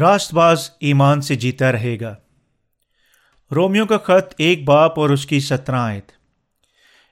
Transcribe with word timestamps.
راست 0.00 0.34
باز 0.34 0.70
ایمان 0.80 1.20
سے 1.20 1.34
جیتا 1.34 1.72
رہے 1.72 2.00
گا۔ 2.00 2.14
رومیو 3.54 3.86
کا 3.86 3.98
خط 3.98 4.34
ایک 4.38 4.64
باپ 4.64 4.98
اور 4.98 5.10
اس 5.10 5.26
کی 5.26 5.40
سترہ 5.40 5.76
آیت۔ 5.76 6.12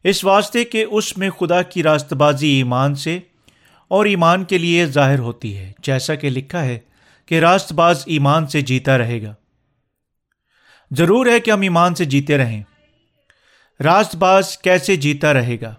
اس 0.04 0.24
واسطے 0.24 0.64
کہ 0.64 0.86
اس 0.90 1.18
میں 1.18 1.30
خدا 1.30 1.62
کی 1.62 1.82
راست 1.82 2.12
بازی 2.12 2.48
ایمان 2.48 2.94
سے 2.94 3.18
اور 3.88 4.04
ایمان 4.04 4.44
کے 4.44 4.58
لیے 4.58 4.86
ظاہر 4.86 5.18
ہوتی 5.18 5.56
ہے، 5.56 5.72
جیسا 5.78 6.14
کہ 6.14 6.30
لکھا 6.30 6.64
ہے 6.64 6.78
کہ 7.26 7.40
راست 7.40 7.72
باز 7.72 8.02
ایمان 8.06 8.46
سے 8.46 8.60
جیتا 8.60 8.98
رہے 8.98 9.22
گا۔ 9.22 9.34
ضرور 10.90 11.26
ہے 11.26 11.40
کہ 11.40 11.50
ہم 11.50 11.60
ایمان 11.60 11.94
سے 11.94 12.04
جیتے 12.04 12.38
رہیں۔ 12.38 12.62
راست 13.82 14.16
باز 14.16 14.58
کیسے 14.58 14.96
جیتا 14.96 15.32
رہے 15.32 15.56
گا؟ 15.60 15.74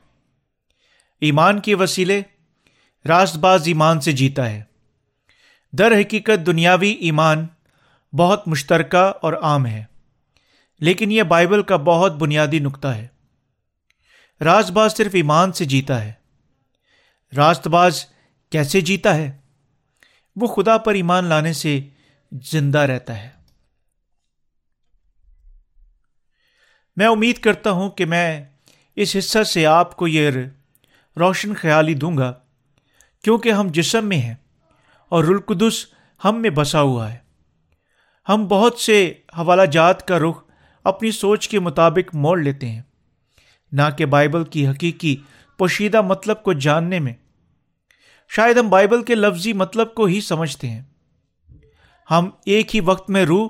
ایمان 1.21 1.59
کے 1.59 1.75
وسیلے 1.75 2.21
راست 3.07 3.35
باز 3.35 3.63
ایمان 3.65 4.01
سے 4.01 4.11
جیتا 4.11 4.49
ہے۔ 4.49 4.74
در 5.71 5.91
حقیقت 5.91 6.45
دنیاوی 6.45 6.89
ایمان 6.89 7.47
بہت 8.13 8.47
مشترکہ 8.47 9.13
اور 9.21 9.33
عام 9.33 9.65
ہے، 9.65 9.83
لیکن 10.79 11.11
یہ 11.11 11.23
بائبل 11.23 11.63
کا 11.63 11.75
بہت 11.75 12.11
بنیادی 12.11 12.59
نقطہ 12.59 12.87
ہے۔ 12.87 13.07
راست 14.41 14.71
باز 14.71 14.97
صرف 14.97 15.11
ایمان 15.13 15.51
سے 15.51 15.65
جیتا 15.65 16.05
ہے۔ 16.05 16.13
راست 17.37 17.67
باز 17.67 18.05
کیسے 18.49 18.81
جیتا 18.81 19.15
ہے؟ 19.15 19.37
وہ 20.35 20.47
خدا 20.47 20.77
پر 20.77 20.93
ایمان 20.93 21.25
لانے 21.25 21.53
سے 21.53 21.79
زندہ 22.31 22.79
رہتا 22.79 23.23
ہے۔ 23.23 23.29
میں 26.95 27.07
امید 27.07 27.37
کرتا 27.37 27.71
ہوں 27.71 27.89
کہ 27.89 28.05
میں 28.05 28.45
اس 28.95 29.15
حصہ 29.19 29.43
سے 29.43 29.65
آپ 29.65 29.95
کو 29.95 30.07
یہ 30.07 30.31
روشن 31.19 31.55
خیالی 31.55 31.93
دوں 31.93 32.17
گا، 32.17 32.33
کیونکہ 33.23 33.51
ہم 33.51 33.67
جسم 33.67 34.05
میں 34.05 34.17
ہیں۔ 34.17 34.35
اور 35.15 35.23
رلقدس 35.23 35.85
ہم 36.25 36.41
میں 36.41 36.49
بسا 36.49 36.81
ہوا 36.81 37.13
ہے۔ 37.13 37.17
ہم 38.29 38.45
بہت 38.47 38.79
سے 38.79 39.13
حوالہ 39.37 39.61
جات 39.61 40.07
کا 40.07 40.19
رخ 40.19 40.43
اپنی 40.83 41.11
سوچ 41.11 41.47
کے 41.47 41.59
مطابق 41.59 42.15
موڑ 42.15 42.39
لیتے 42.39 42.69
ہیں، 42.69 42.81
نہ 43.71 43.81
کہ 43.97 44.05
بائبل 44.05 44.43
کی 44.43 44.67
حقیقی 44.67 45.15
پوشیدہ 45.59 46.01
مطلب 46.01 46.43
کو 46.43 46.53
جاننے 46.53 46.99
میں۔ 46.99 47.13
شاید 48.31 48.57
ہم 48.57 48.69
بائبل 48.69 49.03
کے 49.03 49.15
لفظی 49.15 49.53
مطلب 49.53 49.93
کو 49.93 50.05
ہی 50.05 50.21
سمجھتے 50.21 50.69
ہیں۔ 50.69 50.81
ہم 52.11 52.29
ایک 52.45 52.75
ہی 52.75 52.79
وقت 52.79 53.09
میں 53.09 53.25
روح 53.25 53.49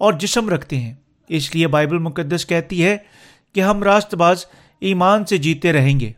اور 0.00 0.12
جسم 0.12 0.48
رکھتے 0.48 0.76
ہیں، 0.76 0.94
اس 1.28 1.54
لیے 1.54 1.66
بائبل 1.68 1.98
مقدس 1.98 2.46
کہتی 2.46 2.84
ہے 2.84 2.96
کہ 3.54 3.60
ہم 3.60 3.82
راست 3.82 4.14
باز 4.14 4.44
ایمان 4.80 5.24
سے 5.24 5.38
جیتے 5.38 5.72
رہیں 5.72 6.00
گے، 6.00 6.12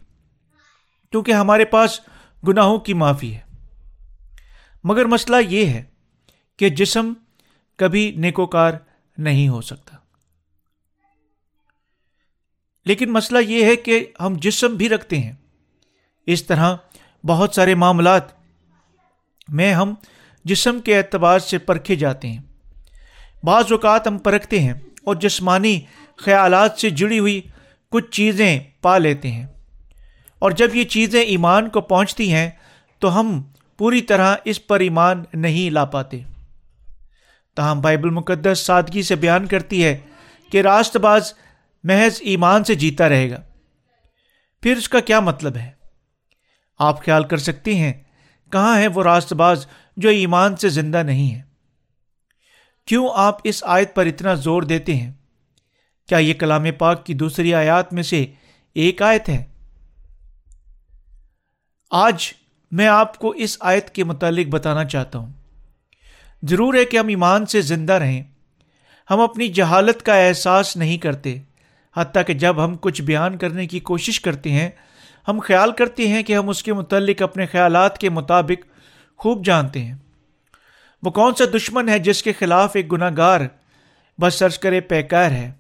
کیونکہ 1.13 1.33
ہمارے 1.33 1.65
پاس 1.65 2.01
گناہوں 2.49 2.79
کی 2.79 2.95
معافی 2.95 3.35
ہے۔ 3.35 3.48
مگر 4.85 5.05
مسئلہ 5.05 5.37
یہ 5.49 5.67
ہے 5.67 5.85
کہ 6.57 6.69
جسم 6.69 7.13
کبھی 7.77 8.15
نیکوکار 8.17 8.73
نہیں 9.19 9.49
ہو 9.49 9.61
سکتا۔ 9.61 9.97
لیکن 12.85 13.13
مسئلہ 13.13 13.39
یہ 13.39 13.65
ہے 13.65 13.77
کہ 13.77 14.07
ہم 14.21 14.35
جسم 14.37 14.77
بھی 14.77 14.89
رکھتے 14.89 15.19
ہیں۔ 15.19 15.33
اس 16.27 16.47
طرح 16.47 16.77
بہت 17.25 17.55
سارے 17.55 17.75
معاملات 17.75 18.23
میں 19.49 19.75
ہم 19.75 19.95
جسم 20.45 20.81
کے 20.81 20.99
اعتبار 20.99 21.39
سے 21.39 21.59
پرکھے 21.59 21.97
جاتے 21.97 22.29
ہیں۔ 22.29 22.43
بعض 23.43 23.65
اوقات 23.73 24.07
ہم 24.07 24.19
پرکھتے 24.19 24.61
ہیں 24.61 24.75
اور 25.05 25.15
جسمانی 25.15 25.81
خیالات 26.17 26.73
سے 26.79 26.91
جڑی 26.91 27.19
ہوئی 27.19 27.41
کچھ 27.91 28.11
چیزیں 28.11 28.61
پا 28.83 28.99
لیتے 28.99 29.31
ہیں۔ 29.31 29.47
اور 30.39 30.51
جب 30.51 30.75
یہ 30.75 30.85
چیزیں 30.85 31.23
ایمان 31.23 31.69
کو 31.69 31.81
پہنچتی 31.81 32.33
ہیں 32.33 32.51
تو 32.99 33.21
ہم 33.21 33.43
پوری 33.79 34.01
طرح 34.01 34.37
اس 34.45 34.67
پر 34.67 34.81
ایمان 34.81 35.25
نہیں 35.35 35.71
لا 35.71 35.85
پاتے۔ 35.85 36.21
تاہم 37.57 37.81
بائبل 37.81 38.11
مقدس 38.11 38.59
سادگی 38.59 39.03
سے 39.03 39.15
بیان 39.15 39.47
کرتی 39.47 39.85
ہے 39.85 39.99
کہ 40.51 40.63
راست 40.63 40.97
باز 40.97 41.33
محض 41.85 42.19
ایمان 42.21 42.65
سے 42.65 42.75
جیتا 42.75 43.09
رہے 43.09 43.31
گا۔ 43.31 43.43
پھر 44.63 44.77
اس 44.77 44.89
کا 44.89 45.01
کیا 45.01 45.21
مطلب 45.21 45.57
ہے؟ 45.57 45.71
آپ 46.79 47.05
خیال 47.05 47.25
کر 47.25 47.37
سکتے 47.37 47.75
ہیں 47.75 47.93
کہاں 48.53 48.79
ہے 48.79 48.87
وہ 48.87 49.03
راست 49.03 49.33
باز 49.33 49.67
جو 49.97 50.09
ایمان 50.09 50.57
سے 50.57 50.69
زندہ 50.69 51.03
نہیں 51.03 51.35
ہے؟ 51.35 51.43
کیوں 52.87 53.09
آپ 53.15 53.39
اس 53.45 53.65
آیت 53.67 53.95
پر 53.95 54.07
اتنا 54.07 54.35
زور 54.35 54.63
دیتے 54.63 54.95
ہیں؟ 54.97 55.13
کیا 56.09 56.19
یہ 56.19 56.35
کلام 56.35 56.65
پاک 56.79 57.07
کی 57.07 57.15
دوسری 57.15 57.55
آیات 57.55 57.93
میں 57.93 58.03
سے 58.03 58.27
ایک 58.75 59.03
آیت 59.03 59.29
ہے؟ 59.29 59.45
آج 61.91 62.33
میں 62.71 62.87
آپ 62.87 63.19
کو 63.19 63.31
اس 63.31 63.57
آیت 63.61 63.91
کے 63.91 64.05
متعلق 64.05 64.47
بتانا 64.47 64.85
چاہتا 64.85 65.19
ہوں۔ 65.19 65.33
ضرور 66.43 66.75
ہے 66.75 66.85
کہ 66.85 66.97
ہم 66.97 67.09
ایمان 67.09 67.47
سے 67.47 67.61
زندہ 67.61 67.93
رہیں۔ 67.93 68.23
ہم 69.11 69.21
اپنی 69.21 69.49
جہالت 69.49 70.03
کا 70.03 70.15
احساس 70.15 70.77
نہیں 70.77 70.99
کرتے، 70.99 71.39
حتیٰ 71.97 72.23
کہ 72.27 72.35
جب 72.35 72.65
ہم 72.65 72.77
کچھ 72.81 73.03
بیان 73.03 73.39
کرنے 73.39 73.67
کی 73.67 73.81
کوشش 73.81 74.21
کرتے 74.21 74.53
ہیں، 74.53 74.71
ہم 75.29 75.41
خیال 75.43 75.73
کرتے 75.73 76.09
ہیں 76.09 76.23
کہ 76.23 76.37
ہم 76.37 76.49
اس 76.49 76.63
کے 76.63 76.73
متعلق 76.73 77.23
اپنے 77.23 77.47
خیالات 77.47 77.99
کے 77.99 78.11
مطابق 78.11 78.67
خوب 79.17 79.45
جانتے 79.45 79.85
ہیں۔ 79.85 79.95
وہ 81.03 81.11
کون 81.11 81.35
سا 81.35 81.45
دشمن 81.57 81.89
ہے 81.89 81.99
جس 81.99 82.23
کے 82.23 82.33
خلاف 82.33 82.71
ایک 82.75 82.93
گناہ 82.93 83.11
گار 83.17 83.41
بس 84.21 84.35
سرچ 84.35 84.59
کرے 84.59 84.81
پیکار 84.81 85.31
ہے؟ 85.31 85.53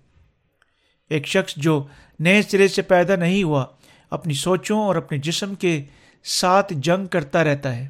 ایک 1.10 1.26
شخص 1.26 1.54
جو 1.56 1.86
نئے 2.18 2.42
سرے 2.42 2.68
سے 2.68 2.82
پیدا 2.82 3.16
نہیں 3.16 3.42
ہوا، 3.42 3.66
اپنی 4.10 4.34
سوچوں 4.34 4.78
اور 4.78 4.96
اپنے 4.96 5.18
جسم 5.18 5.54
کے 5.54 5.84
ساتھ 6.28 6.72
جنگ 6.76 7.06
کرتا 7.06 7.44
رہتا 7.44 7.76
ہے۔ 7.76 7.88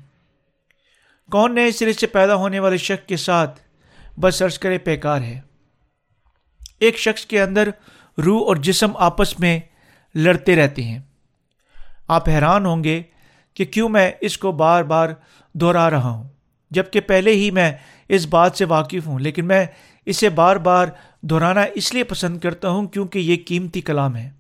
کون 1.31 1.55
نئے 1.55 1.71
سرے 1.71 1.93
سے 1.93 2.07
پیدا 2.07 2.35
ہونے 2.35 2.59
والے 2.59 2.77
شخص 2.77 3.07
کے 3.07 3.17
ساتھ 3.17 3.61
بس 4.21 4.35
سرچ 4.35 4.59
کرے 4.59 4.79
پیکار 4.79 5.21
ہے۔ 5.21 5.41
ایک 6.81 6.99
شخص 6.99 7.27
کے 7.27 7.43
اندر 7.43 7.69
روح 8.25 8.47
اور 8.47 8.57
جسم 8.57 8.97
آپس 8.97 9.41
میں 9.41 9.61
لڑتے 10.15 10.57
رہتے 10.57 10.83
ہیں۔ 10.83 10.99
آپ 12.09 12.29
حیران 12.29 12.67
ہوں 12.67 12.85
گے 12.85 13.03
کہ 13.55 13.65
کیوں 13.65 13.89
میں 13.89 14.13
اس 14.21 14.39
کو 14.39 14.53
بار 14.53 14.83
بار 14.83 15.09
دہرا 15.55 15.91
رہا 15.91 16.09
ہوں 16.09 16.29
جبکہ 16.71 17.01
پہلے 17.01 17.33
ہی 17.33 17.51
میں 17.51 17.73
اس 18.09 18.27
بات 18.27 18.57
سے 18.57 18.65
واقف 18.65 19.07
ہوں، 19.07 19.19
لیکن 19.19 19.47
میں 19.47 19.67
اسے 20.07 20.29
بار 20.29 20.57
بار 20.57 20.87
دہرانا 21.23 21.65
اس 21.75 21.95
لیے 21.95 22.05
پسند 22.05 22.41
کرتا 22.41 22.69
ہوں 22.69 22.87
کیونکہ 22.89 23.19
یہ 23.19 23.37
قیمتی 23.47 23.81
کلام 23.81 24.17
ہے۔ 24.17 24.38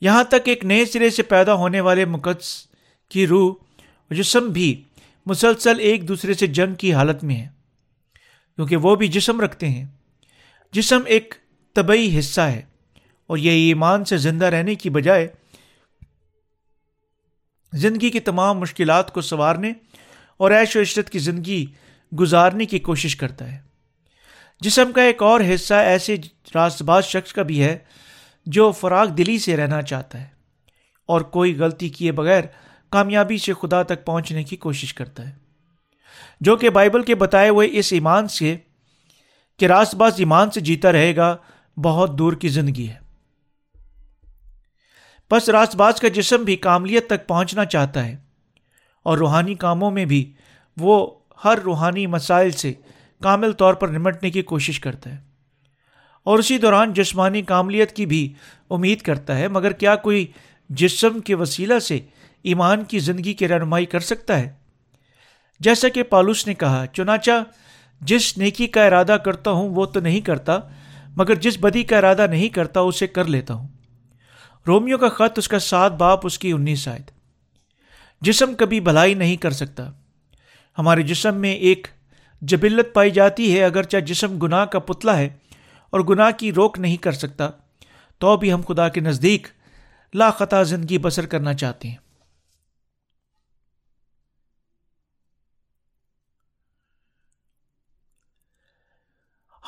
یہاں 0.00 0.24
تک 0.24 0.48
ایک 0.48 0.64
نئے 0.64 0.84
سرے 0.84 1.10
سے 1.10 1.22
پیدا 1.22 1.54
ہونے 1.54 1.80
والے 1.80 2.04
مقدس 2.04 2.66
کی 3.08 3.26
روح 3.26 3.54
جسم 4.10 4.48
بھی 4.48 4.82
مسلسل 5.26 5.80
ایک 5.80 6.08
دوسرے 6.08 6.34
سے 6.34 6.46
جنگ 6.46 6.74
کی 6.74 6.92
حالت 6.92 7.24
میں 7.24 7.36
ہے 7.36 7.48
کیونکہ 8.56 8.76
وہ 8.76 8.96
بھی 8.96 9.08
جسم 9.08 9.40
رکھتے 9.40 9.68
ہیں۔ 9.68 9.84
جسم 10.72 11.00
ایک 11.06 11.34
طبعی 11.74 12.18
حصہ 12.18 12.40
ہے 12.40 12.62
اور 13.26 13.38
یہ 13.38 13.50
ایمان 13.50 14.04
سے 14.04 14.16
زندہ 14.16 14.44
رہنے 14.44 14.74
کی 14.74 14.90
بجائے 14.90 15.28
زندگی 17.72 18.10
کی 18.10 18.20
تمام 18.20 18.58
مشکلات 18.58 19.12
کو 19.12 19.20
سنوارنے 19.20 19.72
اور 20.36 20.50
عیش 20.50 20.76
و 20.76 20.80
عشرت 20.80 21.10
کی 21.10 21.18
زندگی 21.18 21.66
گزارنے 22.18 22.66
کی 22.66 22.78
کوشش 22.78 23.16
کرتا 23.16 23.52
ہے۔ 23.52 23.58
جسم 24.60 24.92
کا 24.92 25.02
ایک 25.02 25.22
اور 25.22 25.40
حصہ 25.54 25.74
ایسے 25.74 26.16
راست 26.54 26.82
باز 26.82 27.04
شخص 27.04 27.32
کا 27.32 27.42
بھی 27.42 27.62
ہے 27.62 27.78
جو 28.48 28.72
فراغ 28.72 29.06
دلی 29.06 29.38
سے 29.38 29.56
رہنا 29.56 29.82
چاہتا 29.82 30.20
ہے 30.20 30.26
اور 31.06 31.20
کوئی 31.20 31.58
غلطی 31.58 31.88
کیے 31.88 32.12
بغیر 32.12 32.44
کامیابی 32.90 33.38
سے 33.38 33.52
خدا 33.52 33.82
تک 33.82 34.06
پہنچنے 34.06 34.44
کی 34.44 34.56
کوشش 34.56 34.94
کرتا 34.94 35.28
ہے۔ 35.28 35.32
جو 36.40 36.56
کہ 36.56 36.70
بائبل 36.70 37.02
کے 37.02 37.14
بتائے 37.14 37.48
ہوئے 37.48 37.68
اس 37.72 37.92
ایمان 37.92 38.28
سے، 38.28 38.56
کہ 39.58 39.64
راست 39.64 39.94
باز 39.94 40.12
ایمان 40.16 40.50
سے 40.50 40.60
جیتا 40.60 40.92
رہے 40.92 41.16
گا، 41.16 41.36
بہت 41.76 42.18
دور 42.18 42.32
کی 42.32 42.48
زندگی 42.48 42.88
ہے۔ 42.88 42.98
بس 45.30 45.48
راست 45.48 45.76
باز 45.76 46.00
کا 46.00 46.08
جسم 46.08 46.42
بھی 46.42 46.56
کاملیت 46.56 47.06
تک 47.06 47.28
پہنچنا 47.28 47.64
چاہتا 47.64 48.06
ہے 48.06 48.16
اور 49.02 49.18
روحانی 49.18 49.54
کاموں 49.54 49.90
میں 49.90 50.04
بھی 50.04 50.32
وہ 50.76 51.18
ہر 51.44 51.58
روحانی 51.64 52.06
مسائل 52.06 52.50
سے 52.50 52.72
کامل 53.22 53.52
طور 53.52 53.74
پر 53.74 53.88
نمٹنے 53.88 54.30
کی 54.30 54.42
کوشش 54.42 54.80
کرتا 54.80 55.10
ہے۔ 55.10 55.27
اور 56.28 56.38
اسی 56.38 56.58
دوران 56.58 56.92
جسمانی 56.92 57.42
کاملیت 57.42 57.92
کی 57.92 58.06
بھی 58.06 58.32
امید 58.70 59.00
کرتا 59.00 59.38
ہے، 59.38 59.48
مگر 59.48 59.72
کیا 59.72 59.96
کوئی 59.96 60.26
جسم 60.68 61.20
کے 61.20 61.34
وسیلہ 61.34 61.78
سے 61.78 61.98
ایمان 62.42 62.84
کی 62.84 62.98
زندگی 62.98 63.32
کی 63.32 63.48
رہنمائی 63.48 63.86
کر 63.86 64.00
سکتا 64.00 64.38
ہے؟ 64.38 64.50
جیسا 65.60 65.88
کہ 65.88 66.02
پالوس 66.02 66.46
نے 66.46 66.54
کہا، 66.54 66.86
چنانچہ 66.92 67.30
جس 68.00 68.38
نیکی 68.38 68.66
کا 68.66 68.86
ارادہ 68.86 69.16
کرتا 69.24 69.50
ہوں 69.50 69.68
وہ 69.68 69.86
تو 69.86 70.00
نہیں 70.00 70.20
کرتا، 70.20 70.58
مگر 71.16 71.34
جس 71.34 71.58
بدی 71.60 71.82
کا 71.82 71.98
ارادہ 71.98 72.26
نہیں 72.30 72.48
کرتا 72.48 72.80
اسے 72.80 73.06
کر 73.06 73.24
لیتا 73.24 73.54
ہوں۔ 73.54 73.68
رومیو 74.66 74.98
کا 74.98 75.08
خط، 75.08 75.38
اس 75.38 75.48
کا 75.48 75.58
سات 75.58 75.92
باپ، 75.92 76.26
اس 76.26 76.38
کی 76.38 76.52
انیس 76.52 76.88
آئے 76.88 77.00
جسم 78.20 78.54
کبھی 78.54 78.80
بھلائی 78.80 79.14
نہیں 79.14 79.36
کر 79.36 79.50
سکتا۔ 79.50 79.90
ہمارے 80.78 81.02
جسم 81.02 81.34
میں 81.34 81.54
ایک 81.54 81.86
جبلت 82.42 82.94
پائی 82.94 83.10
جاتی 83.10 83.54
ہے، 83.54 83.64
اگرچہ 83.64 83.96
جسم 83.96 84.38
گناہ 84.38 84.64
کا 84.64 84.78
پتلا 84.78 85.18
ہے۔ 85.18 85.28
اور 85.90 86.00
گناہ 86.00 86.30
کی 86.30 86.52
روک 86.52 86.78
نہیں 86.78 86.96
کر 86.96 87.12
سکتا۔ 87.12 87.50
تو 88.18 88.36
بھی 88.36 88.52
ہم 88.52 88.60
خدا 88.68 88.88
کے 88.88 89.00
نزدیک 89.00 89.46
لاخطہ 90.14 90.62
زندگی 90.62 90.98
بسر 90.98 91.26
کرنا 91.26 91.54
چاہتے 91.54 91.88
ہیں۔ 91.88 91.96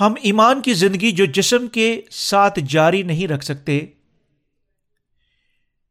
ہم 0.00 0.14
ایمان 0.22 0.62
کی 0.62 0.74
زندگی 0.74 1.12
جو 1.12 1.24
جسم 1.24 1.68
کے 1.68 2.00
ساتھ 2.10 2.58
جاری 2.68 3.02
نہیں 3.02 3.28
رکھ 3.28 3.44
سکتے، 3.44 3.86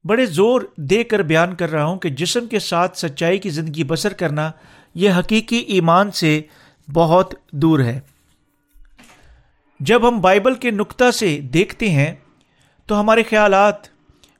بڑے 0.04 0.26
زور 0.26 0.62
دے 0.78 1.04
کر 1.04 1.20
بیان 1.20 1.56
کر 1.56 1.70
رہا 1.70 1.86
ہوں 1.86 2.00
کہ 2.00 2.10
جسم 2.10 2.48
کے 2.48 2.60
ساتھ 2.60 2.98
سچائی 2.98 3.38
کی 3.38 3.50
زندگی 3.50 3.84
بسر 3.84 4.14
کرنا 4.14 4.52
یہ 4.96 5.12
حقیقی 5.12 5.58
ایمان 5.58 6.12
سے 6.12 6.42
بہت 6.94 7.34
دور 7.52 7.80
ہے۔ 7.80 8.00
جب 9.80 10.08
ہم 10.08 10.22
بائبل 10.22 10.56
کے 10.56 10.72
نقطہ 10.72 11.12
سے 11.12 11.42
دیکھتے 11.42 11.90
ہیں 11.90 12.16
تو 12.86 13.00
ہمارے 13.00 13.24
خیالات 13.24 13.76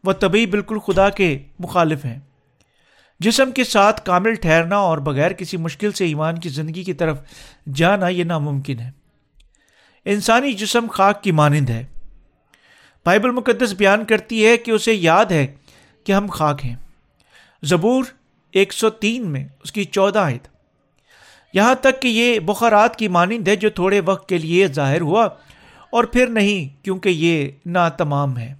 و 0.04 0.14
طبی 0.14 0.46
بالکل 0.46 0.80
خدا 0.80 1.10
کے 1.10 1.40
مخالف 1.60 2.06
ہیں۔ 2.06 2.20
جسم 3.20 3.52
کے 3.52 3.64
ساتھ 3.64 4.06
کامل 4.06 4.36
ٹھہرنا 4.36 4.78
اور 4.78 4.98
بغیر 4.98 5.32
کسی 5.32 5.58
مشکل 5.58 5.92
سے 5.92 6.06
ایمان 6.06 6.40
کی 6.40 6.50
زندگی 6.50 6.84
کی 6.84 6.94
طرف 6.94 7.20
جانا 7.76 8.08
یہ 8.08 8.24
ناممکن 8.24 8.80
ہے۔ 8.80 8.92
انسانی 10.06 10.54
جسم 10.54 10.88
خاک 10.92 11.24
کی 11.24 11.32
مانند 11.32 11.70
ہے۔ 11.70 11.86
بائبل 13.06 13.32
مقدس 13.32 13.74
بیان 13.74 14.06
کرتی 14.06 14.46
ہے 14.46 14.58
کہ 14.58 14.72
اسے 14.72 14.94
یاد 14.94 15.26
ہے 15.26 15.48
کہ 16.04 16.12
ہم 16.12 16.28
خاک 16.28 16.66
ہیں۔ 16.66 16.76
زبور 17.64 18.04
ایک 18.52 18.74
سو 18.74 18.90
تین 18.90 19.28
میں 19.28 19.48
اس 19.64 19.72
کی 19.72 19.84
چودہ 19.84 20.20
آئے 20.20 20.38
یہاں 21.54 21.76
تک 21.76 22.02
کہ 22.02 22.08
یہ 22.08 22.40
بخارات 22.40 22.96
کی 22.96 23.08
مانند 23.08 23.48
ہے 23.48 23.56
جو 23.56 23.70
تھوڑے 23.70 24.00
وقت 24.00 24.30
کے 24.30 24.38
لیے 24.38 24.68
ظاہر 24.68 25.02
ہوا 25.02 25.26
اور 25.90 26.04
پھر 26.04 26.28
نہیں، 26.28 26.86
کیونکہ 26.86 27.10
یہ 27.10 27.52
نا 27.66 27.90
تمام 27.90 28.38
ہے۔ 28.38 28.54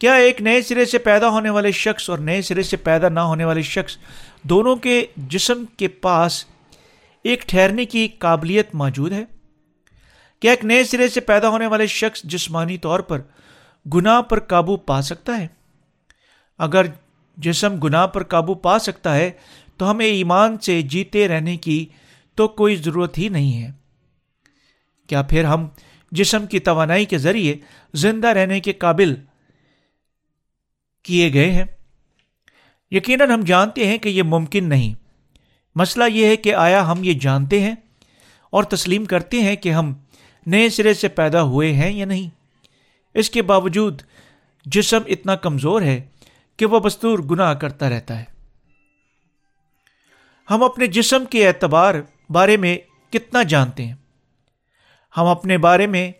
کیا 0.00 0.14
ایک 0.14 0.42
نئے 0.42 0.62
سرے 0.62 0.84
سے 0.84 0.98
پیدا 0.98 1.28
ہونے 1.28 1.50
والے 1.50 1.72
شخص 1.72 2.10
اور 2.10 2.18
نئے 2.18 2.42
سرے 2.42 2.62
سے 2.62 2.76
پیدا 2.76 3.08
نہ 3.08 3.20
ہونے 3.20 3.44
والے 3.44 3.62
شخص 3.62 3.96
دونوں 4.42 4.76
کے 4.76 5.06
جسم 5.16 5.64
کے 5.76 5.88
پاس 5.88 6.44
ایک 7.24 7.42
ٹھہرنے 7.42 7.84
کی 7.84 8.08
قابلیت 8.08 8.74
موجود 8.74 9.12
ہے؟ 9.12 9.24
کیا 10.40 10.50
ایک 10.50 10.64
نئے 10.64 10.84
سرے 10.84 11.08
سے 11.08 11.20
پیدا 11.20 11.48
ہونے 11.48 11.66
والے 11.66 11.86
شخص 11.86 12.22
جسمانی 12.24 12.78
طور 12.78 13.00
پر 13.00 13.20
گناہ 13.94 14.22
پر 14.22 14.40
قابو 14.40 14.76
پا 14.76 15.02
سکتا 15.02 15.38
ہے؟ 15.38 15.46
اگر 16.58 16.86
جسم 17.36 17.76
گناہ 17.80 18.06
پر 18.06 18.22
قابو 18.22 18.54
پا 18.54 18.78
سکتا 18.78 19.16
ہے 19.16 19.30
تو 19.80 19.90
ہمیں 19.90 20.06
ایمان 20.06 20.58
سے 20.58 20.82
جیتے 20.82 21.28
رہنے 21.28 21.56
کی 21.56 21.86
تو 22.34 22.48
کوئی 22.48 22.76
ضرورت 22.76 23.18
ہی 23.18 23.28
نہیں 23.28 23.62
ہے۔ 23.62 23.70
کیا 25.06 25.22
پھر 25.22 25.44
ہم 25.44 25.68
جسم 26.12 26.46
کی 26.46 26.58
توانائی 26.58 27.04
کے 27.04 27.18
ذریعے 27.18 27.56
زندہ 27.94 28.28
رہنے 28.28 28.60
کے 28.60 28.72
قابل 28.72 29.14
کیے 31.02 31.32
گئے 31.32 31.50
ہیں؟ 31.50 31.64
یقیناً 32.90 33.30
ہم 33.30 33.40
جانتے 33.40 33.86
ہیں 33.86 33.98
کہ 33.98 34.08
یہ 34.08 34.22
ممکن 34.22 34.68
نہیں۔ 34.68 34.94
مسئلہ 35.74 36.04
یہ 36.12 36.26
ہے 36.26 36.36
کہ 36.36 36.54
آیا 36.54 36.92
ہم 36.92 37.04
یہ 37.04 37.12
جانتے 37.12 37.60
ہیں 37.60 37.74
اور 38.50 38.64
تسلیم 38.64 39.04
کرتے 39.04 39.40
ہیں 39.40 39.56
کہ 39.56 39.72
ہم 39.72 39.94
نئے 40.46 40.68
سرے 40.68 40.94
سے 40.94 41.08
پیدا 41.08 41.42
ہوئے 41.42 41.72
ہیں 41.72 41.92
یا 41.92 42.04
نہیں۔ 42.04 42.30
اس 43.14 43.30
کے 43.30 43.42
باوجود 43.42 44.02
جسم 44.66 45.00
اتنا 45.06 45.36
کمزور 45.36 45.82
ہے 45.82 46.06
کہ 46.56 46.66
وہ 46.66 46.80
بستور 46.80 47.18
گناہ 47.18 47.54
کرتا 47.54 47.90
رہتا 47.90 48.20
ہے۔ 48.20 48.29
ہم 50.50 50.62
اپنے 50.62 50.86
جسم 50.86 51.24
کے 51.24 51.48
اعتبار 51.48 51.94
بارے 52.30 52.56
میں 52.56 52.78
کتنا 53.10 53.42
جانتے 53.42 53.86
ہیں؟ 53.86 53.94
ہم 55.16 55.26
اپنے 55.26 55.58
بارے 55.58 55.86
میں 55.86 56.12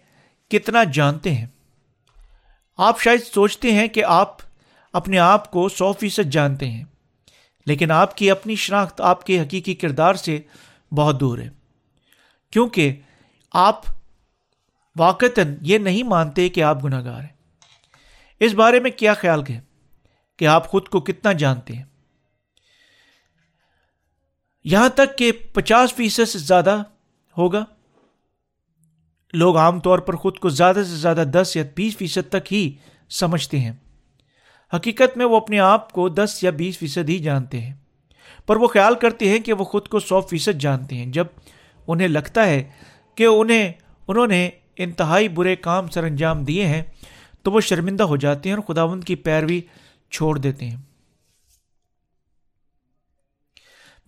کتنا 0.51 0.85
جانتے 0.85 1.35
ہیں؟ 1.35 1.47
آپ 2.77 3.01
شاید 3.01 3.23
سوچتے 3.23 3.73
ہیں 3.73 3.89
کہ 3.89 4.05
آپ 4.05 4.37
اپنے 4.93 5.19
آپ 5.19 5.51
کو 5.51 5.69
سو 5.69 5.93
فیصد 5.93 6.33
جانتے 6.33 6.71
ہیں، 6.71 6.85
لیکن 7.67 7.91
آپ 7.91 8.17
کی 8.17 8.31
اپنی 8.31 8.57
شناخت 8.57 9.01
آپ 9.01 9.27
کے 9.27 9.41
حقیقی 9.41 9.75
کردار 9.75 10.15
سے 10.15 10.41
بہت 10.93 11.21
دور 11.21 11.39
ہے۔ 11.39 11.49
کیونکہ 12.51 12.97
آپ 13.53 13.83
واقعتاً 14.97 15.57
یہ 15.61 15.79
نہیں 15.79 16.03
مانتے 16.03 16.49
کہ 16.49 16.63
آپ 16.63 16.85
گناہ 16.85 17.05
گار 17.05 17.21
ہیں۔ 17.21 17.37
اس 18.41 18.55
بارے 18.55 18.81
میں 18.81 18.91
کیا 18.91 19.15
خیال 19.15 19.43
ہے 19.51 19.61
کہ 20.37 20.47
آپ 20.47 20.69
خود 20.69 20.89
کو 20.89 21.01
کتنا 21.01 21.33
جانتے 21.33 21.73
ہیں؟ 21.73 21.85
یہاں 24.65 24.89
تک 24.89 25.19
کہ 25.19 25.33
پچاس 25.33 25.95
فیصد 25.95 26.29
سے 26.29 26.39
زیادہ 26.39 26.83
ہوگا۔ 27.39 27.65
لوگ 29.33 29.57
عام 29.57 29.81
طور 29.81 29.99
پر 29.99 30.17
خود 30.17 30.39
کو 30.39 30.49
زیادہ 30.49 30.77
سے 30.77 30.97
زیادہ 30.97 31.25
دس 31.33 31.57
یا 31.57 31.63
بیس 31.75 31.97
فیصد 31.97 32.29
تک 32.31 32.53
ہی 32.53 32.75
سمجھتے 33.11 33.61
ہیں۔ 33.61 33.73
حقیقت 34.75 35.17
میں 35.17 35.27
وہ 35.27 35.37
اپنے 35.37 35.61
آپ 35.61 35.93
کو 35.93 36.09
دس 36.09 36.39
یا 36.43 36.51
بیس 36.51 36.79
فیصد 36.79 37.09
ہی 37.09 37.19
جانتے 37.19 37.61
ہیں۔ 37.61 37.75
پر 38.47 38.57
وہ 38.57 38.69
خیال 38.69 38.95
کرتے 38.95 39.29
ہیں 39.29 39.39
کہ 39.39 39.53
وہ 39.53 39.65
خود 39.65 39.89
کو 39.89 40.01
سو 40.01 40.21
فیصد 40.21 40.61
جانتے 40.61 40.97
ہیں۔ 40.97 41.07
جب 41.07 41.25
انہیں 41.87 42.09
لگتا 42.09 42.47
ہے 42.47 42.71
کہ 43.15 43.25
انہیں، 43.25 43.73
انہوں 44.09 44.27
نے 44.27 44.51
انتہائی 44.77 45.29
برے 45.29 45.57
کام 45.57 45.89
سر 45.89 46.05
انجام 46.05 46.45
دیے 46.45 46.67
ہیں، 46.67 46.83
تو 47.43 47.53
وہ 47.53 47.61
شرمندہ 47.61 48.03
ہو 48.03 48.17
جاتے 48.17 48.49
ہیں 48.49 48.57
اور 48.57 48.75
خداوند 48.75 49.05
کی 49.05 49.15
پیروی 49.15 49.61
چھوڑ 50.11 50.39
دیتے 50.39 50.67
ہیں۔ 50.67 50.77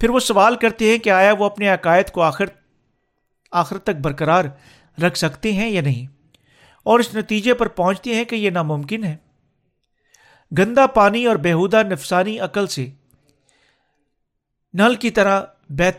پھر 0.02 0.10
وہ 0.10 0.20
سوال 0.20 0.56
کرتے 0.56 0.84
ہیں 0.84 0.99
کہ 0.99 1.10
آیا 1.10 1.32
وہ 1.32 1.44
اپنے 1.44 1.69
عقائد 1.69 2.10
کو 2.10 2.22
آخر 2.22 2.44
آخر 3.50 3.78
تک 3.78 3.90
برقرار 3.90 4.44
رکھ 5.02 5.19
سکتے 5.19 5.52
ہیں 5.52 5.70
یا 5.70 5.81
نہیں؟ 5.81 6.06
اور 6.82 7.00
اس 7.00 7.14
نتیجے 7.14 7.54
پر 7.54 7.69
پہنچتے 7.69 8.14
ہیں 8.14 8.25
کہ 8.25 8.37
یہ 8.37 8.50
ناممکن 8.50 9.04
ہے۔ 9.04 9.16
گندا 10.58 10.87
پانی 10.87 11.26
اور 11.26 11.37
بےحودہ 11.37 11.82
نفسانی 11.82 12.38
عقل 12.38 12.66
سے 12.66 12.90
نل 14.75 14.94
کی 14.94 15.10
طرح 15.10 15.43
بیت، 15.70 15.99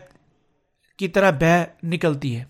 کی 0.98 1.08
طرح 1.08 1.30
بہ 1.30 1.64
نکلتی 1.82 2.36
ہے۔ 2.36 2.44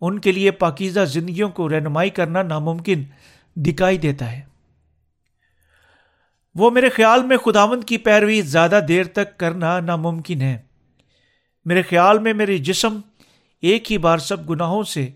ان 0.00 0.18
کے 0.18 0.32
لیے 0.32 0.50
پاکیزہ 0.50 1.00
زندگیوں 1.00 1.48
کو 1.48 1.68
رہنمائی 1.68 2.10
کرنا 2.10 2.42
ناممکن 2.42 3.02
دکھائی 3.56 3.98
دیتا 3.98 4.32
ہے۔ 4.32 4.51
وہ 6.54 6.70
میرے 6.70 6.88
خیال 6.88 7.22
میں 7.22 7.36
خداوند 7.36 7.84
کی 7.84 7.98
پیروی 7.98 8.42
زیادہ 8.42 8.80
دیر 8.88 9.04
تک 9.04 9.38
کرنا 9.38 9.80
ناممکن 9.80 10.40
ہے۔ 10.40 10.58
میرے 11.64 11.82
خیال 11.82 12.18
میں 12.18 12.32
میری 12.32 12.58
جسم 12.58 13.00
ایک 13.62 13.92
ہی 13.92 13.98
بار 13.98 14.18
سب 14.18 14.50
گناہوں 14.50 14.82
سے 14.82 15.08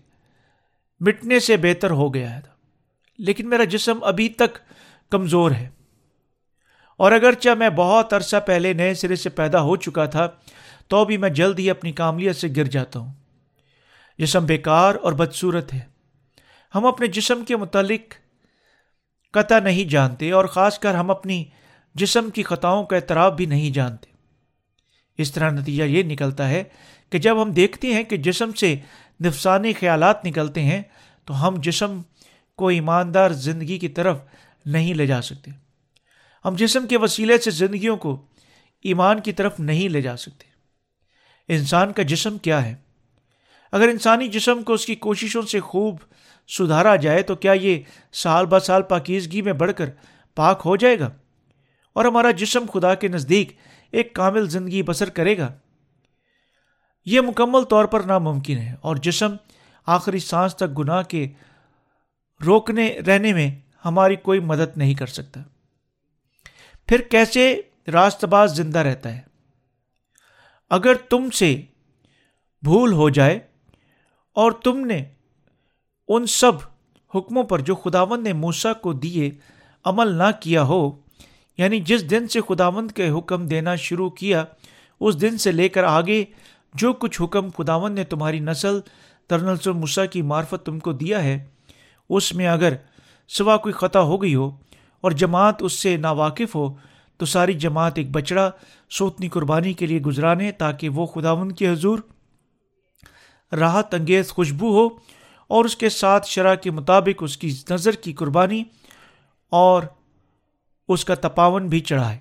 مٹنے 0.99 1.39
سے 1.39 1.57
بہتر 1.57 1.91
ہو 1.91 2.13
گیا 2.13 2.35
ہے۔ 2.35 2.41
لیکن 3.17 3.49
میرا 3.49 3.63
جسم 3.63 4.03
ابھی 4.03 4.29
تک 4.29 4.57
کمزور 5.11 5.51
ہے۔ 5.51 5.69
اور 6.97 7.11
اگرچہ 7.11 7.49
میں 7.49 7.69
بہت 7.69 8.13
عرصہ 8.13 8.35
پہلے 8.45 8.73
نئے 8.73 8.93
سرے 8.93 9.15
سے 9.15 9.29
پیدا 9.29 9.61
ہو 9.61 9.75
چکا 9.75 10.05
تھا، 10.05 10.27
تو 10.87 11.05
بھی 11.05 11.17
میں 11.17 11.29
جلد 11.29 11.59
ہی 11.59 11.69
اپنی 11.69 11.91
کاملیت 11.91 12.35
سے 12.35 12.47
گر 12.55 12.63
جاتا 12.63 12.99
ہوں۔ 12.99 13.13
جسم 14.17 14.45
بیکار 14.45 14.95
اور 14.95 15.13
بدصورت 15.13 15.73
ہے۔ 15.73 15.79
ہم 16.75 16.85
اپنے 16.85 17.07
جسم 17.07 17.45
کے 17.45 17.55
متعلق 17.55 18.13
قطع 19.37 19.59
نہیں 19.59 19.89
جانتے 19.89 20.31
اور 20.31 20.45
خاص 20.45 20.79
کر 20.79 20.95
ہم 20.95 21.11
اپنی 21.11 21.45
جسم 21.95 22.29
کی 22.29 22.43
خطاؤں 22.43 22.83
کا 22.83 22.95
اعتراف 22.95 23.33
بھی 23.33 23.45
نہیں 23.45 23.71
جانتے۔ 23.71 24.07
اس 25.17 25.31
طرح 25.31 25.49
نتیجہ 25.49 25.83
یہ 25.83 26.03
نکلتا 26.03 26.49
ہے 26.49 26.63
کہ 27.09 27.17
جب 27.17 27.41
ہم 27.41 27.51
دیکھتے 27.51 27.93
ہیں 27.93 28.03
کہ 28.03 28.17
جسم 28.17 28.51
سے 28.51 28.75
نفسانی 29.23 29.73
خیالات 29.73 30.25
نکلتے 30.25 30.63
ہیں، 30.63 30.81
تو 31.25 31.47
ہم 31.47 31.55
جسم 31.57 32.01
کو 32.55 32.67
ایماندار 32.67 33.31
زندگی 33.31 33.79
کی 33.79 33.87
طرف 33.87 34.17
نہیں 34.65 34.93
لے 34.93 35.05
جا 35.05 35.21
سکتے۔ 35.21 35.51
ہم 36.45 36.55
جسم 36.55 36.87
کے 36.87 36.97
وسیلے 36.97 37.37
سے 37.37 37.51
زندگیوں 37.51 37.97
کو 37.97 38.25
ایمان 38.83 39.19
کی 39.19 39.33
طرف 39.33 39.59
نہیں 39.59 39.89
لے 39.89 40.01
جا 40.01 40.17
سکتے۔ 40.17 40.45
انسان 41.53 41.93
کا 41.93 42.03
جسم 42.03 42.37
کیا 42.37 42.65
ہے؟ 42.65 42.75
اگر 43.71 43.87
انسانی 43.87 44.27
جسم 44.27 44.63
کو 44.63 44.73
اس 44.73 44.85
کی 44.85 44.95
کوششوں 44.95 45.41
سے 45.41 45.59
خوب 45.59 45.97
سدھارا 46.47 46.95
جائے 46.95 47.23
تو 47.23 47.35
کیا 47.35 47.51
یہ 47.51 47.79
سال 48.13 48.45
ب 48.45 48.59
سال 48.59 48.81
پاکیزگی 48.81 49.41
میں 49.41 49.53
بڑھ 49.53 49.71
کر 49.77 49.89
پاک 50.35 50.61
ہو 50.65 50.75
جائے 50.75 50.99
گا؟ 50.99 51.09
اور 51.93 52.05
ہمارا 52.05 52.31
جسم 52.31 52.65
خدا 52.73 52.95
کے 52.95 53.07
نزدیک 53.07 53.57
ایک 53.91 54.13
کامل 54.13 54.49
زندگی 54.49 54.83
بسر 54.83 55.09
کرے 55.09 55.37
گا۔ 55.37 55.53
یہ 57.05 57.21
مکمل 57.21 57.63
طور 57.63 57.85
پر 57.85 57.99
ناممکن 57.99 58.57
ہے 58.57 58.75
اور 58.81 58.95
جسم 58.95 59.35
آخری 59.85 60.19
سانس 60.19 60.55
تک 60.55 60.79
گناہ 60.79 61.03
کے 61.03 61.27
روکنے، 62.45 62.99
رہنے 63.07 63.33
میں 63.33 63.51
ہماری 63.85 64.15
کوئی 64.15 64.39
مدد 64.39 64.77
نہیں 64.77 64.93
کر 64.93 65.07
سکتا۔ 65.07 65.39
پھر 66.87 67.01
کیسے 67.01 67.61
راست 67.91 68.25
باز 68.25 68.57
زندہ 68.57 68.79
رہتا 68.79 69.15
ہے؟ 69.15 69.21
اگر 70.69 70.93
تم 70.95 71.29
سے 71.29 71.61
بھول 72.63 72.93
ہو 72.93 73.09
جائے 73.09 73.39
اور 74.33 74.51
تم 74.51 74.85
نے 74.85 75.05
ان 76.09 76.25
سب 76.25 76.51
حکموں 77.13 77.43
پر 77.43 77.59
جو 77.59 77.75
خداون 77.75 78.23
نے 78.23 78.33
موسا 78.33 78.73
کو 78.73 78.93
دیے 78.93 79.29
عمل 79.85 80.13
نہ 80.15 80.29
کیا 80.39 80.63
ہو 80.63 80.89
یعنی 81.59 81.79
جس 81.79 82.09
دن 82.09 82.27
سے 82.27 82.41
خداوند 82.47 82.91
کے 82.91 83.09
حکم 83.09 83.45
دینا 83.47 83.75
شروع 83.75 84.09
کیا، 84.09 84.43
اس 85.01 85.19
دن 85.21 85.37
سے 85.37 85.51
لے 85.51 85.69
کر 85.69 85.83
آگے 85.83 86.23
جو 86.73 86.93
کچھ 86.93 87.21
حکم 87.21 87.49
خداون 87.49 87.93
نے 87.95 88.03
تمہاری 88.03 88.39
نسل 88.39 88.79
ترنل 89.29 89.71
مسا 89.71 90.05
کی 90.05 90.21
معرفت 90.21 90.65
تم 90.65 90.79
کو 90.79 90.91
دیا 90.93 91.23
ہے، 91.23 91.37
اس 92.09 92.33
میں 92.35 92.47
اگر 92.47 92.73
سوا 93.29 93.57
کوئی 93.57 93.73
خطا 93.73 94.01
ہو 94.01 94.21
گئی 94.21 94.35
ہو 94.35 94.49
اور 95.03 95.11
جماعت 95.11 95.63
اس 95.63 95.73
سے 95.73 95.95
ناواقف 95.97 96.55
ہو، 96.55 96.67
تو 97.19 97.25
ساری 97.25 97.53
جماعت 97.53 97.97
ایک 97.97 98.11
بچڑا، 98.11 98.49
سوتنی 98.89 99.29
قربانی 99.29 99.73
کے 99.73 99.85
لیے 99.85 100.01
گزرانے 100.01 100.51
تاکہ 100.51 100.89
وہ 100.89 101.05
خداون 101.05 101.51
کے 101.51 101.69
حضور 101.69 101.99
راحت 103.51 103.93
انگیز 103.93 104.29
خوشبو 104.29 104.71
ہو 104.77 104.87
اور 105.47 105.65
اس 105.65 105.75
کے 105.75 105.89
ساتھ 105.89 106.27
شرح 106.27 106.55
کے 106.55 106.71
مطابق 106.71 107.23
اس 107.23 107.37
کی 107.37 107.55
نظر 107.69 107.91
کی 107.91 108.13
قربانی 108.13 108.63
اور 109.49 109.83
اس 110.89 111.05
کا 111.05 111.15
تپاون 111.15 111.67
بھی 111.67 111.79
چڑھائے 111.79 112.17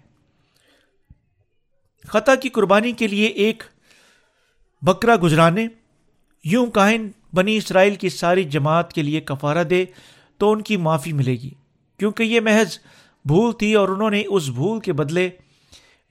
خطا 2.08 2.34
کی 2.34 2.48
قربانی 2.48 2.92
کے 2.92 3.06
لیے 3.06 3.26
ایک 3.26 3.62
بکرا 4.82 5.14
گزرانے، 5.22 5.66
یوں 6.44 6.66
کائن 6.66 7.10
بنی 7.34 7.56
اسرائیل 7.56 7.94
کی 7.94 8.08
ساری 8.08 8.44
جماعت 8.44 8.92
کے 8.92 9.02
لیے 9.02 9.20
کفارہ 9.20 9.64
دے 9.64 9.84
تو 10.38 10.52
ان 10.52 10.62
کی 10.62 10.76
معافی 10.76 11.12
ملے 11.12 11.32
گی۔ 11.32 11.50
کیونکہ 11.98 12.22
یہ 12.22 12.40
محض 12.40 12.78
بھول 13.24 13.52
تھی 13.52 13.74
اور 13.74 13.88
انہوں 13.88 14.10
نے 14.10 14.22
اس 14.28 14.48
بھول 14.48 14.80
کے 14.80 14.92
بدلے 14.92 15.30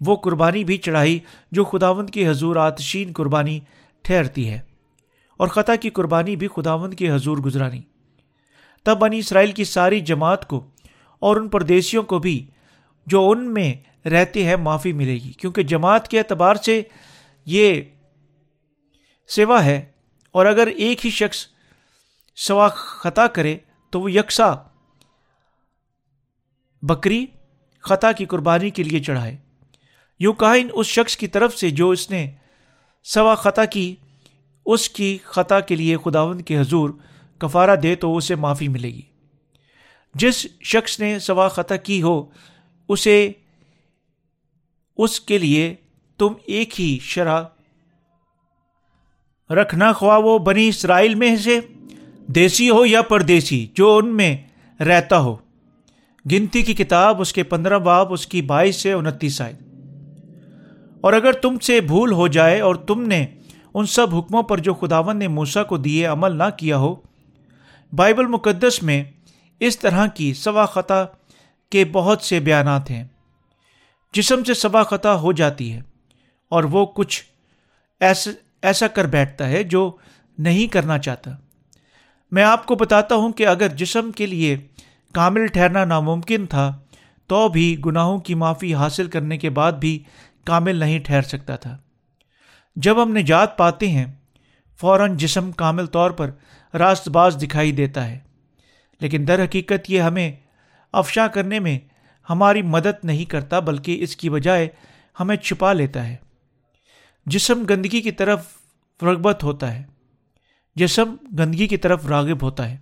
وہ 0.06 0.16
قربانی 0.16 0.64
بھی 0.64 0.78
چڑھائی 0.78 1.20
جو 1.52 1.64
خداوند 1.64 2.10
کی 2.10 2.28
حضور 2.28 2.56
آتشین 2.56 3.12
قربانی 3.14 3.60
ٹھہرتی 4.02 4.50
ہے۔ 4.50 4.62
اور 5.38 5.48
خطا 5.48 5.76
کی 5.76 5.90
قربانی 5.90 6.36
بھی 6.36 6.48
خداوند 6.48 6.94
کی 6.94 7.12
حضور 7.12 7.38
گزرانی۔ 7.38 7.82
تب 8.84 8.98
بنی 9.00 9.18
اسرائیل 9.18 9.52
کی 9.52 9.64
ساری 9.64 10.00
جماعت 10.00 10.48
کو 10.48 10.66
اور 11.20 11.36
ان 11.36 11.50
پردیسیوں 11.50 12.04
کو 12.04 12.20
بھی 12.20 12.48
جو 13.06 13.30
ان 13.30 13.54
میں 13.54 13.74
رہتے 14.08 14.44
ہیں 14.44 14.56
معافی 14.56 14.94
ملے 14.94 15.14
گی، 15.14 15.32
کیونکہ 15.32 15.64
جماعت 15.64 16.08
کے 16.08 16.20
اعتبار 16.20 16.56
سے 16.56 16.82
یہ 17.46 17.82
سوا 19.28 19.66
ہے۔ 19.66 19.92
اور 20.32 20.46
اگر 20.46 20.68
ایک 20.68 21.06
ہی 21.06 21.12
شخص 21.12 21.48
سوا 22.36 22.68
خطا 22.68 23.28
کرے 23.28 23.58
تو 23.90 24.02
وہ 24.02 24.12
یکساں 24.12 24.56
بکری 26.82 27.26
خطا 27.80 28.12
کی 28.12 28.26
قربانی 28.26 28.70
کے 28.70 28.84
لیے 28.84 29.00
چڑھائے۔ 29.00 29.38
یوں 30.20 30.34
کہن 30.34 30.68
اس 30.74 30.88
شخص 30.88 31.18
کی 31.18 31.28
طرف 31.28 31.58
سے 31.58 31.70
جو 31.70 31.90
اس 31.90 32.12
نے 32.12 32.32
سوا 33.04 33.36
خطا 33.36 33.66
کی 33.66 33.96
اس 34.66 34.90
کی 34.90 35.18
خطا 35.24 35.60
کے 35.60 35.76
لیے 35.76 35.98
خداون 36.06 36.42
کے 36.42 36.60
حضور 36.60 36.90
کفارہ 37.38 37.76
دے 37.76 37.96
تو 37.96 38.18
اسے 38.18 38.36
معافی 38.36 38.68
ملے 38.68 38.88
گی۔ 38.88 39.02
جس 40.14 40.48
شخص 40.62 41.00
نے 41.00 41.20
سوا 41.20 41.48
خطا 41.48 41.76
کی 41.76 42.02
ہو، 42.02 42.26
اسے، 42.90 43.32
اس 44.98 45.20
کے 45.20 45.38
لیے 45.38 45.76
تم 46.18 46.34
ایک 46.46 46.82
ہی 46.82 47.00
شرح 47.02 47.44
رکھنا 49.50 49.94
خواہ 49.94 50.20
وہ 50.20 50.40
بنی 50.40 50.68
اسرائیل 50.68 51.16
میں 51.16 51.36
سے 51.36 51.60
دیسی 52.28 52.70
ہو 52.70 52.86
یا 52.86 53.02
پردیسی، 53.02 53.68
جو 53.74 53.98
ان 53.98 54.16
میں 54.16 54.38
رہتا 54.82 55.20
ہو۔ 55.20 55.36
گنتی 56.32 56.62
کی 56.62 56.74
کتاب 56.74 57.22
اس 57.22 57.34
کے 57.34 57.44
پندرہ 57.44 57.80
باب، 57.80 58.14
اس 58.14 58.28
کی 58.28 58.42
بائیس 58.42 58.76
سے 58.76 58.94
انتیس 58.94 59.42
آئے 59.42 59.54
اور 61.02 61.14
اگر 61.14 61.32
تم 61.32 61.60
سے 61.60 61.82
بھول 61.82 62.12
ہو 62.12 62.28
جائے 62.28 62.60
اور 62.60 62.76
تم 62.76 63.02
نے 63.02 63.26
ان 63.76 63.86
سب 63.86 64.16
حکموں 64.16 64.44
پر 64.44 64.58
جو 64.58 64.74
خداون 64.74 65.18
نے 65.18 65.28
موسا 65.28 65.64
کو 65.64 65.78
دیے 65.78 66.06
عمل 66.06 66.36
نہ 66.36 66.50
کیا 66.58 66.78
ہو۔ 66.78 66.96
بائبل 67.94 68.28
مقدس 68.28 68.84
میں 68.84 69.04
اس 69.60 69.80
طرح 69.80 70.08
کی 70.08 70.34
سوا 70.34 70.66
خطا 70.66 71.06
کے 71.70 71.86
بہت 71.86 72.22
سے 72.22 72.40
بیانات 72.40 72.92
ہیں۔ 72.92 73.04
جسم 74.14 74.44
سے 74.44 74.54
سبا 74.54 74.84
خطا 74.84 75.16
ہو 75.16 75.32
جاتی 75.32 75.74
ہے 75.74 75.82
اور 76.50 76.64
وہ 76.64 76.86
کچھ 76.86 77.24
ایسا 78.00 78.32
ایسا 78.62 78.88
کر 78.88 79.06
بیٹھتا 79.06 79.48
ہے 79.48 79.64
جو 79.64 79.98
نہیں 80.38 80.68
کرنا 80.68 80.98
چاہتا۔ 80.98 81.32
میں 82.32 82.44
آپ 82.44 82.66
کو 82.66 82.76
بتاتا 82.76 83.16
ہوں 83.16 83.32
کہ 83.32 83.48
اگر 83.48 83.68
جسم 83.68 84.12
کے 84.12 84.26
لیے 84.26 84.58
کامل 85.14 85.48
ٹھہرنا 85.48 85.86
ناممکن 85.86 86.46
تھا، 86.46 86.78
تو 87.28 87.50
بھی 87.50 87.78
گناہوں 87.86 88.20
کی 88.20 88.34
معافی 88.34 88.76
حاصل 88.76 89.08
کرنے 89.08 89.38
کے 89.38 89.50
بعد 89.50 89.72
بھی 89.72 90.04
کامل 90.44 90.76
نہیں 90.76 91.00
ٹھہر 91.00 91.22
سکتا 91.22 91.56
تھا۔ 91.56 91.78
جب 92.76 93.04
ہم 93.04 93.18
نجات 93.18 93.58
پاتے 93.58 93.88
ہیں، 93.88 94.06
فوراً 94.80 95.18
جسم 95.18 95.52
کامل 95.52 95.86
طور 95.86 96.12
پر 96.12 96.32
راست 96.74 97.10
باز 97.10 97.38
دکھائی 97.42 97.72
دیتا 97.72 98.08
ہے۔ 98.08 98.20
لیکن 99.02 99.26
در 99.28 99.44
حقیقت 99.44 99.90
یہ 99.90 100.02
ہمیں 100.02 100.32
افشاں 100.94 101.28
کرنے 101.28 101.60
میں 101.60 101.80
ہماری 102.30 102.62
مدد 102.62 103.06
نہیں 103.06 103.26
کرتا، 103.26 103.60
بلکہ 103.60 103.98
اس 104.02 104.16
کی 104.16 104.30
بجائے 104.30 104.68
ہمیں 105.20 105.36
چھپا 105.36 105.74
لیتا 105.74 106.08
ہے۔ 106.08 106.16
جسم 107.26 107.64
گندگی 107.70 108.02
کی 108.02 108.12
طرف 108.12 108.46
رغبت 109.04 109.44
ہوتا 109.44 109.74
ہے۔ 109.74 109.84
جسم 110.76 111.16
گندگی 111.40 111.68
کی 111.68 111.78
طرف 111.78 112.06
راغب 112.06 112.44
ہوتا 112.44 112.70
ہے 112.70 112.78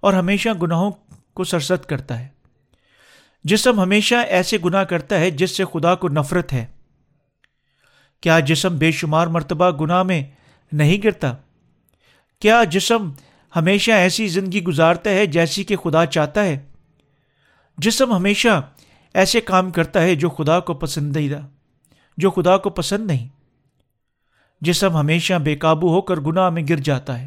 اور 0.00 0.12
ہمیشہ 0.12 0.48
گناہوں 0.62 0.90
کو 1.34 1.44
سرست 1.44 1.88
کرتا 1.88 2.20
ہے۔ 2.20 2.28
جسم 3.44 3.80
ہمیشہ 3.80 4.14
ایسے 4.14 4.58
گناہ 4.64 4.84
کرتا 4.84 5.18
ہے 5.18 5.30
جس 5.30 5.50
سے 5.50 5.64
خدا 5.72 5.94
کو 5.94 6.08
نفرت 6.08 6.52
ہے۔ 6.52 6.66
کیا 8.24 8.40
جسم 8.40 8.78
بے 8.78 8.90
شمار 8.90 9.26
مرتبہ 9.26 9.70
گناہ 9.70 10.02
میں 10.02 10.22
نہیں 10.72 10.98
گرتا؟ 11.04 11.34
کیا 12.40 12.64
جسم 12.64 13.10
ہمیشہ 13.56 13.92
ایسی 13.92 14.28
زندگی 14.28 14.62
گزارتا 14.62 15.10
ہے 15.10 15.26
جیسی 15.26 15.64
کہ 15.64 15.76
خدا 15.76 16.06
چاہتا 16.06 16.44
ہے؟ 16.44 16.66
جسم 17.78 18.12
ہمیشہ 18.12 18.70
ایسے 19.14 19.40
کام 19.40 19.70
کرتا 19.70 20.02
ہے 20.02 20.14
جو 20.14 20.30
خدا 20.30 20.60
کو 20.60 20.74
پسندیدہ، 20.74 21.40
جو 22.16 22.30
خدا 22.30 22.56
کو 22.56 22.70
پسند 22.70 23.06
نہیں۔ 23.06 23.28
جسم 24.60 24.96
ہمیشہ 24.96 25.34
بے 25.34 25.56
قابو 25.56 25.88
ہو 25.88 26.00
کر 26.00 26.16
گناہ 26.16 26.50
میں 26.50 26.62
گر 26.68 26.76
جاتا 26.76 27.20
ہے۔ 27.20 27.26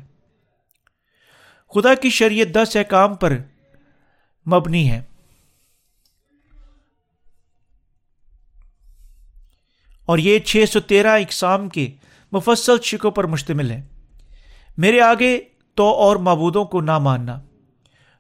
خدا 1.75 1.95
کی 1.95 2.09
شریعت 2.09 2.55
دس 2.55 2.75
احکام 2.75 3.15
پر 3.15 3.37
مبنی 4.47 4.91
ہے۔ 4.91 5.01
اور 10.07 10.17
یہ 10.17 10.39
چھ 10.39 10.63
سو 10.71 10.79
تیرہ 10.79 11.17
اقسام 11.17 11.69
کے 11.69 11.91
مفصل 12.31 12.81
شکوں 12.83 13.11
پر 13.11 13.23
مشتمل 13.23 13.71
ہے 13.71 13.81
میرے 14.77 15.01
آگے 15.01 15.39
تو 15.75 15.87
اور 15.87 16.15
معبودوں 16.15 16.65
کو 16.65 16.81
نہ 16.81 16.97
ماننا۔ 16.97 17.41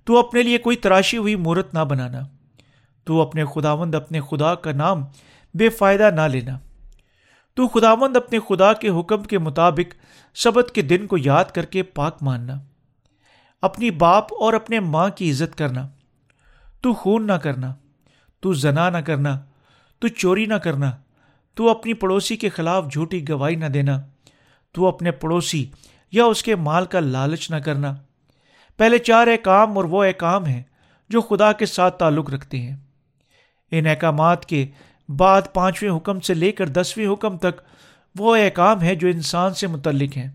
تو 0.05 0.17
اپنے 0.17 0.43
لیے 0.43 0.57
کوئی 0.57 0.77
تراشی 0.77 1.17
ہوئی 1.17 1.35
مورت 1.35 1.73
نہ 1.73 1.79
بنانا۔ 1.79 2.19
تو 3.03 3.21
اپنے 3.21 3.45
خداوند 3.55 3.95
اپنے 3.95 4.21
خدا 4.21 4.55
کا 4.55 4.71
نام 4.71 5.03
بے 5.53 5.69
فائدہ 5.69 6.11
نہ 6.15 6.21
لینا۔ 6.21 6.59
تو 7.53 7.67
خداوند 7.67 8.17
اپنے 8.17 8.39
خدا 8.49 8.73
کے 8.73 8.89
حکم 8.89 9.23
کے 9.23 9.37
مطابق 9.37 9.95
سبت 10.37 10.71
کے 10.75 10.81
دن 10.81 11.07
کو 11.07 11.17
یاد 11.17 11.45
کر 11.45 11.65
کے 11.65 11.83
پاک 11.83 12.17
ماننا۔ 12.21 12.53
اپنی 13.61 13.91
باپ 13.91 14.33
اور 14.33 14.53
اپنے 14.53 14.79
ماں 14.79 15.09
کی 15.09 15.31
عزت 15.31 15.57
کرنا۔ 15.57 15.87
تو 16.81 16.93
خون 16.93 17.27
نہ 17.27 17.33
کرنا۔ 17.33 17.73
تو 18.39 18.53
زنا 18.53 18.89
نہ 18.89 18.97
کرنا۔ 18.97 19.39
تو 19.99 20.07
چوری 20.07 20.45
نہ 20.45 20.53
کرنا۔ 20.53 20.91
تو 21.57 21.69
اپنی 21.69 21.93
پڑوسی 21.93 22.35
کے 22.35 22.49
خلاف 22.49 22.91
جھوٹی 22.91 23.29
گواہی 23.29 23.55
نہ 23.55 23.65
دینا، 23.65 24.01
تو 24.71 24.87
اپنے 24.87 25.11
پڑوسی 25.11 25.65
یا 26.11 26.25
اس 26.25 26.43
کے 26.43 26.55
مال 26.55 26.85
کا 26.85 26.99
لالچ 26.99 27.51
نہ 27.51 27.55
کرنا۔ 27.55 27.95
پہلے 28.77 28.97
چار 28.97 29.27
احکام 29.27 29.77
اور 29.77 29.85
وہ 29.85 30.03
احکام 30.03 30.45
ہیں 30.45 30.63
جو 31.09 31.21
خدا 31.21 31.51
کے 31.51 31.65
ساتھ 31.65 31.99
تعلق 31.99 32.29
رکھتے 32.29 32.57
ہیں۔ 32.59 32.75
ان 33.71 33.87
احکامات 33.87 34.45
کے 34.45 34.65
بعد 35.09 35.41
پانچویں 35.53 35.97
حکم 35.97 36.19
سے 36.19 36.33
لے 36.33 36.51
کر 36.51 36.67
دسویں 36.67 37.13
حکم 37.13 37.37
تک 37.37 37.61
وہ 38.15 38.35
احکام 38.35 38.81
ہے 38.81 38.95
جو 38.95 39.07
انسان 39.07 39.53
سے 39.53 39.67
متعلق 39.67 40.17
ہیں۔ 40.17 40.31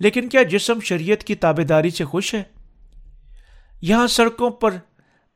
لیکن 0.00 0.28
کیا 0.28 0.42
جسم 0.42 0.80
شریعت 0.80 1.24
کی 1.24 1.34
تابے 1.34 1.64
داری 1.64 1.90
سے 1.90 2.04
خوش 2.04 2.34
ہے؟ 2.34 2.42
یہاں 3.82 4.06
سڑکوں 4.06 4.50
پر 4.50 4.74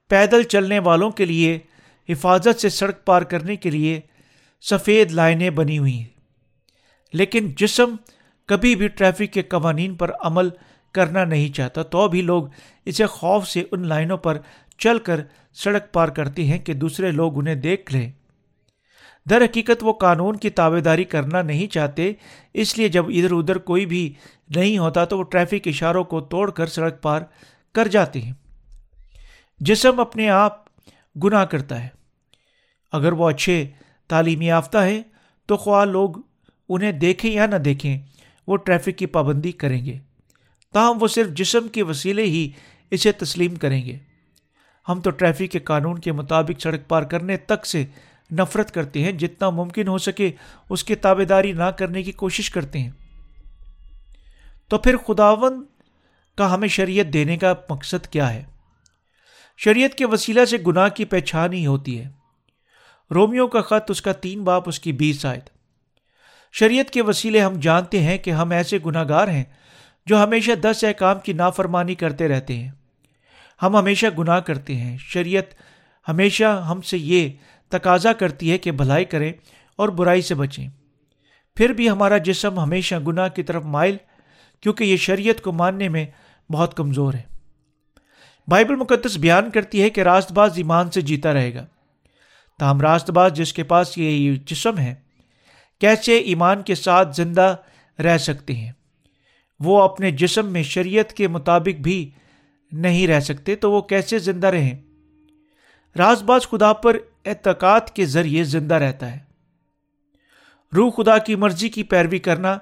پیدل 0.09 0.43
چلنے 0.43 0.79
والوں 0.79 1.11
کے 1.11 1.25
لیے، 1.25 1.59
حفاظت 2.09 2.61
سے 2.61 2.69
سڑک 2.69 3.05
پار 3.05 3.23
کرنے 3.23 3.57
کے 3.57 3.71
لیے 3.71 4.01
سفید 4.61 5.13
لائنیں 5.13 5.51
بنی 5.51 5.79
ہوئی 5.79 5.99
ہیں 5.99 6.17
لیکن 7.13 7.51
جسم 7.57 7.97
کبھی 8.47 8.77
بھی 8.77 8.89
ٹریفک 8.89 9.33
کے 9.33 9.43
قوانین 9.43 9.95
پر 9.95 10.11
عمل 10.21 10.49
کرنا 10.93 11.25
نہیں 11.25 11.55
چاہتا، 11.55 11.83
تو 11.83 12.09
بھی 12.09 12.23
لوگ 12.23 12.45
اسے 12.85 13.07
خوف 13.07 13.49
سے 13.49 13.65
ان 13.71 13.87
لائنوں 13.87 14.17
پر 14.17 14.39
چل 14.79 14.99
کر 14.99 15.21
سڑک 15.53 15.93
پار 15.93 16.09
کرتے 16.09 16.45
ہیں 16.45 16.59
کہ 16.59 16.73
دوسرے 16.73 17.11
لوگ 17.11 17.39
انہیں 17.39 17.55
دیکھ 17.55 17.95
لیں۔ 17.95 18.13
در 19.31 19.45
حقیقت 19.45 19.85
وہ 19.85 19.93
قانون 19.93 20.37
کی 20.37 20.51
تابے 20.51 20.81
داری 20.81 21.05
کرنا 21.05 21.43
نہیں 21.43 21.67
چاہتے، 21.67 22.13
اس 22.55 22.79
لیے 22.79 22.89
جب 22.89 23.07
ادھر 23.09 23.33
ادھر 23.33 23.59
کوئی 23.59 23.87
بھی 23.87 24.15
نہیں 24.57 24.79
ہوتا 24.79 25.05
تو 25.05 25.19
وہ 25.19 25.23
ٹریفک 25.23 25.69
اشاروں 25.69 26.05
کو 26.05 26.21
توڑ 26.21 26.51
کر 26.51 26.67
سڑک 26.67 27.03
پار 27.03 27.23
کر 27.75 27.89
جاتے 27.89 28.21
ہیں۔ 28.21 28.33
جسم 29.59 30.01
اپنے 30.01 30.29
آپ 30.29 30.65
گناہ 31.25 31.45
کرتا 31.45 31.83
ہے۔ 31.85 31.89
اگر 32.93 33.13
وہ 33.13 33.29
اچھے 33.29 33.67
تعلیمی 34.09 34.47
یافتہ 34.47 34.79
ہے 34.79 35.03
تو 35.47 35.57
خواہ 35.57 35.85
لوگ 35.85 36.11
انہیں 36.69 36.93
دیکھیں 36.93 37.33
یا 37.33 37.47
نہ 37.47 37.57
دیکھیں، 37.57 37.99
وہ 38.47 38.57
ٹریفک 38.57 38.99
کی 38.99 39.07
پابندی 39.07 39.53
کریں 39.53 39.85
گے۔ 39.85 39.99
تاہم، 40.73 40.99
وہ 41.01 41.09
صرف 41.09 41.27
جسم 41.29 41.69
کے 41.69 41.83
وسیلے 41.83 42.23
ہی 42.23 42.51
اسے 42.91 43.13
تسلیم 43.13 43.55
کریں 43.55 43.87
گے۔ 43.87 43.99
ہم 44.89 45.01
تو 45.01 45.11
ٹریفک 45.11 45.53
کے 45.53 45.59
قانون 45.59 45.99
کے 45.99 46.13
مطابق 46.13 46.61
سڑک 46.61 46.89
پار 46.89 47.03
کرنے 47.03 47.37
تک 47.37 47.67
سے 47.67 47.85
نفرت 48.33 48.75
کرتے 48.75 49.05
ہیں، 49.05 49.13
جتنا 49.13 49.51
ممکن 49.51 49.89
ہو 49.89 49.99
سکے 49.99 50.31
اس 50.71 50.85
کی 50.85 50.95
تابے 50.95 51.25
داری 51.25 51.53
نہ 51.53 51.65
کرنے 51.65 52.03
کی 52.03 52.13
کوشش 52.13 52.51
کرتے 52.51 52.79
ہیں۔ 52.79 52.91
تو 54.69 54.79
پھر 54.79 54.97
خداون 54.97 55.65
کا 56.37 56.55
ہمیں 56.55 56.69
شریعت 56.69 57.13
دینے 57.13 57.37
کا 57.37 57.55
مقصد 57.71 58.07
کیا 58.07 58.35
ہے؟ 58.35 58.45
شریعت 59.57 59.95
کے 59.95 60.07
وسیلہ 60.07 60.45
سے 60.45 60.57
گناہ 60.67 60.89
کی 60.89 61.05
پہچان 61.05 61.53
ہی 61.53 61.67
ہوتی 61.67 61.99
ہے۔ 61.99 62.16
رومیو 63.15 63.47
کا 63.47 63.61
خط 63.61 63.91
اس 63.91 64.03
کا 64.03 64.13
تین 64.13 64.45
باپ 64.45 64.69
اس 64.69 64.81
کی 64.81 64.93
بیس 64.93 65.27
آئے 65.27 65.41
شریعت 66.53 66.91
کے 66.91 67.03
وسیلے 67.03 67.41
ہم 67.41 67.53
جانتے 67.61 68.01
ہیں 68.01 68.19
کہ 68.19 68.31
ہم 68.31 68.51
ایسے 68.51 68.79
گناہ 68.87 69.05
گار 69.09 69.29
ہیں 69.29 69.45
جو 70.07 70.23
ہمیشہ 70.23 70.53
دس 70.53 70.85
احکام 70.89 71.21
کی 71.21 71.33
نافرمانی 71.33 71.95
کرتے 71.95 72.29
رہتے 72.29 72.57
ہیں۔ 72.57 72.71
ہم 73.63 73.77
ہمیشہ 73.77 74.07
گناہ 74.19 74.41
کرتے 74.41 74.77
ہیں۔ 74.77 74.97
شریعت 75.01 75.45
ہمیشہ 76.09 76.67
ہم 76.71 76.81
سے 76.81 76.99
یہ 76.99 77.29
تقاضا 77.69 78.13
کرتی 78.13 78.51
ہے 78.51 78.59
کہ 78.59 78.73
بھلائی 78.73 79.05
کریں 79.05 79.33
اور 79.77 79.89
برائی 79.89 80.23
سے 80.23 80.35
بچیں۔ 80.35 80.69
پھر 81.57 81.71
بھی 81.71 81.91
ہمارا 81.91 82.19
جسم 82.19 82.59
ہمیشہ 82.59 82.95
گناہ 83.07 83.29
کی 83.29 83.43
طرف 83.43 83.65
مائل، 83.65 83.97
کیونکہ 84.61 84.85
یہ 84.85 84.97
شریعت 84.97 85.43
کو 85.43 85.53
ماننے 85.53 85.89
میں 85.89 86.07
بہت 86.53 86.77
کمزور 86.77 87.15
ہے۔ 87.15 87.23
بائبل 88.49 88.77
مقدس 88.77 89.17
بیان 89.17 89.51
کرتی 89.51 89.83
ہے 89.83 89.91
کہ 89.91 90.01
راست 90.01 90.33
باز 90.33 90.53
ایمان 90.57 90.91
سے 90.91 91.01
جیتا 91.01 91.33
رہے 91.33 91.55
گا۔ 91.55 91.67
تاہم 92.59 92.81
راست 92.81 93.11
باز 93.11 93.33
جس 93.33 93.53
کے 93.53 93.63
پاس 93.63 93.99
یہ 93.99 94.35
جسم 94.35 94.79
ہے 94.79 94.95
کیسے 95.81 96.17
ایمان 96.19 96.63
کے 96.63 96.75
ساتھ 96.75 97.17
زندہ 97.17 97.57
رہ 97.99 98.19
سکتے 98.19 98.55
ہیں؟ 98.55 98.73
وہ 99.61 99.83
اپنے 99.83 100.11
جسم 100.11 100.47
میں 100.47 100.63
شریعت 100.63 101.13
کے 101.13 101.29
مطابق 101.29 101.81
بھی 101.81 102.11
نہیں 102.73 103.07
رہ 103.07 103.21
سکتے 103.21 103.57
تو 103.57 103.73
وہ 103.73 103.81
کیسے 103.81 104.19
زندہ 104.19 104.47
رہیں؟ 104.47 104.75
راز 105.99 106.23
باز 106.23 106.43
خدا 106.43 106.73
پر 106.73 106.97
اعتقاد 107.25 107.81
کے 107.95 108.07
ذریعے 108.07 108.45
زندہ 108.45 108.75
رہتا 108.75 109.13
ہے۔ 109.13 109.19
روح 110.77 110.91
خدا 110.97 111.19
کی 111.19 111.35
مرضی 111.35 111.69
کی 111.69 111.83
پیروی 111.83 112.19
کرنا 112.19 112.59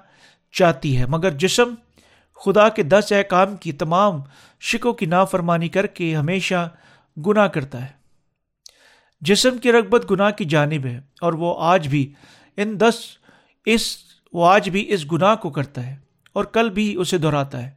چاہتی 0.53 0.99
ہے، 0.99 1.07
مگر 1.07 1.31
جسم 1.31 1.75
خدا 2.45 2.69
کے 2.69 2.83
دس 2.83 3.13
احکام 3.17 3.57
کی 3.57 3.73
تمام 3.73 4.21
شکوں 4.61 4.93
کی 4.93 5.07
نافرمانی 5.07 5.69
کر 5.69 5.87
کے 5.87 6.17
ہمیشہ 6.17 6.71
گناہ 7.27 7.47
کرتا 7.47 7.85
ہے۔ 7.85 8.04
جسم 9.25 9.59
کی 9.59 9.73
رغبت 9.73 10.11
گناہ 10.11 10.31
کی 10.31 10.45
جانب 10.45 10.87
ہے 10.87 11.01
اور 11.21 11.33
وہ 11.33 11.55
آج 11.59 11.89
بھی 11.89 12.13
ان 12.57 12.81
دس 12.81 12.95
اس 13.67 13.97
وہ 14.33 14.47
آج 14.47 14.71
بھی 14.71 14.93
اس 14.93 15.13
گناہ 15.13 15.35
کو 15.35 15.51
کرتا 15.51 15.87
ہے 15.87 15.97
اور 16.33 16.45
کل 16.45 16.71
بھی 16.71 16.97
اسے 16.97 17.19
دہراتا 17.19 17.63
ہے۔ 17.63 17.71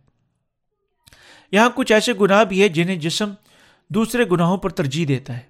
یہاں 1.51 1.69
کچھ 1.75 1.91
ایسے 1.91 2.13
گناہ 2.21 2.43
بھی 2.43 2.61
ہے 2.61 2.69
جنہیں 2.69 2.95
جسم 2.95 3.33
دوسرے 3.89 4.25
گناہوں 4.31 4.57
پر 4.57 4.69
ترجیح 4.69 5.05
دیتا 5.07 5.37
ہے۔ 5.37 5.41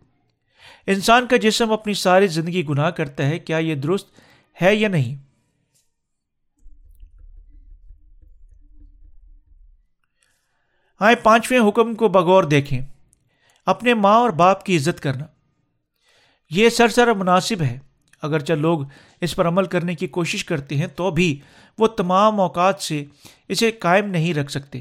انسان 0.88 1.28
کا 1.28 1.38
جسم 1.38 1.72
اپنی 1.72 1.94
ساری 1.94 2.28
زندگی 2.28 2.66
گناہ 2.66 2.90
کرتا 2.90 3.26
ہے، 3.26 3.40
کیا 3.40 3.58
یہ 3.58 3.76
درست 3.76 4.08
ہے 4.62 4.76
یا 4.76 4.88
نہیں؟ 4.88 5.16
آئے 11.00 11.16
پانچویں 11.16 11.70
حکم 11.70 11.96
کو 11.96 12.08
بغور 12.08 12.44
دیکھیں۔ 12.44 12.82
اپنے 13.66 13.94
ماں 13.94 14.16
اور 14.16 14.30
باپ 14.30 14.66
کی 14.66 14.78
عزت 14.78 15.00
کرنا۔ 15.00 15.26
یہ 16.50 16.70
سر 16.70 16.88
سر 16.88 17.14
مناسب 17.14 17.62
ہے۔ 17.62 17.80
اگرچہ 18.22 18.54
لوگ 18.54 18.80
اس 19.22 19.36
پر 19.36 19.48
عمل 19.48 19.66
کرنے 19.66 19.96
کی 19.96 20.08
کوشش 20.08 20.46
کرتے 20.46 20.76
ہیں، 20.76 20.88
تو 20.88 21.12
بھی 21.12 21.40
وہ 21.78 21.88
تمام 21.88 22.40
اوقات 22.40 22.82
سے 22.82 23.06
اسے 23.48 23.72
قائم 23.72 24.10
نہیں 24.10 24.34
رکھ 24.34 24.52
سکتے۔ 24.52 24.80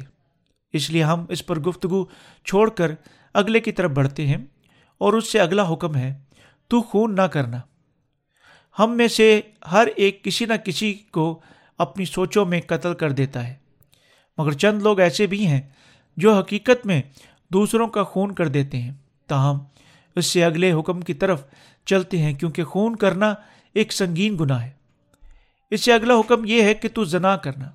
اس 0.73 0.91
لیے 0.91 1.03
ہم 1.03 1.25
اس 1.29 1.47
پر 1.47 1.61
گفتگو 1.61 2.05
چھوڑ 2.45 2.71
کر 2.71 2.91
اگلے 3.35 3.61
کی 3.61 3.73
طرف 3.73 3.91
بڑھتے 3.91 4.27
ہیں 4.27 4.37
اور 4.99 5.13
اس 5.13 5.33
سے 5.33 5.41
اگلا 5.41 5.73
حکم 5.73 5.97
ہے، 5.97 6.15
تو 6.69 6.83
خون 6.83 7.17
نہ 7.17 7.23
کرنا۔ 7.23 7.61
ہم 8.79 8.97
میں 8.97 9.09
سے 9.09 9.41
ہر 9.73 9.89
ایک 9.97 10.25
کسی 10.25 10.45
نہ 10.45 10.55
کسی 10.55 10.95
کو 10.95 11.41
اپنی 11.79 12.05
سوچوں 12.05 12.47
میں 12.47 12.61
قتل 12.61 12.95
کر 12.95 13.13
دیتا 13.13 13.49
ہے۔ 13.49 13.55
مگر 14.39 14.53
چند 14.53 14.83
لوگ 14.83 15.01
ایسے 15.01 15.27
بھی 15.27 15.47
ہیں 15.47 15.63
جو 16.17 16.35
حقیقت 16.35 16.87
میں 16.87 17.03
دوسروں 17.53 17.89
کا 17.89 18.03
خون 18.03 18.35
کر 18.35 18.49
دیتے 18.49 18.79
ہیں۔ 18.79 18.93
تاہم 19.27 19.59
اس 20.17 20.27
سے 20.27 20.45
اگلے 20.45 20.73
حکم 20.73 21.01
کی 21.01 21.15
طرف 21.15 21.45
چلتے 21.87 22.19
ہیں، 22.19 22.35
کیونکہ 22.35 22.65
خون 22.65 22.97
کرنا 22.97 23.35
ایک 23.75 23.93
سنگین 23.93 24.37
گناہ 24.41 24.63
ہے۔ 24.63 24.71
اس 25.71 25.85
سے 25.85 25.93
اگلا 25.93 26.15
حکم 26.15 26.45
یہ 26.45 26.63
ہے 26.63 26.75
کہ 26.75 26.89
تو 26.95 27.05
زنا 27.05 27.37
کرنا۔ 27.37 27.71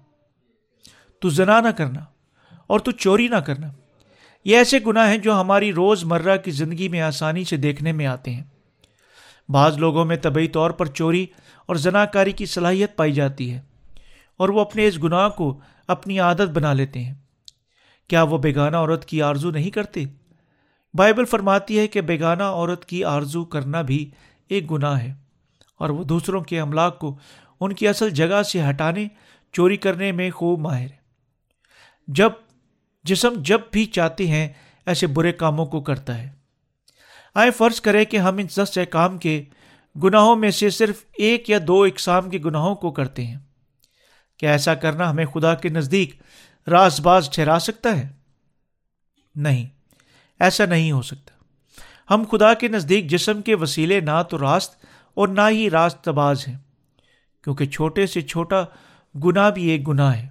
تو 1.19 1.29
زنا 1.29 1.59
نہ 1.59 1.69
کرنا 1.69 1.99
اور 2.67 2.79
تو 2.79 2.91
چوری 2.91 3.27
نہ 3.27 3.35
کرنا۔ 3.35 3.67
یہ 4.45 4.57
ایسے 4.57 4.79
گناہ 4.87 5.09
ہیں 5.09 5.17
جو 5.17 5.41
ہماری 5.41 5.73
روز 5.73 6.03
مرہ 6.03 6.37
کی 6.37 6.51
زندگی 6.51 6.87
میں 6.87 7.01
آسانی 7.01 7.43
سے 7.43 7.57
دیکھنے 7.57 7.91
میں 7.91 8.05
آتے 8.05 8.31
ہیں۔ 8.31 8.43
بعض 9.49 9.77
لوگوں 9.77 10.05
میں 10.05 10.17
طبی 10.17 10.47
طور 10.47 10.71
پر 10.71 10.85
چوری 10.85 11.25
اور 11.65 11.75
زنا 11.75 12.05
کاری 12.05 12.31
کی 12.31 12.45
صلاحیت 12.45 12.95
پائی 12.95 13.11
جاتی 13.11 13.53
ہے 13.53 13.61
اور 14.37 14.49
وہ 14.49 14.61
اپنے 14.61 14.87
اس 14.87 15.03
گناہ 15.03 15.29
کو 15.29 15.59
اپنی 15.87 16.19
عادت 16.19 16.49
بنا 16.53 16.73
لیتے 16.73 17.03
ہیں۔ 17.03 17.13
کیا 18.07 18.23
وہ 18.23 18.37
بیگانہ 18.37 18.77
عورت 18.77 19.05
کی 19.05 19.21
آرزو 19.21 19.51
نہیں 19.51 19.69
کرتے؟ 19.69 20.03
بائبل 20.93 21.25
فرماتی 21.25 21.79
ہے 21.79 21.87
کہ 21.87 22.01
بیگانہ 22.01 22.43
عورت 22.43 22.85
کی 22.85 23.03
آرزو 23.03 23.45
کرنا 23.45 23.81
بھی 23.81 24.11
ایک 24.49 24.71
گناہ 24.71 24.99
ہے 24.99 25.13
اور 25.79 25.89
وہ 25.89 26.03
دوسروں 26.03 26.41
کے 26.41 26.59
املاک 26.59 26.99
کو 26.99 27.17
ان 27.59 27.73
کی 27.73 27.87
اصل 27.87 28.09
جگہ 28.09 28.43
سے 28.43 28.69
ہٹانے، 28.69 29.07
چوری 29.51 29.77
کرنے 29.77 30.11
میں 30.11 30.31
خوب 30.31 30.59
ماہر 30.59 30.83
ہے۔ 30.83 31.01
جب، 32.07 32.29
جسم 33.03 33.33
جب 33.37 33.59
بھی 33.71 33.85
چاہتے 33.85 34.27
ہیں، 34.27 34.49
ایسے 34.85 35.07
برے 35.07 35.31
کاموں 35.31 35.65
کو 35.65 35.81
کرتا 35.81 36.17
ہے۔ 36.17 36.29
آئے 37.35 37.51
فرض 37.51 37.81
کرے 37.81 38.05
کہ 38.05 38.17
ہم 38.17 38.37
ان 38.37 38.47
دس 38.57 38.77
کام 38.89 39.17
کے 39.17 39.43
گناہوں 40.03 40.35
میں 40.35 40.51
سے 40.51 40.69
صرف 40.69 41.05
ایک 41.17 41.49
یا 41.49 41.59
دو 41.67 41.83
اقسام 41.83 42.29
کے 42.29 42.37
گناہوں 42.45 42.75
کو 42.75 42.91
کرتے 42.91 43.25
ہیں۔ 43.25 43.39
کیا 44.37 44.51
ایسا 44.51 44.75
کرنا 44.75 45.09
ہمیں 45.09 45.25
خدا 45.25 45.55
کے 45.55 45.69
نزدیک 45.69 46.21
راز 46.67 47.01
باز 47.01 47.29
ٹھہرا 47.31 47.57
سکتا 47.61 47.97
ہے؟ 47.97 48.09
نہیں۔ 49.35 49.80
ایسا 50.41 50.65
نہیں 50.65 50.91
ہو 50.91 51.01
سکتا۔ 51.01 51.33
ہم 52.13 52.23
خدا 52.31 52.53
کے 52.53 52.67
نزدیک 52.67 53.09
جسم 53.09 53.41
کے 53.41 53.55
وسیلے 53.55 53.99
نہ 53.99 54.21
تو 54.29 54.39
راست 54.39 54.85
اور 55.13 55.27
نہ 55.27 55.41
ہی 55.49 55.69
راست 55.69 56.07
باز 56.09 56.47
ہیں، 56.47 56.57
کیونکہ 57.43 57.65
چھوٹے 57.65 58.07
سے 58.07 58.21
چھوٹا 58.21 58.63
گناہ 59.15 59.49
بھی 59.49 59.67
ایک 59.67 59.87
گناہ 59.87 60.15
ہے۔ 60.17 60.27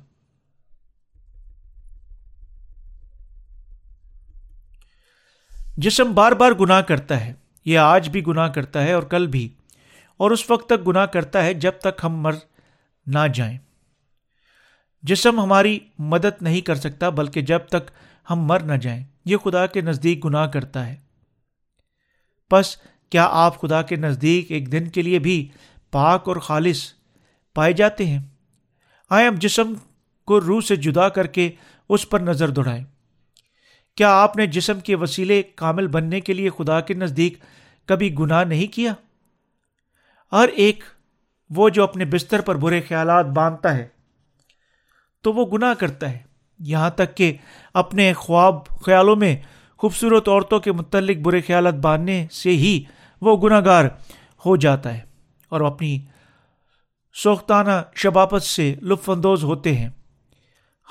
جسم 5.77 6.13
بار 6.13 6.33
بار 6.33 6.53
گناہ 6.53 6.81
کرتا 6.81 7.21
ہے، 7.21 7.33
یہ 7.67 7.79
آج 7.79 8.09
بھی 8.09 8.27
گناہ 8.27 8.49
کرتا 8.49 8.83
ہے 8.83 8.93
اور 8.93 9.03
کل 9.03 9.27
بھی، 9.27 9.49
اور 10.21 10.31
اس 10.31 10.51
وقت 10.51 10.69
تک 10.69 10.87
گناہ 10.87 11.07
کرتا 11.07 11.45
ہے 11.45 11.55
جب 11.55 11.73
تک 11.81 12.05
ہم 12.05 12.21
مر 12.21 12.35
نہ 13.07 13.27
جائیں۔ 13.35 13.59
جسم 15.03 15.41
ہماری 15.41 15.79
مدد 15.99 16.43
نہیں 16.43 16.61
کر 16.61 16.75
سکتا، 16.75 17.09
بلکہ 17.09 17.41
جب 17.41 17.59
تک 17.69 17.91
ہم 18.31 18.45
مر 18.45 18.61
نہ 18.61 18.73
جائیں۔ 18.73 19.05
یہ 19.25 19.37
خدا 19.37 19.67
کے 19.67 19.81
نزدیک 19.81 20.25
گناہ 20.25 20.47
کرتا 20.47 20.87
ہے۔ 20.87 20.97
بس 22.51 22.77
کیا 23.11 23.29
آپ 23.31 23.61
خدا 23.61 23.83
کے 23.83 23.97
نزدیک 23.97 24.51
ایک 24.51 24.73
دن 24.73 24.89
کے 24.89 25.03
لیے 25.03 25.19
بھی 25.19 25.49
پاک 25.91 26.29
اور 26.29 26.37
خالص 26.37 26.93
پائے 27.55 27.73
جاتے 27.73 28.07
ہیں؟ 28.07 28.19
آئے 29.11 29.27
ہم 29.27 29.35
جسم 29.35 29.73
کو 30.25 30.41
روح 30.41 30.61
سے 30.61 30.77
جدا 30.77 31.09
کر 31.09 31.27
کے 31.27 31.51
اس 31.89 32.09
پر 32.09 32.21
نظر 32.21 32.49
دوڑائیں۔ 32.49 32.85
کیا 33.95 34.13
آپ 34.13 34.37
نے 34.37 34.47
جسم 34.47 34.81
کے 34.81 34.95
وسیلے 34.95 35.43
کامل 35.43 35.87
بننے 35.87 36.21
کے 36.21 36.33
لیے 36.33 36.51
خدا 36.51 36.81
کے 36.81 36.95
نزدیک 36.95 37.39
کبھی 37.87 38.15
گناہ 38.15 38.45
نہیں 38.45 38.75
کیا؟ 38.75 38.95
ہر 40.33 40.49
ایک 40.49 40.85
وہ 41.51 41.69
جو 41.69 41.83
اپنے 41.83 42.05
بستر 42.05 42.41
پر 42.41 42.55
برے 42.55 42.81
خیالات 42.81 43.27
باندھتا 43.27 43.77
ہے 43.77 43.89
تو 45.21 45.33
وہ 45.33 45.47
گناہ 45.53 45.75
کرتا 45.75 46.11
ہے۔ 46.11 46.30
یہاں 46.61 46.91
تک 46.91 47.17
کہ 47.17 47.37
اپنے 47.75 48.13
خواب 48.13 48.69
خیالوں 48.69 49.17
میں 49.17 49.37
خوبصورت 49.77 50.29
عورتوں 50.29 50.61
کے 50.61 50.73
متعلق 50.73 51.17
برے 51.17 51.41
خیالات 51.41 51.75
باندھنے 51.75 52.27
سے 52.33 52.51
ہی 52.51 52.85
وہ 53.21 53.37
گناہ 53.37 53.61
گار 53.65 53.85
ہو 54.47 54.57
جاتا 54.57 54.95
ہے 54.95 55.01
اور 55.49 55.61
اپنی 55.61 55.99
سوختانہ 57.15 57.71
شباپت 57.95 58.43
سے 58.43 58.75
لطف 58.83 59.11
اندوز 59.11 59.45
ہوتے 59.45 59.75
ہیں۔ 59.75 59.89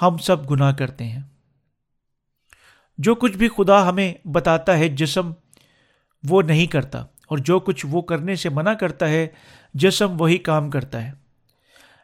ہم 0.02 0.18
سب 0.18 0.52
گناہ 0.52 0.72
کرتے 0.72 1.04
ہیں۔ 1.04 1.22
جو 2.98 3.16
کچھ 3.16 3.38
بھی 3.38 3.48
خدا 3.48 3.90
ہمیں 3.90 4.14
بتاتا 4.28 4.78
ہے 4.78 4.90
جسم 4.90 5.32
وہ 6.30 6.42
نہیں 6.42 6.66
کرتا 6.66 7.00
اور 7.00 7.38
جو 7.38 7.60
کچھ 7.60 7.86
وہ 7.90 8.02
کرنے 8.02 8.36
سے 8.36 8.50
منع 8.50 8.74
کرتا 8.74 9.10
ہے 9.10 9.28
جسم 9.74 10.22
وہی 10.22 10.38
کام 10.38 10.70
کرتا 10.70 11.08
ہے۔ 11.08 11.12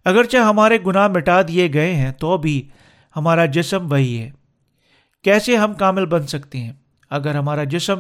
اگرچہ 0.06 0.38
ہمارے 0.38 0.78
گناہ 0.86 1.08
مٹا 1.08 1.41
دیے 1.47 1.73
گئے 1.73 1.95
ہیں 1.95 2.12
تو 2.12 2.38
بھی 2.38 2.69
ہمارا 3.15 3.45
جسم 3.45 3.91
وہی 3.91 4.21
ہے۔ 4.21 4.32
کیسے 5.23 5.58
ہم 5.58 5.73
کامل 5.73 6.06
بن 6.06 6.28
سکتے 6.28 6.58
ہیں؟ 6.58 6.73
اگر 7.10 7.36
ہمارا 7.36 7.63
جسم 7.63 7.99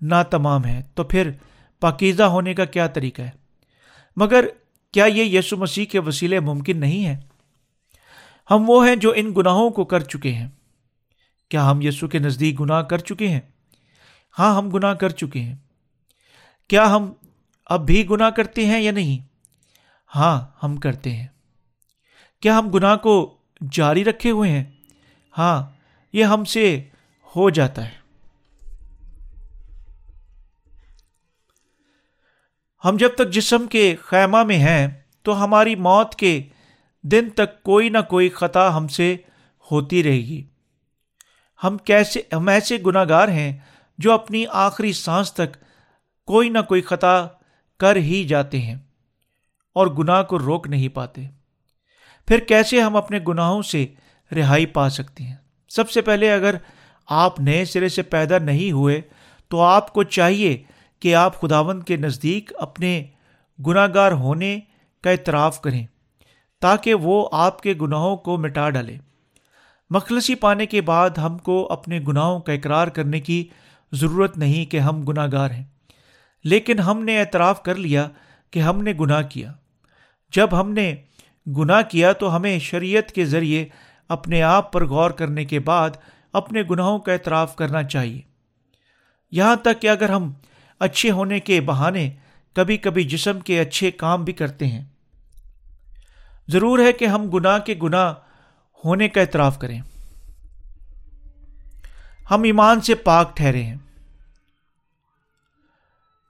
نا 0.00 0.22
تمام 0.22 0.64
ہے 0.64 0.82
تو 0.94 1.04
پھر 1.04 1.30
پاکیزہ 1.80 2.22
ہونے 2.22 2.54
کا 2.54 2.64
کیا 2.64 2.86
طریقہ 2.86 3.22
ہے؟ 3.22 3.30
مگر 4.16 4.44
کیا 4.92 5.04
یہ 5.04 5.38
یسو 5.38 5.56
مسیح 5.56 5.84
کے 5.84 5.98
وسیلے 5.98 6.40
ممکن 6.40 6.80
نہیں 6.80 7.06
ہے 7.06 7.20
ہم 8.50 8.64
وہ 8.66 8.88
ہیں 8.88 8.96
جو 8.96 9.12
ان 9.16 9.32
گناہوں 9.36 9.70
کو 9.70 9.84
کر 9.84 10.00
چکے 10.00 10.32
ہیں۔ 10.32 10.48
کیا 11.48 11.70
ہم 11.70 11.82
یسو 11.82 12.08
کے 12.08 12.18
نزدیک 12.18 12.60
گناہ 12.60 12.82
کر 12.82 12.98
چکے 12.98 13.28
ہیں؟ 13.28 13.40
ہاں 14.38 14.56
ہم 14.56 14.68
گناہ 14.68 14.94
کر 14.94 15.08
چکے 15.08 15.40
ہیں۔ 15.40 15.56
کیا 16.68 16.90
ہم 16.90 17.12
اب 17.66 17.86
بھی 17.86 18.08
گناہ 18.10 18.30
کرتے 18.30 18.66
ہیں 18.66 18.80
یا 18.80 18.92
نہیں؟ 18.92 19.26
ہاں 20.16 20.46
ہم 20.62 20.76
کرتے 20.76 21.16
ہیں۔ 21.16 21.26
کیا 22.40 22.58
ہم 22.58 22.68
گناہ 22.68 22.96
کو 22.96 23.36
جاری 23.70 24.04
رکھے 24.04 24.30
ہوئے 24.30 24.50
ہیں۔ 24.50 24.64
ہاں 25.38 25.70
یہ 26.12 26.24
ہم 26.24 26.44
سے 26.44 26.82
ہو 27.36 27.50
جاتا 27.50 27.84
ہے۔ 27.84 28.04
ہم 32.84 32.96
جب 32.96 33.08
تک 33.14 33.30
جسم 33.30 33.66
کے 33.66 33.96
خیمہ 34.00 34.42
میں 34.42 34.58
ہیں، 34.58 34.88
تو 35.22 35.44
ہماری 35.44 35.74
موت 35.74 36.14
کے 36.14 36.42
دن 37.02 37.30
تک 37.30 37.62
کوئی 37.62 37.88
نہ 37.88 37.98
کوئی 38.08 38.28
خطا 38.28 38.76
ہم 38.76 38.88
سے 38.88 39.16
ہوتی 39.70 40.02
رہے 40.02 40.18
گی۔ 40.18 40.46
ہم 41.64 41.76
کیسے، 41.78 42.20
ہم 42.32 42.48
ایسے 42.48 42.78
گناہ 42.86 43.04
گار 43.08 43.28
ہیں 43.28 43.58
جو 43.98 44.12
اپنی 44.12 44.44
آخری 44.50 44.92
سانس 44.92 45.32
تک 45.32 45.56
کوئی 46.26 46.48
نہ 46.48 46.58
کوئی 46.68 46.82
خطا 46.82 47.26
کر 47.78 47.96
ہی 47.96 48.24
جاتے 48.24 48.60
ہیں 48.60 48.76
اور 49.72 49.86
گناہ 49.86 50.22
کو 50.22 50.38
روک 50.38 50.68
نہیں 50.68 50.88
پاتے۔ 50.88 51.43
پھر 52.26 52.38
کیسے 52.38 52.80
ہم 52.80 52.96
اپنے 52.96 53.18
گناہوں 53.28 53.62
سے 53.62 53.86
رہائی 54.36 54.66
پا 54.66 54.88
سکتے 54.88 55.24
ہیں؟ 55.24 55.36
سب 55.68 55.90
سے 55.90 56.00
پہلے 56.00 56.32
اگر 56.32 56.54
آپ 57.06 57.40
نئے 57.40 57.64
سرے 57.64 57.88
سے 57.88 58.02
پیدا 58.02 58.38
نہیں 58.38 58.72
ہوئے، 58.72 59.00
تو 59.48 59.60
آپ 59.60 59.92
کو 59.92 60.02
چاہیے 60.02 60.62
کہ 61.00 61.14
آپ 61.14 61.40
خداون 61.40 61.82
کے 61.82 61.96
نزدیک 61.96 62.52
اپنے 62.58 63.04
گناہ 63.66 63.86
گار 63.94 64.12
ہونے 64.12 64.60
کا 65.02 65.10
اعتراف 65.10 65.60
کریں، 65.60 65.86
تاکہ 66.60 66.94
وہ 66.94 67.28
آپ 67.32 67.60
کے 67.62 67.74
گناہوں 67.80 68.16
کو 68.16 68.36
مٹا 68.36 68.70
ڈالے۔ 68.70 68.96
مخلصی 69.90 70.34
پانے 70.34 70.66
کے 70.66 70.80
بعد 70.80 71.10
ہم 71.10 71.38
کو 71.38 71.72
اپنے 71.72 72.00
گناہوں 72.08 72.40
کا 72.40 72.52
اقرار 72.52 72.86
کرنے 72.86 73.20
کی 73.20 73.48
ضرورت 73.92 74.38
نہیں 74.38 74.70
کہ 74.70 74.80
ہم 74.80 75.02
گناہ 75.02 75.26
گار 75.32 75.50
ہیں۔ 75.50 75.64
لیکن 76.44 76.78
ہم 76.78 77.04
نے 77.04 77.20
اعتراف 77.20 77.62
کر 77.62 77.74
لیا 77.74 78.08
کہ 78.50 78.60
ہم 78.60 78.82
نے 78.82 78.92
گناہ 79.00 79.22
کیا۔ 79.22 79.52
جب 80.32 80.60
ہم 80.60 80.72
نے 80.72 80.94
گناہ 81.46 81.82
کیا 81.82 82.12
تو 82.12 82.36
ہمیں 82.36 82.58
شریعت 82.58 83.12
کے 83.12 83.24
ذریعے 83.24 83.66
اپنے 84.08 84.42
آپ 84.42 84.72
پر 84.72 84.86
غور 84.86 85.10
کرنے 85.10 85.44
کے 85.44 85.60
بعد 85.60 85.90
اپنے 86.32 86.62
گناہوں 86.70 86.98
کا 86.98 87.12
اعتراف 87.12 87.56
کرنا 87.56 87.82
چاہیے۔ 87.82 88.20
یہاں 89.30 89.56
تک 89.56 89.80
کہ 89.80 89.90
اگر 89.90 90.08
ہم 90.08 90.32
اچھے 90.78 91.10
ہونے 91.10 91.40
کے 91.40 91.60
بہانے 91.60 92.10
کبھی 92.54 92.76
کبھی 92.76 93.04
جسم 93.04 93.40
کے 93.40 93.60
اچھے 93.60 93.90
کام 93.90 94.24
بھی 94.24 94.32
کرتے 94.32 94.66
ہیں۔ 94.66 94.84
ضرور 96.48 96.78
ہے 96.78 96.92
کہ 96.92 97.04
ہم 97.04 97.30
گناہ 97.30 97.58
کے 97.58 97.74
گناہ 97.82 98.14
ہونے 98.84 99.08
کا 99.08 99.20
اعتراف 99.20 99.58
کریں۔ 99.58 99.80
ہم 102.30 102.42
ایمان 102.42 102.80
سے 102.80 102.94
پاک 102.94 103.36
ٹھہرے 103.36 103.62
ہیں۔ 103.62 103.76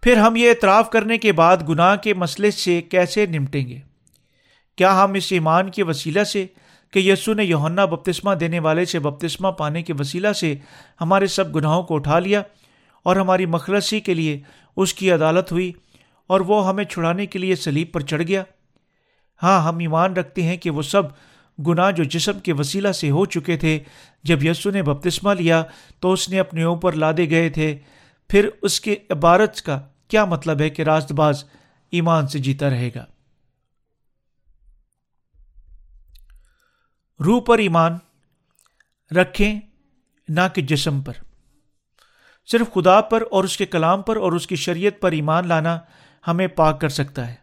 پھر 0.03 0.17
ہم 0.17 0.37
یہ 0.37 0.51
اعتراف 0.51 0.91
کرنے 0.91 1.19
کے 1.19 1.33
بعد 1.33 1.57
گناہ 1.69 1.97
کے 1.97 2.15
مسئلے 2.15 2.51
سے 2.51 2.83
کیسے 2.83 3.27
نمٹیں 3.27 3.69
گے؟ 3.69 3.81
کیا 4.77 5.05
ہم 5.05 5.13
اس 5.13 5.33
ایمان 5.33 5.71
کے 5.71 5.83
وسیلہ 5.83 6.25
سے 6.25 6.47
کہ 6.91 6.99
یسو 6.99 7.35
نے 7.35 7.45
یوہنا 7.45 7.85
بپتسمہ 7.85 8.35
دینے 8.35 8.59
والے 8.59 8.85
سے 8.85 8.99
بپتسمہ 8.99 9.49
پانے 9.49 9.83
کے 9.83 9.93
وسیلہ 9.99 10.33
سے 10.33 10.55
ہمارے 11.01 11.27
سب 11.27 11.57
گناہوں 11.57 11.83
کو 11.83 11.95
اٹھا 11.95 12.19
لیا 12.19 12.43
اور 13.03 13.17
ہماری 13.17 13.47
مخلصی 13.47 14.01
کے 14.01 14.15
لیے 14.15 14.41
اس 14.77 14.95
کی 14.95 15.11
عدالت 15.13 15.53
ہوئی 15.53 15.73
اور 16.27 16.41
وہ 16.41 16.69
ہمیں 16.69 16.85
چھڑانے 16.85 17.27
کے 17.27 17.39
لیے 17.39 17.57
سلیب 17.57 17.93
پر 17.93 18.01
چڑھ 18.01 18.23
گیا؟ 18.23 18.43
ہاں 19.43 19.69
ہم 19.69 19.79
ایمان 19.79 20.13
رکھتے 20.13 20.43
ہیں 20.43 20.57
کہ 20.57 20.71
وہ 20.71 20.83
سب 20.83 21.03
گناہ 21.67 21.91
جو 21.91 22.05
جسم 22.05 22.39
کے 22.39 22.53
وسیلہ 22.53 22.93
سے 22.93 23.11
ہو 23.11 23.25
چکے 23.25 23.57
تھے، 23.57 23.79
جب 24.25 24.45
یسو 24.45 24.71
نے 24.71 24.83
بپتسمہ 24.83 25.35
لیا 25.35 25.63
تو 26.01 26.13
اس 26.13 26.29
نے 26.29 26.39
اپنے 26.39 26.63
اوپر 26.63 26.93
لادے 26.93 27.31
گئے 27.31 27.49
تھے۔ 27.49 27.77
پھر 28.29 28.49
اس 28.63 28.81
کے 28.81 28.97
عبارت 29.11 29.63
کا 29.63 29.81
کیا 30.09 30.25
مطلب 30.25 30.61
ہے 30.61 30.71
کہ 30.71 30.83
راست 30.83 31.13
باز 31.13 31.45
ایمان 31.91 32.27
سے 32.27 32.39
جیتا 32.39 32.71
رہے 32.71 32.91
گا؟ 32.95 33.05
روح 37.21 37.41
پر 37.41 37.59
ایمان 37.59 37.99
رکھیں، 39.17 39.61
نہ 40.29 40.41
کہ 40.55 40.63
جسم 40.63 41.01
پر۔ 41.01 41.13
صرف 42.47 42.73
خدا 42.75 43.01
پر 43.01 43.23
اور 43.31 43.45
اس 43.45 43.57
کے 43.57 43.67
کلام 43.67 44.03
پر 44.03 44.17
اور 44.17 44.33
اس 44.33 44.47
کی 44.47 44.57
شریعت 44.57 45.01
پر 45.01 45.13
ایمان 45.13 45.49
لانا 45.49 45.79
ہمیں 46.29 46.47
پاک 46.47 46.81
کر 46.81 46.89
سکتا 46.89 47.29
ہے۔ 47.29 47.35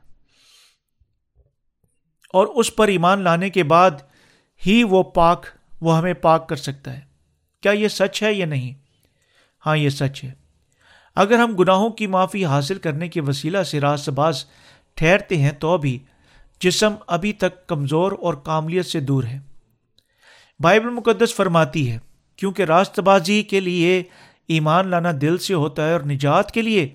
اور 2.33 2.47
اس 2.47 2.75
پر 2.75 2.87
ایمان 2.87 3.21
لانے 3.21 3.49
کے 3.49 3.63
بعد 3.63 3.91
ہی 4.65 4.83
وہ 4.83 5.03
پاک، 5.03 5.45
وہ 5.81 5.97
ہمیں 5.97 6.13
پاک 6.13 6.49
کر 6.49 6.55
سکتا 6.55 6.93
ہے۔ 6.93 7.01
کیا 7.61 7.71
یہ 7.71 7.87
سچ 7.87 8.23
ہے 8.23 8.33
یا 8.33 8.45
نہیں؟ 8.45 8.73
ہاں 9.65 9.77
یہ 9.77 9.89
سچ 9.89 10.23
ہے۔ 10.23 10.33
اگر 11.15 11.39
ہم 11.39 11.55
گناہوں 11.55 11.89
کی 11.89 12.07
معافی 12.07 12.45
حاصل 12.45 12.79
کرنے 12.79 13.09
کے 13.09 13.21
وسیلہ 13.21 13.63
سے 13.63 13.79
راست 13.79 14.09
باز 14.09 14.45
ٹھہرتے 14.93 15.37
ہیں، 15.37 15.51
تو 15.51 15.77
بھی 15.77 15.99
جسم 16.59 16.95
ابھی 17.07 17.33
تک 17.33 17.67
کمزور 17.67 18.11
اور 18.11 18.33
کاملیت 18.33 18.85
سے 18.85 18.99
دور 18.99 19.23
ہے۔ 19.23 19.39
بائبل 20.61 20.89
مقدس 20.89 21.35
فرماتی 21.35 21.91
ہے، 21.91 21.97
کیونکہ 22.35 22.63
راست 22.63 22.99
بازی 22.99 23.43
کے 23.43 23.59
لیے 23.59 24.03
ایمان 24.47 24.87
لانا 24.87 25.11
دل 25.21 25.37
سے 25.37 25.53
ہوتا 25.53 25.87
ہے 25.87 25.93
اور 25.93 26.01
نجات 26.01 26.51
کے 26.51 26.61
لیے 26.61 26.93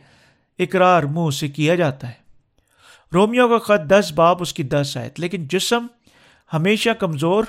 اقرار 0.58 1.02
منہ 1.02 1.30
سے 1.30 1.48
کیا 1.48 1.74
جاتا 1.74 2.08
ہے۔ 2.08 2.26
رومیو 3.14 3.48
کا 3.48 3.58
خط 3.58 3.90
دس، 3.90 4.12
باپ 4.12 4.42
اس 4.42 4.54
کی 4.54 4.62
دس 4.62 4.96
آیت، 4.96 5.20
لیکن 5.20 5.44
جسم 5.44 5.86
ہمیشہ 6.52 6.90
کمزور 6.90 7.44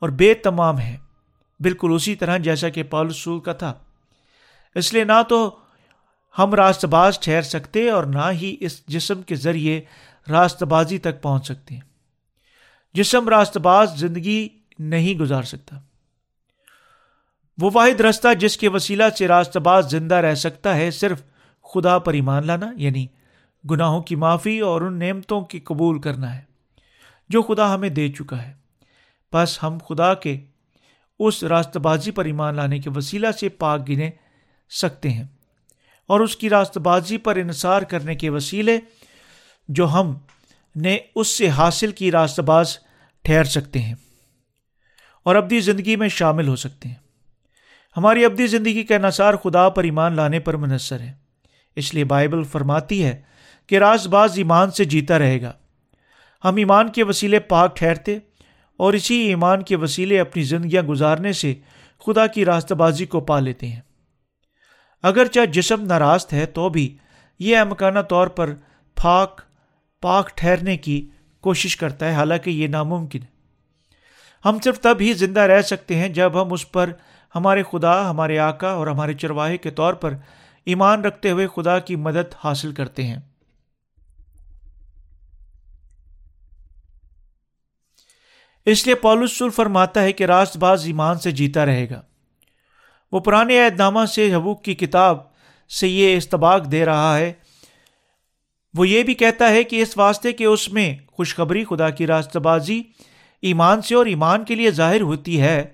اور 0.00 0.08
بے 0.08 0.34
تمام 0.34 0.78
ہے۔ 0.78 0.96
بالکل 1.60 1.92
اسی 1.94 2.14
طرح 2.14 2.36
جیسا 2.36 2.68
کہ 2.68 2.82
پالسول 2.82 3.40
کا 3.40 3.52
تھا۔ 3.52 3.72
اس 4.74 4.92
لیے 4.92 5.04
نہ 5.04 5.22
تو 5.28 5.56
ہم 6.38 6.54
راست 6.54 6.84
باز 6.84 7.18
ٹھہر 7.20 7.42
سکتے 7.42 7.90
اور 7.90 8.04
نہ 8.04 8.30
ہی 8.30 8.56
اس 8.60 8.86
جسم 8.86 9.22
کے 9.22 9.34
ذریعے 9.34 9.80
راست 10.30 10.62
بازی 10.62 10.98
تک 10.98 11.22
پہنچ 11.22 11.44
سکتے۔ 11.44 11.74
ہیں 11.74 11.82
جسم 12.94 13.28
راست 13.28 13.56
باز 13.56 13.98
زندگی 13.98 14.48
نہیں 14.78 15.14
گزار 15.14 15.42
سکتا۔ 15.42 15.76
وہ 17.58 17.70
واحد 17.74 18.00
رستہ 18.00 18.34
جس 18.34 18.56
کے 18.56 18.68
وسیلہ 18.68 19.04
سے 19.18 19.28
راست 19.28 19.56
باز 19.56 19.90
زندہ 19.90 20.14
رہ 20.14 20.34
سکتا 20.34 20.76
ہے، 20.76 20.90
صرف 20.90 21.22
خدا 21.74 21.98
پر 21.98 22.12
ایمان 22.12 22.46
لانا 22.46 22.72
یعنی 22.76 23.06
گناہوں 23.70 24.02
کی 24.02 24.14
معافی 24.14 24.60
اور 24.60 24.80
ان 24.80 24.98
نعمتوں 24.98 25.40
کی 25.40 25.60
قبول 25.60 26.00
کرنا 26.00 26.36
ہے، 26.36 26.42
جو 27.28 27.42
خدا 27.42 27.74
ہمیں 27.74 27.88
دے 27.88 28.08
چکا 28.08 28.42
ہے۔ 28.42 28.52
بس 29.32 29.58
ہم 29.62 29.78
خدا 29.88 30.14
کے 30.14 30.40
اس 31.18 31.44
راست 31.44 31.76
بازی 31.76 32.10
پر 32.10 32.24
ایمان 32.24 32.54
لانے 32.54 32.78
کے 32.78 32.90
وسیلہ 32.90 33.30
سے 33.30 33.48
پاک 33.48 33.88
گنے 33.88 34.10
سکتے 34.70 35.10
ہیں 35.10 35.24
اور 36.06 36.20
اس 36.20 36.36
کی 36.36 36.48
راست 36.48 36.78
بازی 36.78 37.18
پر 37.18 37.36
انحصار 37.36 37.82
کرنے 37.82 38.14
کے 38.14 38.30
وسیلے 38.30 38.78
جو 39.68 39.88
ہم 39.88 40.18
نے 40.76 40.98
اس 41.14 41.28
سے 41.28 41.48
حاصل 41.48 41.92
کی 41.92 42.10
راست 42.10 42.40
باز 42.40 42.78
ٹھہر 43.22 43.44
سکتے 43.44 43.82
ہیں۔ 43.82 43.94
اور 45.24 45.36
ابدی 45.36 45.60
زندگی 45.60 45.96
میں 45.96 46.08
شامل 46.08 46.48
ہو 46.48 46.56
سکتے 46.56 46.88
ہیں۔ 46.88 46.94
ہماری 47.96 48.24
ابدی 48.24 48.46
زندگی 48.46 48.82
کا 48.82 48.94
انحصار 48.94 49.34
خدا 49.34 49.68
پر 49.68 49.84
ایمان 49.84 50.16
لانے 50.16 50.40
پر 50.40 50.56
منحصر 50.56 51.00
ہے۔ 51.00 51.12
اس 51.76 51.94
لیے 51.94 52.04
بائبل 52.04 52.42
فرماتی 52.42 53.04
ہے 53.04 53.22
کہ 53.66 53.78
راز 53.78 54.06
باز 54.06 54.32
ایمان 54.36 54.70
سے 54.70 54.84
جیتا 54.84 55.18
رہے 55.18 55.42
گا۔ 55.42 55.52
ہم 56.44 56.56
ایمان 56.56 56.92
کے 56.92 57.04
وسیلے 57.04 57.40
پاک 57.40 57.76
ٹھہرتے 57.76 58.18
اور 58.76 58.92
اسی 58.92 59.14
ایمان 59.14 59.62
کے 59.62 59.76
وسیلے 59.76 60.20
اپنی 60.20 60.42
زندگیاں 60.42 60.82
گزارنے 60.82 61.32
سے 61.32 61.54
خدا 62.06 62.26
کی 62.26 62.44
راست 62.44 62.72
بازی 62.72 63.06
کو 63.06 63.20
پا 63.20 63.40
لیتے 63.40 63.68
ہیں۔ 63.68 63.80
اگرچہ 65.02 65.46
جسم 65.46 65.80
ناراست 65.80 66.32
ہے 66.32 66.46
تو 66.46 66.68
بھی 66.68 66.96
یہ 67.38 67.56
امکانہ 67.56 68.00
طور 68.00 68.26
پر 68.26 68.54
پاک 69.02 69.40
پاک 70.00 70.30
ٹھہرنے 70.36 70.76
کی 70.76 71.08
کوشش 71.40 71.76
کرتا 71.76 72.08
ہے، 72.08 72.12
حالانکہ 72.12 72.50
یہ 72.50 72.68
ناممکن 72.68 73.22
ہے۔ 73.22 73.33
ہم 74.44 74.58
صرف 74.64 74.80
تب 74.80 74.96
ہی 75.00 75.12
زندہ 75.12 75.40
رہ 75.40 75.62
سکتے 75.62 75.96
ہیں 75.96 76.08
جب 76.08 76.42
ہم 76.42 76.52
اس 76.52 76.72
پر، 76.72 76.90
ہمارے 77.34 77.62
خدا، 77.62 78.10
ہمارے 78.10 78.38
آقا 78.38 78.68
اور 78.68 78.86
ہمارے 78.86 79.14
چرواہے 79.14 79.56
کے 79.56 79.70
طور 79.70 79.94
پر 79.94 80.14
ایمان 80.64 81.04
رکھتے 81.04 81.30
ہوئے 81.30 81.46
خدا 81.56 81.78
کی 81.78 81.96
مدد 81.96 82.34
حاصل 82.44 82.72
کرتے 82.72 83.06
ہیں۔ 83.06 83.16
اس 88.66 88.86
لیے 88.86 88.94
پولسل 88.94 89.50
فرماتا 89.50 90.02
ہے 90.02 90.12
کہ 90.12 90.24
راست 90.24 90.56
باز 90.56 90.84
ایمان 90.86 91.18
سے 91.18 91.30
جیتا 91.30 91.66
رہے 91.66 91.90
گا۔ 91.90 92.02
وہ 93.12 93.20
پرانے 93.20 93.64
عہد 93.64 93.78
نامہ 93.78 94.04
سے 94.04 94.34
حبوق 94.34 94.62
کی 94.62 94.74
کتاب 94.74 95.18
سے 95.68 95.88
یہ 95.88 96.16
استباق 96.16 96.72
دے 96.72 96.84
رہا 96.84 97.18
ہے۔ 97.18 97.32
وہ 98.74 98.88
یہ 98.88 99.02
بھی 99.02 99.14
کہتا 99.14 99.48
ہے 99.48 99.64
کہ 99.64 99.82
اس 99.82 99.98
واسطے 99.98 100.32
کہ 100.32 100.44
اس 100.44 100.72
میں 100.72 100.96
خوشخبری 101.12 101.64
خدا 101.64 101.90
کی 101.90 102.06
راست 102.06 102.36
بازی 102.36 102.82
ایمان 103.44 103.82
سے 103.82 103.94
اور 103.94 104.06
ایمان 104.06 104.44
کے 104.44 104.54
لیے 104.54 104.70
ظاہر 104.70 105.00
ہوتی 105.00 105.40
ہے، 105.40 105.64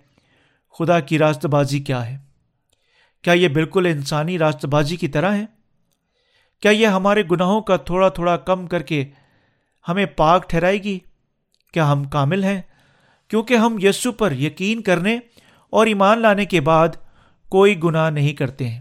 خدا 0.78 1.00
کی 1.00 1.18
راست 1.18 1.46
بازی 1.46 1.80
کیا 1.80 2.06
ہے؟ 2.06 2.18
کیا 3.22 3.32
یہ 3.32 3.48
بالکل 3.48 3.86
انسانی 3.86 4.38
راست 4.38 4.66
بازی 4.66 4.96
کی 4.96 5.08
طرح 5.08 5.34
ہے؟ 5.34 5.44
کیا 6.60 6.70
یہ 6.70 6.86
ہمارے 6.86 7.22
گناہوں 7.30 7.60
کا 7.60 7.76
تھوڑا 7.76 8.08
تھوڑا 8.08 8.36
کم 8.36 8.66
کر 8.66 8.82
کے 8.82 9.04
ہمیں 9.88 10.06
پاک 10.06 10.48
ٹھہرائے 10.48 10.82
گی؟ 10.82 10.98
کیا 11.72 11.92
ہم 11.92 12.04
کامل 12.04 12.44
ہیں؟ 12.44 12.62
کیونکہ 13.28 13.54
ہم 13.54 13.76
یسو 13.82 14.12
پر 14.12 14.32
یقین 14.32 14.82
کرنے 14.82 15.18
اور 15.70 15.86
ایمان 15.86 16.18
لانے 16.18 16.44
کے 16.44 16.60
بعد 16.60 16.88
کوئی 17.48 17.82
گناہ 17.82 18.10
نہیں 18.10 18.32
کرتے 18.32 18.68
ہیں۔ 18.68 18.80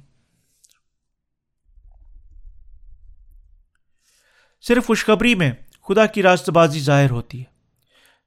صرف 4.62 4.88
خوشخبری 4.88 5.36
میں 5.36 5.52
خدا 5.88 6.06
کی 6.06 6.24
راست 6.24 6.50
بازی 6.50 6.80
ظاہر 6.80 7.10
ہوتی 7.10 7.40
ہے۔ 7.40 7.59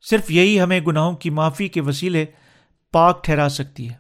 صرف 0.03 0.31
یہی 0.31 0.61
ہمیں 0.61 0.81
گناہوں 0.81 1.17
کی 1.17 1.31
معافی 1.31 1.69
کے 1.69 1.81
وسیلے 1.81 2.25
پاک 2.93 3.25
ٹھہرا 3.25 3.49
سکتی 3.49 3.91
ہے، 3.91 3.95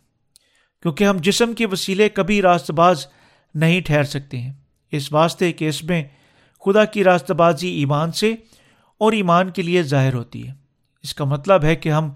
کیونکہ 0.83 1.05
ہم 1.05 1.17
جسم 1.17 1.53
کے 1.53 1.67
وسیلے 1.67 2.09
کبھی 2.09 2.43
راست 2.43 2.71
باز 2.71 3.07
نہیں 3.55 3.81
ٹھہر 3.81 4.03
سکتے 4.03 4.41
ہیں۔ 4.41 4.53
اس 4.93 5.12
واسطے 5.12 5.53
کہ 5.53 5.69
اس 5.69 5.85
میں 5.85 6.05
خدا 6.65 6.85
کی 6.85 7.05
راست 7.05 7.31
بازی 7.31 7.69
ایمان 7.69 8.12
سے 8.12 8.35
اور 8.99 9.12
ایمان 9.12 9.51
کے 9.51 9.62
لیے 9.62 9.83
ظاہر 9.83 10.15
ہوتی 10.15 10.49
ہے۔ 10.49 10.53
اس 11.03 11.15
کا 11.15 11.25
مطلب 11.25 11.65
ہے 11.65 11.77
کہ 11.77 11.88
ہم 11.88 12.11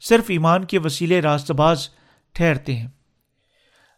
صرف 0.00 0.24
ایمان 0.28 0.64
کے 0.64 0.78
وسیلے 0.78 1.20
راست 1.20 1.50
باز 1.50 1.88
ٹھہرتے 2.32 2.76
ہیں۔ 2.76 2.88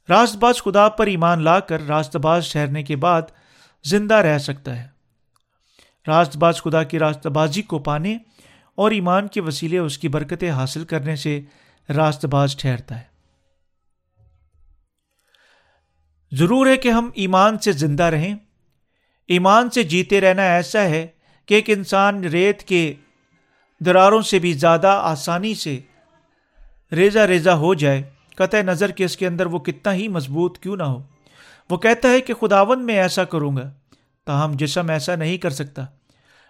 راست 0.09 0.37
باز 0.37 0.63
خدا 0.63 0.89
پر 0.89 1.07
ایمان 1.07 1.43
لا 1.43 1.61
کر 1.61 1.87
راست 1.87 2.17
باز 2.17 2.53
ٹھہرنے 2.53 2.83
کے 2.83 2.97
بعد 2.97 3.23
زندہ 3.85 4.15
رہ 4.15 4.39
سکتا 4.39 4.83
ہے۔ 4.83 4.89
راست 6.07 6.37
باز 6.37 6.63
خدا 6.63 6.83
کی 6.83 6.99
راست 6.99 7.27
بازی 7.27 7.63
کو 7.63 7.79
پانے 7.79 8.19
اور 8.75 8.91
ایمان 8.91 9.29
کے 9.29 9.41
وسیلے 9.41 9.79
اس 9.79 9.99
کی 9.99 10.09
برکتیں 10.09 10.51
حاصل 10.51 10.85
کرنے 10.85 11.17
سے 11.17 11.41
راست 11.97 12.25
باز 12.25 12.57
ٹھہرتا 12.57 13.01
ہے۔ 13.01 13.15
ضرور 16.33 16.67
ہے 16.67 16.77
کہ 16.77 16.89
ہم 16.89 17.11
ایمان 17.15 17.59
سے 17.59 17.73
زندہ 17.73 18.03
رہیں۔ 18.03 18.35
ایمان 19.29 19.71
سے 19.71 19.83
جیتے 19.83 20.21
رہنا 20.21 20.43
ایسا 20.43 20.83
ہے 20.83 21.07
کہ 21.47 21.55
ایک 21.55 21.71
انسان 21.71 22.25
ریت 22.25 22.63
کے 22.63 22.95
دراروں 23.81 24.23
سے 24.23 24.39
بھی 24.39 24.53
زیادہ 24.53 25.01
آسانی 25.03 25.55
سے 25.55 25.81
ریزا 26.93 27.27
ریزا 27.27 27.57
ہو 27.57 27.75
جائے۔ 27.75 28.03
قطع 28.37 28.63
نظر 28.63 28.91
کہ 28.91 29.05
اس 29.05 29.17
کے 29.17 29.27
اندر 29.27 29.47
وہ 29.47 29.59
کتنا 29.59 29.95
ہی 29.95 30.09
مضبوط 30.09 30.59
کیوں 30.59 30.77
نہ 30.77 30.83
ہو۔ 30.83 31.03
وہ 31.71 31.77
کہتا 31.77 32.09
ہے 32.09 32.21
کہ 32.21 32.35
خداون 32.35 32.87
میں 32.87 32.95
ایسا 32.95 33.25
کروں 33.25 33.57
گا، 33.57 33.73
تاہم 34.25 34.53
جسم 34.55 34.91
ایسا 34.91 35.17
نہیں 35.17 35.39
کر 35.39 35.51
سکتا۔ 35.51 35.87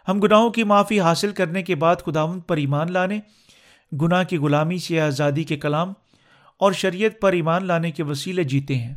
ہم 0.09 0.21
گناہوں 0.21 0.51
کی 0.51 0.63
معافی 0.63 1.01
حاصل 1.01 1.33
کرنے 1.33 1.63
کے 1.63 1.75
بعد 1.75 1.97
خداون 1.97 2.41
پر 2.41 2.57
ایمان 2.57 2.93
لانے، 2.93 3.21
گناہ 4.03 4.25
کی 4.25 4.37
غلامی 4.37 4.79
سے 4.79 5.01
آزادی 5.01 5.45
کے 5.45 5.57
کلام 5.57 5.93
اور 6.59 6.73
شریعت 6.73 7.21
پر 7.21 7.33
ایمان 7.33 7.65
لانے 7.65 7.91
کے 7.91 8.03
وسیلے 8.03 8.45
جیتے 8.45 8.75
ہیں۔ 8.75 8.95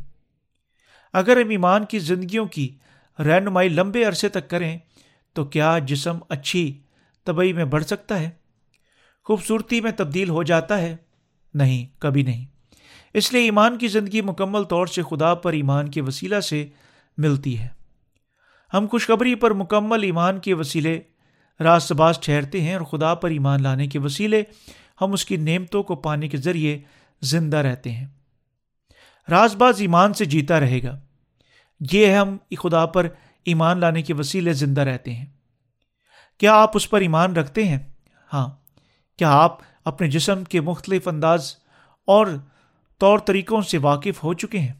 اگر 1.12 1.36
ہم 1.36 1.48
ایمان 1.48 1.84
کی 1.84 1.98
زندگیوں 1.98 2.46
کی 2.46 2.76
رہنمائی 3.18 3.68
لمبے 3.68 4.04
عرصے 4.04 4.28
تک 4.28 4.50
کریں، 4.50 4.78
تو 5.32 5.44
کیا 5.44 5.78
جسم 5.78 6.18
اچھی 6.28 6.80
طبعی 7.24 7.52
میں 7.52 7.64
بڑھ 7.64 7.84
سکتا 7.84 8.20
ہے؟ 8.20 8.30
خوبصورتی 9.24 9.80
میں 9.80 9.92
تبدیل 9.96 10.28
ہو 10.28 10.42
جاتا 10.42 10.78
ہے؟ 10.78 10.96
نہیں، 11.54 12.00
کبھی 12.00 12.22
نہیں۔ 12.22 12.46
اس 13.14 13.32
لیے 13.32 13.42
ایمان 13.42 13.78
کی 13.78 13.88
زندگی 13.88 14.20
مکمل 14.20 14.62
طور 14.62 14.86
سے 14.86 15.02
خدا 15.02 15.34
پر 15.34 15.52
ایمان 15.52 15.90
کے 15.90 16.00
وسیلہ 16.00 16.40
سے 16.40 16.66
ملتی 17.18 17.58
ہے۔ 17.58 17.77
ہم 18.74 18.86
خوشخبری 18.90 19.34
پر 19.34 19.50
مکمل 19.50 20.02
ایمان 20.02 20.38
کے 20.38 20.54
وسیلے 20.54 21.00
راست 21.60 21.92
باز 21.92 22.18
ٹھہرتے 22.18 22.60
ہیں 22.60 22.74
اور 22.74 22.84
خدا 22.84 23.14
پر 23.14 23.30
ایمان 23.30 23.62
لانے 23.62 23.86
کے 23.86 23.98
وسیلے 23.98 24.42
ہم 25.00 25.12
اس 25.12 25.24
کی 25.24 25.36
نعمتوں 25.36 25.82
کو 25.82 25.96
پانے 25.96 26.28
کے 26.28 26.36
ذریعے 26.36 26.78
زندہ 27.22 27.56
رہتے 27.56 27.92
ہیں۔ 27.92 28.06
راز 29.30 29.56
باز 29.56 29.80
ایمان 29.80 30.12
سے 30.12 30.24
جیتا 30.24 30.60
رہے 30.60 30.82
گا۔ 30.82 31.00
یہ 31.92 32.14
ہم 32.14 32.36
خدا 32.58 32.86
پر 32.86 33.08
ایمان 33.44 33.78
لانے 33.78 34.02
کے 34.02 34.14
وسیلے 34.14 34.52
زندہ 34.52 34.80
رہتے 34.80 35.14
ہیں۔ 35.14 35.26
کیا 36.38 36.54
آپ 36.54 36.70
اس 36.74 36.90
پر 36.90 37.00
ایمان 37.00 37.36
رکھتے 37.36 37.64
ہیں؟ 37.64 37.78
ہاں۔ 38.32 38.48
کیا 39.16 39.32
آپ 39.32 39.58
اپنے 39.84 40.10
جسم 40.10 40.44
کے 40.44 40.60
مختلف 40.60 41.08
انداز 41.08 41.56
اور 42.06 42.26
طور 42.98 43.18
طریقوں 43.18 43.62
سے 43.62 43.78
واقف 43.78 44.24
ہو 44.24 44.34
چکے 44.34 44.58
ہیں؟ 44.58 44.72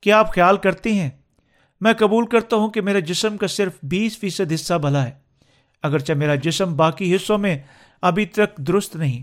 کیا 0.00 0.18
آپ 0.18 0.34
خیال 0.34 0.56
کرتے 0.56 0.92
ہیں 0.92 1.10
میں 1.80 1.92
قبول 1.92 2.26
کرتا 2.26 2.56
ہوں 2.56 2.70
کہ 2.70 2.80
میرے 2.80 3.00
جسم 3.00 3.36
کا 3.36 3.46
صرف 3.46 3.72
بیس 3.82 4.18
فیصد 4.18 4.52
حصہ 4.54 4.74
بھلا 4.74 5.06
ہے، 5.06 5.10
اگرچہ 5.82 6.12
میرا 6.12 6.34
جسم 6.34 6.76
باقی 6.76 7.16
حصوں 7.16 7.38
میں 7.38 7.58
ابھی 8.02 8.26
تک 8.26 8.56
درست 8.56 8.96
نہیں۔ 8.96 9.22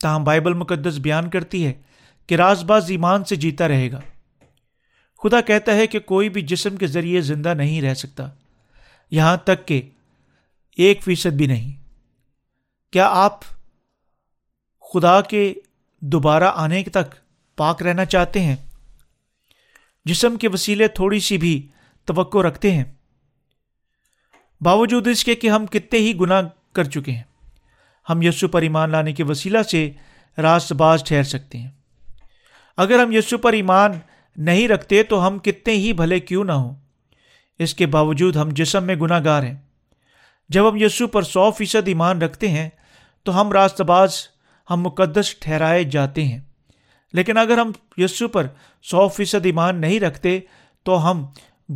تاہم 0.00 0.24
بائبل 0.24 0.52
مقدس 0.52 0.98
بیان 0.98 1.30
کرتی 1.30 1.66
ہے 1.66 1.72
کہ 2.26 2.34
راز 2.34 2.64
باز 2.64 2.90
ایمان 2.90 3.24
سے 3.24 3.36
جیتا 3.36 3.68
رہے 3.68 3.92
گا۔ 3.92 4.00
خدا 5.22 5.40
کہتا 5.40 5.74
ہے 5.74 5.86
کہ 5.86 6.00
کوئی 6.00 6.28
بھی 6.28 6.42
جسم 6.42 6.76
کے 6.76 6.86
ذریعے 6.86 7.20
زندہ 7.20 7.54
نہیں 7.54 7.82
رہ 7.82 7.94
سکتا، 7.94 8.28
یہاں 9.10 9.36
تک 9.36 9.66
کہ 9.66 9.90
ایک 10.76 11.02
فیصد 11.02 11.32
بھی 11.32 11.46
نہیں۔ 11.46 11.72
کیا 12.92 13.08
آپ 13.08 13.40
خدا 14.92 15.20
کے 15.20 15.54
دوبارہ 16.00 16.52
آنے 16.54 16.82
تک 16.82 17.14
پاک 17.56 17.82
رہنا 17.82 18.04
چاہتے 18.04 18.40
ہیں؟ 18.40 18.56
جسم 20.04 20.36
کے 20.36 20.48
وسیلے 20.48 20.88
تھوڑی 20.88 21.20
سی 21.20 21.38
بھی 21.38 21.68
توقع 22.04 22.38
رکھتے 22.38 22.72
ہیں۔ 22.72 22.84
باوجود 24.60 25.08
اس 25.08 25.24
کے 25.24 25.34
کہ 25.34 25.50
ہم 25.50 25.66
کتنے 25.66 25.98
ہی 25.98 26.16
گناہ 26.20 26.42
کر 26.72 26.84
چکے 26.84 27.12
ہیں، 27.12 27.22
ہم 28.10 28.22
یسو 28.22 28.48
پر 28.48 28.62
ایمان 28.62 28.90
لانے 28.90 29.12
کے 29.12 29.24
وسیلہ 29.24 29.62
سے 29.62 29.90
راست 30.38 30.72
باز 30.72 31.04
ٹھہر 31.04 31.22
سکتے 31.22 31.58
ہیں۔ 31.58 31.70
اگر 32.76 33.02
ہم 33.02 33.12
یسو 33.12 33.38
پر 33.38 33.52
ایمان 33.52 33.92
نہیں 34.36 34.68
رکھتے 34.68 35.02
تو 35.02 35.26
ہم 35.26 35.38
کتنے 35.38 35.72
ہی 35.72 35.92
بھلے 35.92 36.20
کیوں 36.20 36.44
نہ 36.44 36.52
ہوں۔ 36.52 36.74
اس 37.58 37.74
کے 37.74 37.86
باوجود 37.86 38.36
ہم 38.36 38.48
جسم 38.52 38.84
میں 38.84 38.94
گناہ 38.94 39.24
گار 39.24 39.42
ہیں۔ 39.42 39.56
جب 40.48 40.70
ہم 40.70 40.76
یسو 40.76 41.06
پر 41.06 41.22
سو 41.22 41.50
فیصد 41.50 41.88
ایمان 41.88 42.22
رکھتے 42.22 42.48
ہیں 42.48 42.68
تو 43.22 43.40
ہم 43.40 43.52
راست 43.52 43.80
باز، 43.80 44.16
ہم 44.70 44.80
مقدس 44.80 45.36
ٹھہرائے 45.38 45.84
جاتے 45.84 46.24
ہیں۔ 46.24 46.40
لیکن 47.12 47.36
اگر 47.36 47.58
ہم 47.58 47.72
یسو 47.96 48.28
پر 48.28 48.46
سو 48.82 49.08
فیصد 49.08 49.46
ایمان 49.46 49.80
نہیں 49.80 50.00
رکھتے، 50.00 50.40
تو 50.82 51.10
ہم 51.10 51.26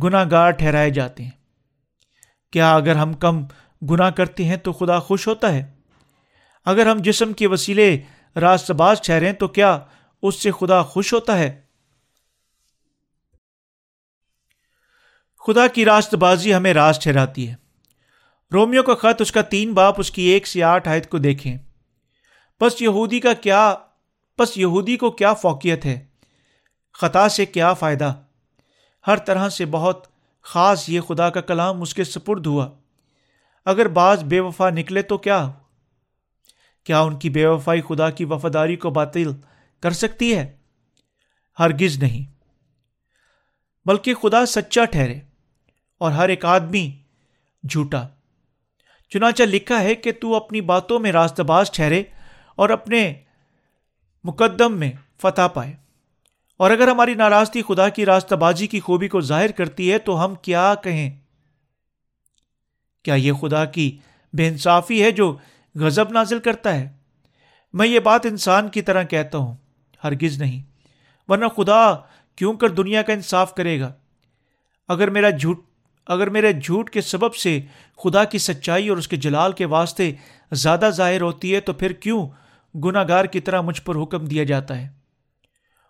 گناہ 0.03 0.25
گار 0.31 0.51
ٹھہرائے 0.51 0.89
جاتے 0.89 1.23
ہیں۔ 1.23 1.31
کیا 2.51 2.75
اگر 2.75 2.95
ہم 2.95 3.13
کم 3.13 3.45
گناہ 3.89 4.09
کرتے 4.09 4.43
ہیں 4.43 4.57
تو 4.57 4.73
خدا 4.73 4.99
خوش 4.99 5.27
ہوتا 5.27 5.53
ہے؟ 5.53 5.73
اگر 6.65 6.87
ہم 6.87 6.97
جسم 6.97 7.33
کے 7.33 7.47
وسیلے 7.47 8.01
راست 8.35 8.71
باز 8.71 9.01
ٹھہریں 9.01 9.33
تو 9.33 9.47
کیا 9.47 9.79
اس 10.21 10.43
سے 10.43 10.51
خدا 10.51 10.83
خوش 10.83 11.13
ہوتا 11.13 11.37
ہے؟ 11.37 11.61
خدا 15.47 15.67
کی 15.67 15.85
راست 15.85 16.15
بازی 16.15 16.55
ہمیں 16.55 16.73
راز 16.73 16.99
ٹھہراتی 16.99 17.49
ہے۔ 17.49 17.55
رومیو 18.53 18.83
کا 18.83 18.95
خط، 18.95 19.21
اس 19.21 19.31
کا 19.31 19.41
تین 19.41 19.73
باپ، 19.73 19.99
اس 19.99 20.11
کی 20.11 20.21
ایک 20.21 20.47
سے 20.47 20.63
آٹھ 20.63 20.89
آیت 20.89 21.09
کو 21.09 21.17
دیکھیں۔ 21.17 21.57
بس 22.61 22.81
یہودی 22.81 23.19
کا 23.19 23.33
کیا 23.33 23.75
بس 24.39 24.57
یہودی 24.57 24.97
کو 24.97 25.11
کیا 25.11 25.33
فوقیت 25.33 25.85
ہے؟ 25.85 26.05
خطا 26.93 27.29
سے 27.29 27.45
کیا 27.45 27.73
فائدہ؟ 27.73 28.13
ہر 29.07 29.17
طرح 29.17 29.49
سے 29.49 29.65
بہت 29.65 30.07
خاص 30.41 30.89
یہ 30.89 31.01
خدا 31.01 31.29
کا 31.29 31.41
کلام 31.41 31.81
اس 31.81 31.93
کے 31.93 32.03
سپرد 32.03 32.45
ہوا۔ 32.45 32.69
اگر 33.65 33.87
بعض 33.87 34.23
بے 34.23 34.39
وفا 34.39 34.69
نکلے 34.69 35.01
تو 35.01 35.17
کیا؟ 35.17 35.51
کیا 36.83 36.99
ان 36.99 37.19
کی 37.19 37.29
بے 37.29 37.45
وفائی 37.45 37.81
خدا 37.81 38.09
کی 38.09 38.25
وفاداری 38.25 38.75
کو 38.75 38.89
باطل 38.89 39.31
کر 39.79 39.91
سکتی 39.91 40.35
ہے؟ 40.35 40.57
ہرگز 41.59 41.97
نہیں۔ 41.97 42.31
بلکہ 43.87 44.13
خدا 44.13 44.45
سچا 44.45 44.85
ٹھہرے 44.85 45.19
اور 45.97 46.11
ہر 46.11 46.29
ایک 46.29 46.45
آدمی 46.45 47.01
جھوٹا۔ 47.69 48.07
چنانچہ 49.09 49.43
لکھا 49.43 49.81
ہے 49.81 49.95
کہ 49.95 50.11
تو 50.11 50.35
اپنی 50.35 50.61
باتوں 50.61 50.99
میں 50.99 51.11
راست 51.11 51.39
باز 51.39 51.71
ٹھہرے 51.71 52.03
اور 52.55 52.69
اپنے 52.69 53.13
مقدم 54.25 54.77
میں 54.77 54.91
فتح 55.21 55.47
پائے۔ 55.47 55.73
اور 56.57 56.71
اگر 56.71 56.87
ہماری 56.87 57.13
ناراضگی 57.13 57.61
خدا 57.61 57.89
کی 57.89 58.05
راستہ 58.05 58.35
بازی 58.35 58.67
کی 58.67 58.79
خوبی 58.79 59.07
کو 59.07 59.21
ظاہر 59.21 59.51
کرتی 59.51 59.91
ہے 59.91 59.97
تو 59.97 60.25
ہم 60.25 60.35
کیا 60.35 60.75
کہیں؟ 60.83 61.19
کیا 63.03 63.13
یہ 63.13 63.33
خدا 63.33 63.65
کی 63.65 63.97
بے 64.33 64.47
انصافی 64.47 65.03
ہے 65.03 65.11
جو 65.11 65.37
غضب 65.75 66.11
نازل 66.11 66.39
کرتا 66.39 66.75
ہے؟ 66.75 66.89
میں 67.73 67.87
یہ 67.87 67.99
بات 67.99 68.25
انسان 68.25 68.69
کی 68.69 68.81
طرح 68.81 69.03
کہتا 69.03 69.37
ہوں، 69.37 69.55
ہرگز 70.03 70.41
نہیں، 70.41 70.61
ورنہ 71.27 71.45
خدا 71.45 71.93
کیوں 72.35 72.53
کر 72.53 72.69
دنیا 72.69 73.01
کا 73.01 73.13
انصاف 73.13 73.55
کرے 73.55 73.79
گا؟ 73.79 73.93
اگر 74.87 75.09
میرا 75.09 75.29
جھوٹ، 75.29 75.61
اگر 76.05 76.29
میرے 76.29 76.53
جھوٹ 76.53 76.89
کے 76.89 77.01
سبب 77.01 77.35
سے 77.35 77.61
خدا 78.03 78.23
کی 78.23 78.37
سچائی 78.37 78.89
اور 78.89 78.97
اس 78.97 79.07
کے 79.07 79.15
جلال 79.15 79.51
کے 79.51 79.65
واسطے 79.65 80.11
زیادہ 80.51 80.89
ظاہر 80.93 81.21
ہوتی 81.21 81.55
ہے 81.55 81.59
تو 81.59 81.73
پھر 81.73 81.93
کیوں 81.93 82.27
گناہ 82.83 83.03
گار 83.07 83.25
کی 83.25 83.39
طرح 83.39 83.61
مجھ 83.61 83.81
پر 83.81 83.95
حکم 84.03 84.25
دیا 84.25 84.43
جاتا 84.43 84.81
ہے۔ 84.81 84.89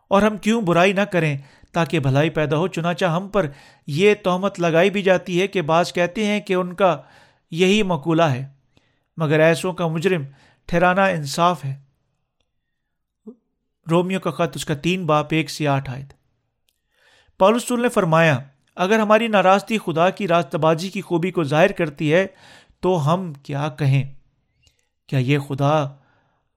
اور 0.08 0.22
ہم 0.22 0.38
کیوں 0.38 0.62
برائی 0.62 0.94
نہ 0.94 1.02
کریں 1.02 1.38
تاکہ 1.72 2.00
بھلائی 2.00 2.30
پیدا 2.30 2.58
ہو؟ 2.58 2.68
چنانچہ 2.68 3.06
ہم 3.06 3.28
پر 3.28 3.50
یہ 3.88 4.14
تہمت 4.24 4.60
لگائی 4.60 4.90
بھی 4.90 5.02
جاتی 5.02 5.42
ہے 5.42 5.48
کہ 5.48 5.62
بعض 5.62 5.94
کہتے 5.94 6.26
ہیں 6.26 6.40
کہ 6.40 6.54
ان 6.54 6.74
کا 6.74 7.02
یہی 7.52 7.84
مقولہ 7.84 8.24
ہے، 8.24 8.48
مگر 9.18 9.40
ایسوں 9.40 9.74
کا 9.74 9.88
مجرم 9.88 10.24
ٹھہرانا 10.66 11.06
انصاف 11.06 11.66
ہے۔ 11.66 11.82
رومیو 13.92 14.20
کا 14.20 14.32
خط، 14.32 14.56
اس 14.56 14.66
کا 14.66 14.74
تین 14.74 15.06
باپ، 15.06 15.28
ایک 15.32 15.50
سے 15.50 15.68
آٹھ 15.68 15.90
آئے 15.90 16.06
پالسول 17.38 17.82
نے 17.82 17.90
فرمایا، 17.90 18.40
اگر 18.76 19.00
ہماری 19.00 19.28
ناراضگی 19.28 19.78
خدا 19.78 20.10
کی 20.10 20.28
راست 20.28 20.56
بازی 20.56 20.90
کی 20.90 21.02
خوبی 21.02 21.32
کو 21.32 21.44
ظاہر 21.44 21.72
کرتی 21.72 22.14
ہے 22.14 22.28
تو 22.80 23.14
ہم 23.14 23.34
کیا 23.34 23.70
کہیں؟ 23.70 24.14
کیا 25.08 25.20
یہ 25.20 25.40
خدا 25.40 25.88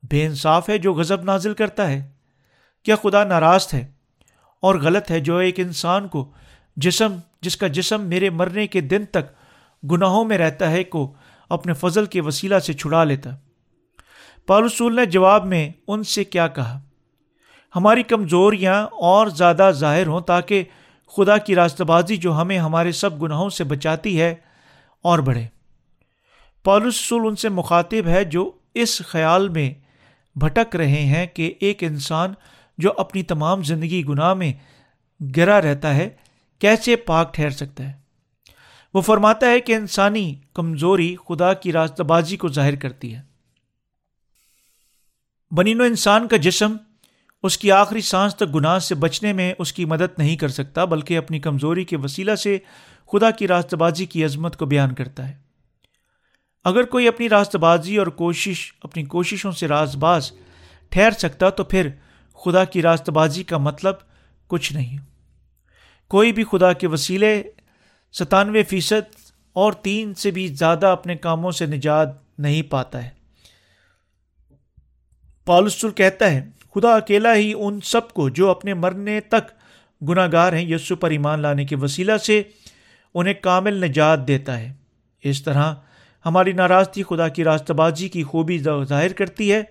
بے 0.02 0.26
انصاف 0.26 0.68
ہے 0.68 0.78
جو 0.78 0.94
غضب 0.94 1.22
نازل 1.22 1.54
کرتا 1.54 1.90
ہے۔ 1.90 2.08
کیا 2.82 2.96
خدا 2.96 3.24
ناراض 3.24 3.68
ہے 3.74 3.86
اور 4.62 4.74
غلط 4.74 5.10
ہے 5.10 5.20
جو 5.20 5.36
ایک 5.36 5.60
انسان 5.60 6.08
کو 6.08 6.32
جسم، 6.76 7.16
جس 7.40 7.56
کا 7.56 7.66
جسم 7.66 8.00
میرے 8.00 8.30
مرنے 8.30 8.66
کے 8.66 8.80
دن 8.80 9.04
تک 9.04 9.32
گناہوں 9.90 10.24
میں 10.24 10.38
رہتا 10.38 10.70
ہے، 10.70 10.84
کو 10.84 11.14
اپنے 11.48 11.72
فضل 11.72 12.06
کے 12.06 12.20
وسیلہ 12.20 12.58
سے 12.58 12.72
چھڑا 12.72 13.04
لیتا۔ 13.04 13.30
پالسول 14.46 14.96
نے 14.96 15.06
جواب 15.06 15.46
میں 15.46 15.70
ان 15.88 16.02
سے 16.02 16.24
کیا 16.24 16.48
کہا، 16.48 16.80
ہماری 17.76 18.02
کمزوریاں 18.02 18.86
اور 18.86 19.26
زیادہ 19.26 19.70
ظاہر 19.72 20.06
ہوں 20.06 20.20
تاکہ 20.20 20.64
خدا 21.16 21.36
کی 21.36 21.54
راست 21.54 21.82
بازی 21.82 22.16
جو 22.16 22.40
ہمیں 22.40 22.58
ہمارے 22.58 22.92
سب 22.92 23.22
گناہوں 23.22 23.50
سے 23.50 23.64
بچاتی 23.64 24.20
ہے 24.20 24.34
اور 25.02 25.18
بڑھے۔ 25.18 25.46
پالسول 26.64 27.26
ان 27.26 27.36
سے 27.36 27.48
مخاطب 27.48 28.06
ہے 28.06 28.24
جو 28.24 28.50
اس 28.74 29.02
خیال 29.06 29.48
میں 29.48 29.87
بھٹک 30.36 30.76
رہے 30.76 31.04
ہیں 31.04 31.26
کہ 31.26 31.54
ایک 31.60 31.84
انسان 31.84 32.34
جو 32.78 32.92
اپنی 32.96 33.22
تمام 33.22 33.62
زندگی 33.62 34.04
گناہ 34.04 34.34
میں 34.34 34.52
گرا 35.36 35.62
رہتا 35.62 35.94
ہے، 35.94 36.08
کیسے 36.58 36.96
پاک 36.96 37.34
ٹھہر 37.34 37.50
سکتا 37.50 37.84
ہے؟ 37.84 37.92
وہ 38.94 39.00
فرماتا 39.00 39.46
ہے 39.46 39.60
کہ 39.60 39.74
انسانی 39.74 40.34
کمزوری 40.54 41.16
خدا 41.28 41.52
کی 41.52 41.72
راستہ 41.72 42.02
بازی 42.02 42.36
کو 42.36 42.48
ظاہر 42.48 42.76
کرتی 42.76 43.14
ہے۔ 43.14 43.22
بنین 45.50 45.80
و 45.80 45.84
انسان 45.84 46.28
کا 46.28 46.36
جسم 46.36 46.76
اس 47.42 47.58
کی 47.58 47.72
آخری 47.72 48.00
سانس 48.00 48.36
تک 48.36 48.54
گناہ 48.54 48.78
سے 48.78 48.94
بچنے 48.94 49.32
میں 49.32 49.54
اس 49.58 49.72
کی 49.72 49.84
مدد 49.84 50.18
نہیں 50.18 50.36
کر 50.36 50.48
سکتا، 50.48 50.84
بلکہ 50.84 51.18
اپنی 51.18 51.40
کمزوری 51.40 51.84
کے 51.84 51.96
وسیلہ 51.96 52.34
سے 52.34 52.58
خدا 53.12 53.30
کی 53.30 53.48
راست 53.48 53.74
بازی 53.74 54.06
کی 54.06 54.24
عظمت 54.24 54.56
کو 54.56 54.66
بیان 54.66 54.94
کرتا 54.94 55.28
ہے۔ 55.28 55.47
اگر 56.64 56.82
کوئی 56.82 57.08
اپنی 57.08 57.28
راست 57.28 57.56
بازی 57.56 57.96
اور 57.96 58.06
کوشش، 58.06 58.72
اپنی 58.82 59.04
کوششوں 59.04 59.52
سے 59.52 59.68
راز 59.68 59.96
باز 59.96 60.32
ٹھہر 60.88 61.10
سکتا 61.10 61.50
تو 61.50 61.64
پھر 61.64 61.88
خدا 62.44 62.64
کی 62.64 62.82
راست 62.82 63.10
بازی 63.10 63.42
کا 63.42 63.58
مطلب 63.58 63.94
کچھ 64.46 64.72
نہیں۔ 64.72 64.98
کوئی 66.08 66.32
بھی 66.32 66.44
خدا 66.44 66.72
کے 66.72 66.86
وسیلے 66.86 67.42
ستانوے 68.12 68.62
فیصد 68.62 69.32
اور 69.52 69.72
تین 69.72 70.14
سے 70.14 70.30
بھی 70.30 70.46
زیادہ 70.46 70.86
اپنے 70.86 71.16
کاموں 71.16 71.50
سے 71.50 71.66
نجات 71.66 72.08
نہیں 72.38 72.62
پاتا 72.62 73.04
ہے۔ 73.04 73.10
پالسل 75.44 75.90
کہتا 75.90 76.30
ہے، 76.30 76.48
خدا 76.74 76.96
اکیلا 76.96 77.34
ہی 77.34 77.52
ان 77.56 77.80
سب 77.80 78.12
کو 78.12 78.28
جو 78.28 78.50
اپنے 78.50 78.74
مرنے 78.74 79.20
تک 79.20 79.50
گناہ 80.08 80.28
گار 80.32 80.52
ہیں 80.52 80.68
یسو 80.68 80.96
پر 80.96 81.10
ایمان 81.10 81.40
لانے 81.40 81.64
کے 81.64 81.76
وسیلہ 81.76 82.16
سے 82.16 82.42
انہیں 83.14 83.34
کامل 83.34 83.84
نجات 83.84 84.28
دیتا 84.28 84.58
ہے۔ 84.60 84.72
اس 85.22 85.42
طرح 85.42 85.74
ہماری 86.28 86.52
ناراضگی 86.52 87.02
خدا 87.02 87.28
کی 87.28 87.44
راستہ 87.44 87.72
بازی 87.72 88.08
کی 88.08 88.22
خوبی 88.22 88.58
ظاہر 88.58 89.12
کرتی 89.12 89.52
ہے۔ 89.52 89.62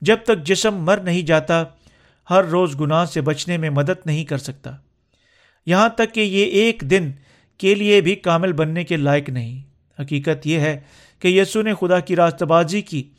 جب 0.00 0.16
تک 0.24 0.44
جسم 0.44 0.74
مر 0.74 0.96
نہیں 0.96 1.22
جاتا، 1.22 1.64
ہر 2.30 2.44
روز 2.44 2.80
گناہ 2.80 3.04
سے 3.04 3.20
بچنے 3.20 3.56
میں 3.56 3.70
مدد 3.70 4.06
نہیں 4.06 4.24
کر 4.24 4.38
سکتا۔ 4.38 4.70
یہاں 5.66 5.88
تک 5.88 6.14
کہ 6.14 6.20
یہ 6.20 6.44
ایک 6.44 6.80
دن 6.80 7.12
کے 7.58 7.74
لیے 7.74 8.00
بھی 8.00 8.14
کامل 8.14 8.52
بننے 8.52 8.84
کے 8.84 8.96
لائق 8.96 9.28
نہیں۔ 9.28 9.62
حقیقت 10.02 10.46
یہ 10.46 10.58
ہے 10.58 10.80
کہ 11.18 11.28
یسو 11.28 11.62
نے 11.62 11.74
خدا 11.80 12.00
کی 12.00 12.16
راستہ 12.16 12.44
بازی 12.44 12.82
کی 12.82 13.10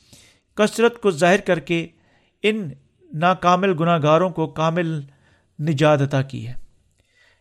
کثرت 0.56 1.02
کو 1.02 1.12
ظاہر 1.12 1.40
کر 1.40 1.60
کے 1.60 1.88
ان 2.44 2.70
ناکامل 3.14 3.74
گناہ 3.80 4.00
گاروں 4.04 4.30
کو 4.30 4.48
کامل 4.48 5.02
نجات 5.60 6.02
عطا 6.02 6.22
کی 6.22 6.48
ہے۔ 6.48 6.54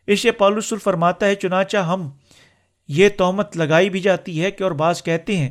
اسے 0.06 0.32
پالوسل 0.32 0.76
فرماتا 0.76 1.26
ہے، 1.26 1.34
چنانچہ 1.34 1.76
ہم 1.76 2.10
یہ 2.88 3.08
تہمت 3.08 3.56
لگائی 3.56 3.90
بھی 3.90 4.00
جاتی 4.00 4.42
ہے 4.42 4.50
کہ 4.50 4.62
اور 4.64 4.72
بعض 4.72 5.02
کہتے 5.02 5.36
ہیں 5.36 5.50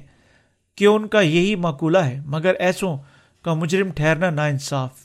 کہ 0.76 0.86
ان 0.86 1.08
کا 1.08 1.22
یہی 1.22 1.56
مقولہ 1.56 1.98
ہے، 1.98 2.20
مگر 2.26 2.54
ایسوں 2.60 2.98
کا 3.42 3.54
مجرم 3.54 3.92
ٹھہرنا 3.92 4.30
نا 4.30 4.46
انصاف 4.46 5.02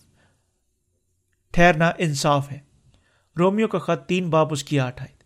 ٹھہرنا 1.52 1.90
انصاف 1.98 2.52
ہے۔ 2.52 2.58
رومیو 3.38 3.68
کا 3.68 3.78
خط 3.78 4.06
تین 4.06 4.30
باپ 4.30 4.52
اس 4.52 4.64
کی 4.64 4.80
آٹھ 4.80 5.02
آئے 5.02 5.16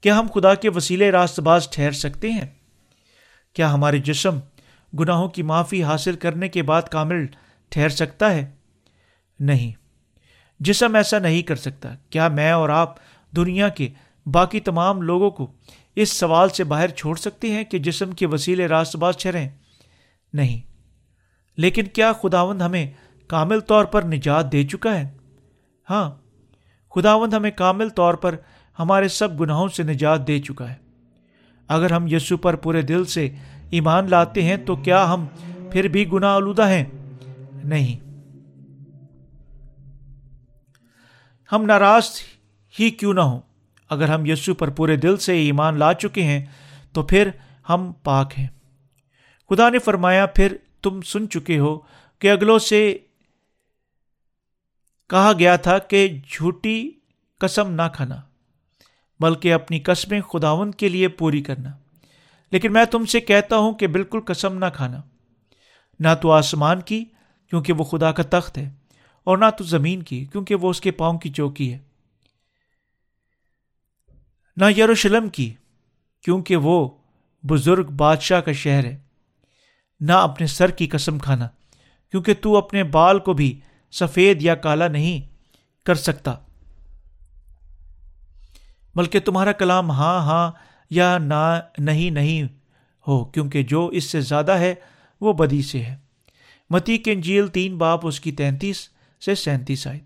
کیا 0.00 0.18
ہم 0.18 0.26
خدا 0.34 0.54
کے 0.54 0.68
وسیلے 0.68 1.10
راست 1.10 1.40
باز 1.40 1.68
ٹھہر 1.70 1.90
سکتے 1.90 2.30
ہیں؟ 2.30 2.46
کیا 3.52 3.72
ہمارے 3.74 3.98
جسم 3.98 4.38
گناہوں 4.98 5.28
کی 5.28 5.42
معافی 5.42 5.82
حاصل 5.82 6.16
کرنے 6.16 6.48
کے 6.48 6.62
بعد 6.62 6.82
کامل 6.82 7.26
ٹھہر 7.68 7.88
سکتا 7.88 8.30
ہے؟ 8.34 8.50
نہیں، 9.40 9.72
جسم 10.60 10.94
ایسا 10.94 11.18
نہیں 11.18 11.42
کر 11.42 11.56
سکتا۔ 11.56 11.94
کیا 12.10 12.28
میں 12.28 12.50
اور 12.50 12.68
آپ 12.68 12.94
دنیا 13.36 13.68
کے 13.68 13.88
باقی 14.26 14.60
تمام 14.60 15.02
لوگوں 15.02 15.30
کو 15.30 15.52
اس 15.96 16.12
سوال 16.12 16.48
سے 16.48 16.64
باہر 16.64 16.88
چھوڑ 16.88 17.16
سکتے 17.16 17.50
ہیں 17.50 17.64
کہ 17.64 17.78
جسم 17.78 18.10
کے 18.10 18.26
وسیلے 18.26 18.66
راست 18.66 18.96
باز 18.96 19.16
ٹھہریں 19.16 19.48
نہیں۔ 20.32 20.60
لیکن 21.56 21.84
کیا 21.84 22.12
خداوند 22.12 22.62
ہمیں 22.62 22.92
کامل 23.26 23.60
طور 23.60 23.84
پر 23.84 24.02
نجات 24.02 24.52
دے 24.52 24.62
چکا 24.62 25.00
ہے؟ 25.00 25.16
ہاں۔ 25.90 26.10
خداوند 26.94 27.34
ہمیں 27.34 27.50
کامل 27.50 27.88
طور 27.88 28.14
پر 28.14 28.36
ہمارے 28.78 29.08
سب 29.08 29.40
گناہوں 29.40 29.68
سے 29.68 29.82
نجات 29.82 30.26
دے 30.26 30.38
چکا 30.38 30.70
ہے۔ 30.70 30.74
اگر 31.68 31.92
ہم 31.92 32.06
یسو 32.06 32.36
پر 32.36 32.56
پورے 32.56 32.82
دل 32.82 33.04
سے 33.04 33.28
ایمان 33.70 34.10
لاتے 34.10 34.42
ہیں 34.42 34.56
تو 34.56 34.76
کیا 34.76 35.14
ہم 35.14 35.26
پھر 35.72 35.88
بھی 35.88 36.12
گناہ 36.12 36.34
آلودہ 36.34 36.68
ہیں؟ 36.68 36.84
نہیں۔ 37.64 38.06
ہم 41.52 41.62
ناراض 41.62 42.04
ہی 42.80 42.90
کیوں 42.90 43.14
نہ 43.14 43.20
ہوں؟ 43.20 43.40
اگر 43.88 44.08
ہم 44.08 44.26
یسو 44.26 44.54
پر 44.54 44.70
پورے 44.70 44.96
دل 44.96 45.16
سے 45.16 45.36
ایمان 45.36 45.78
لا 45.78 45.92
چکے 45.94 46.22
ہیں، 46.22 46.44
تو 46.92 47.02
پھر 47.02 47.30
ہم 47.68 47.92
پاک 47.92 48.32
ہیں۔ 48.38 48.46
خدا 49.50 49.68
نے 49.68 49.78
فرمایا، 49.78 50.26
پھر 50.26 50.56
تم 50.82 51.00
سن 51.00 51.30
چکے 51.30 51.58
ہو 51.58 51.78
کہ 52.18 52.30
اگلوں 52.30 52.58
سے 52.58 52.98
کہا 55.10 55.32
گیا 55.38 55.56
تھا 55.56 55.78
کہ 55.78 56.08
جھوٹی 56.30 56.90
قسم 57.38 57.72
نہ 57.72 57.82
کھانا، 57.94 58.16
بلکہ 59.20 59.52
اپنی 59.52 59.80
قسمیں 59.80 60.20
خداون 60.20 60.70
کے 60.70 60.88
لیے 60.88 61.08
پوری 61.08 61.42
کرنا۔ 61.42 61.70
لیکن 62.50 62.72
میں 62.72 62.84
تم 62.84 63.04
سے 63.04 63.20
کہتا 63.20 63.56
ہوں 63.56 63.72
کہ 63.72 63.86
بالکل 63.86 64.20
قسم 64.26 64.58
نہ 64.58 64.64
کھانا۔ 64.74 65.00
نہ 66.00 66.08
تو 66.22 66.32
آسمان 66.32 66.80
کی، 66.80 67.04
کیونکہ 67.50 67.72
وہ 67.72 67.84
خدا 67.84 68.12
کا 68.12 68.22
تخت 68.22 68.58
ہے، 68.58 68.70
اور 69.24 69.38
نہ 69.38 69.44
تو 69.58 69.64
زمین 69.64 70.02
کی، 70.02 70.24
کیونکہ 70.24 70.54
وہ 70.54 70.70
اس 70.70 70.80
کے 70.80 70.90
پاؤں 70.90 71.18
کی 71.18 71.32
چوکی 71.32 71.72
ہے۔ 71.72 71.78
نہ 74.56 74.64
یروشلم 74.76 75.28
کی، 75.28 75.54
کیونکہ 76.24 76.56
وہ 76.56 76.88
بزرگ 77.42 77.90
بادشاہ 77.90 78.40
کا 78.40 78.52
شہر 78.52 78.84
ہے۔ 78.84 78.96
نہ 80.00 80.12
اپنے 80.12 80.46
سر 80.46 80.70
کی 80.70 80.86
قسم 80.86 81.18
کھانا، 81.18 81.48
کیونکہ 82.10 82.34
تو 82.34 82.56
اپنے 82.56 82.84
بال 82.84 83.18
کو 83.18 83.32
بھی 83.32 83.60
سفید 83.92 84.42
یا 84.42 84.54
کالا 84.54 84.88
نہیں 84.88 85.20
کر 85.86 85.94
سکتا۔ 85.94 86.34
بلکہ 88.94 89.20
تمہارا 89.20 89.52
کلام 89.52 89.90
ہاں 89.90 90.20
ہاں 90.20 90.52
یا 90.90 91.18
نہ، 91.18 91.60
نہیں 91.78 92.10
نہیں 92.10 92.42
ہو، 93.08 93.24
کیونکہ 93.24 93.62
جو 93.62 93.86
اس 93.86 94.04
سے 94.04 94.20
زیادہ 94.20 94.52
ہے 94.52 94.74
وہ 95.20 95.32
بدی 95.32 95.62
سے 95.62 95.82
ہے۔ 95.82 95.96
متی 96.70 96.98
کے 96.98 97.12
انجیل 97.12 97.48
تین 97.48 97.78
باپ، 97.78 98.06
اس 98.06 98.20
کی 98.20 98.32
تینتیس 98.32 98.88
سے 99.24 99.34
سینتیس 99.34 99.86
آئے 99.86 100.00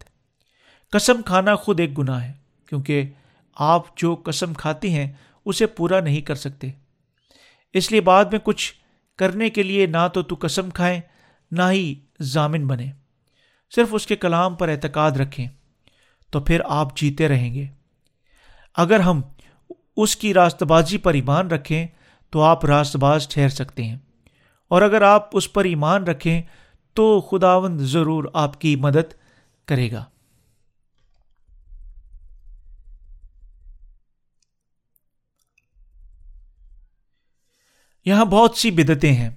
قسم 0.90 1.22
کھانا 1.22 1.56
خود 1.56 1.80
ایک 1.80 1.98
گناہ 1.98 2.24
ہے، 2.24 2.32
کیونکہ 2.66 3.08
آپ 3.54 3.96
جو 3.96 4.16
قسم 4.24 4.54
کھاتے 4.54 4.90
ہیں، 4.90 5.12
اسے 5.44 5.66
پورا 5.66 6.00
نہیں 6.00 6.20
کر 6.20 6.34
سکتے۔ 6.34 6.70
اس 7.72 7.90
لیے 7.90 8.00
بعد 8.00 8.24
میں 8.24 8.38
کچھ 8.42 8.74
کرنے 9.18 9.50
کے 9.50 9.62
لیے 9.62 9.86
نہ 9.86 10.08
تو 10.14 10.22
تو 10.22 10.36
قسم 10.40 10.70
کھائیں، 10.70 11.00
نہ 11.50 11.62
ہی 11.70 11.94
ضامن 12.20 12.66
بنے 12.66 12.92
صرف 13.74 13.88
اس 13.92 14.06
کے 14.06 14.16
کلام 14.16 14.54
پر 14.54 14.68
اعتقاد 14.68 15.10
رکھیں، 15.10 15.46
تو 16.30 16.40
پھر 16.40 16.60
آپ 16.64 16.96
جیتے 16.96 17.28
رہیں 17.28 17.54
گے۔ 17.54 17.66
اگر 18.76 19.00
ہم 19.00 19.22
اس 19.96 20.16
کی 20.16 20.34
راست 20.34 20.62
بازی 20.62 20.98
پر 20.98 21.14
ایمان 21.14 21.46
رکھیں، 21.46 21.86
تو 22.30 22.42
آپ 22.42 22.64
راست 22.64 22.96
باز 22.96 23.28
ٹھہر 23.28 23.48
سکتے 23.48 23.84
ہیں۔ 23.84 23.98
اور 24.68 24.82
اگر 24.82 25.02
آپ 25.02 25.28
اس 25.32 25.52
پر 25.52 25.64
ایمان 25.64 26.04
رکھیں، 26.04 26.42
تو 26.94 27.20
خداوند 27.20 27.80
ضرور 27.80 28.24
آپ 28.34 28.60
کی 28.60 28.76
مدد 28.76 29.14
کرے 29.66 29.92
گا۔ 29.92 30.04
یہاں 38.04 38.24
بہت 38.24 38.56
سی 38.56 38.70
بدتیں 38.70 39.12
ہیں۔ 39.12 39.30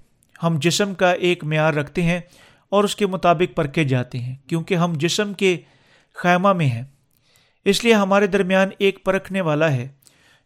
ہم 0.43 0.57
جسم 0.61 0.93
کا 0.93 1.11
ایک 1.11 1.43
معیار 1.43 1.74
رکھتے 1.74 2.03
ہیں 2.03 2.20
اور 2.70 2.84
اس 2.84 2.95
کے 2.95 3.07
مطابق 3.07 3.55
پرکھے 3.55 3.84
جاتے 3.84 4.20
ہیں، 4.20 4.36
کیونکہ 4.47 4.76
ہم 4.76 4.93
جسم 4.95 5.34
کے 5.34 5.61
خیمہ 6.14 6.53
میں 6.53 6.68
ہیں۔ 6.68 6.84
اس 7.66 7.84
لیے 7.84 7.93
ہمارے 7.93 8.28
درمیان 8.28 8.70
ایک 8.80 9.05
پرکھنے 9.05 9.41
والا 9.41 9.72
ہے، 9.72 9.88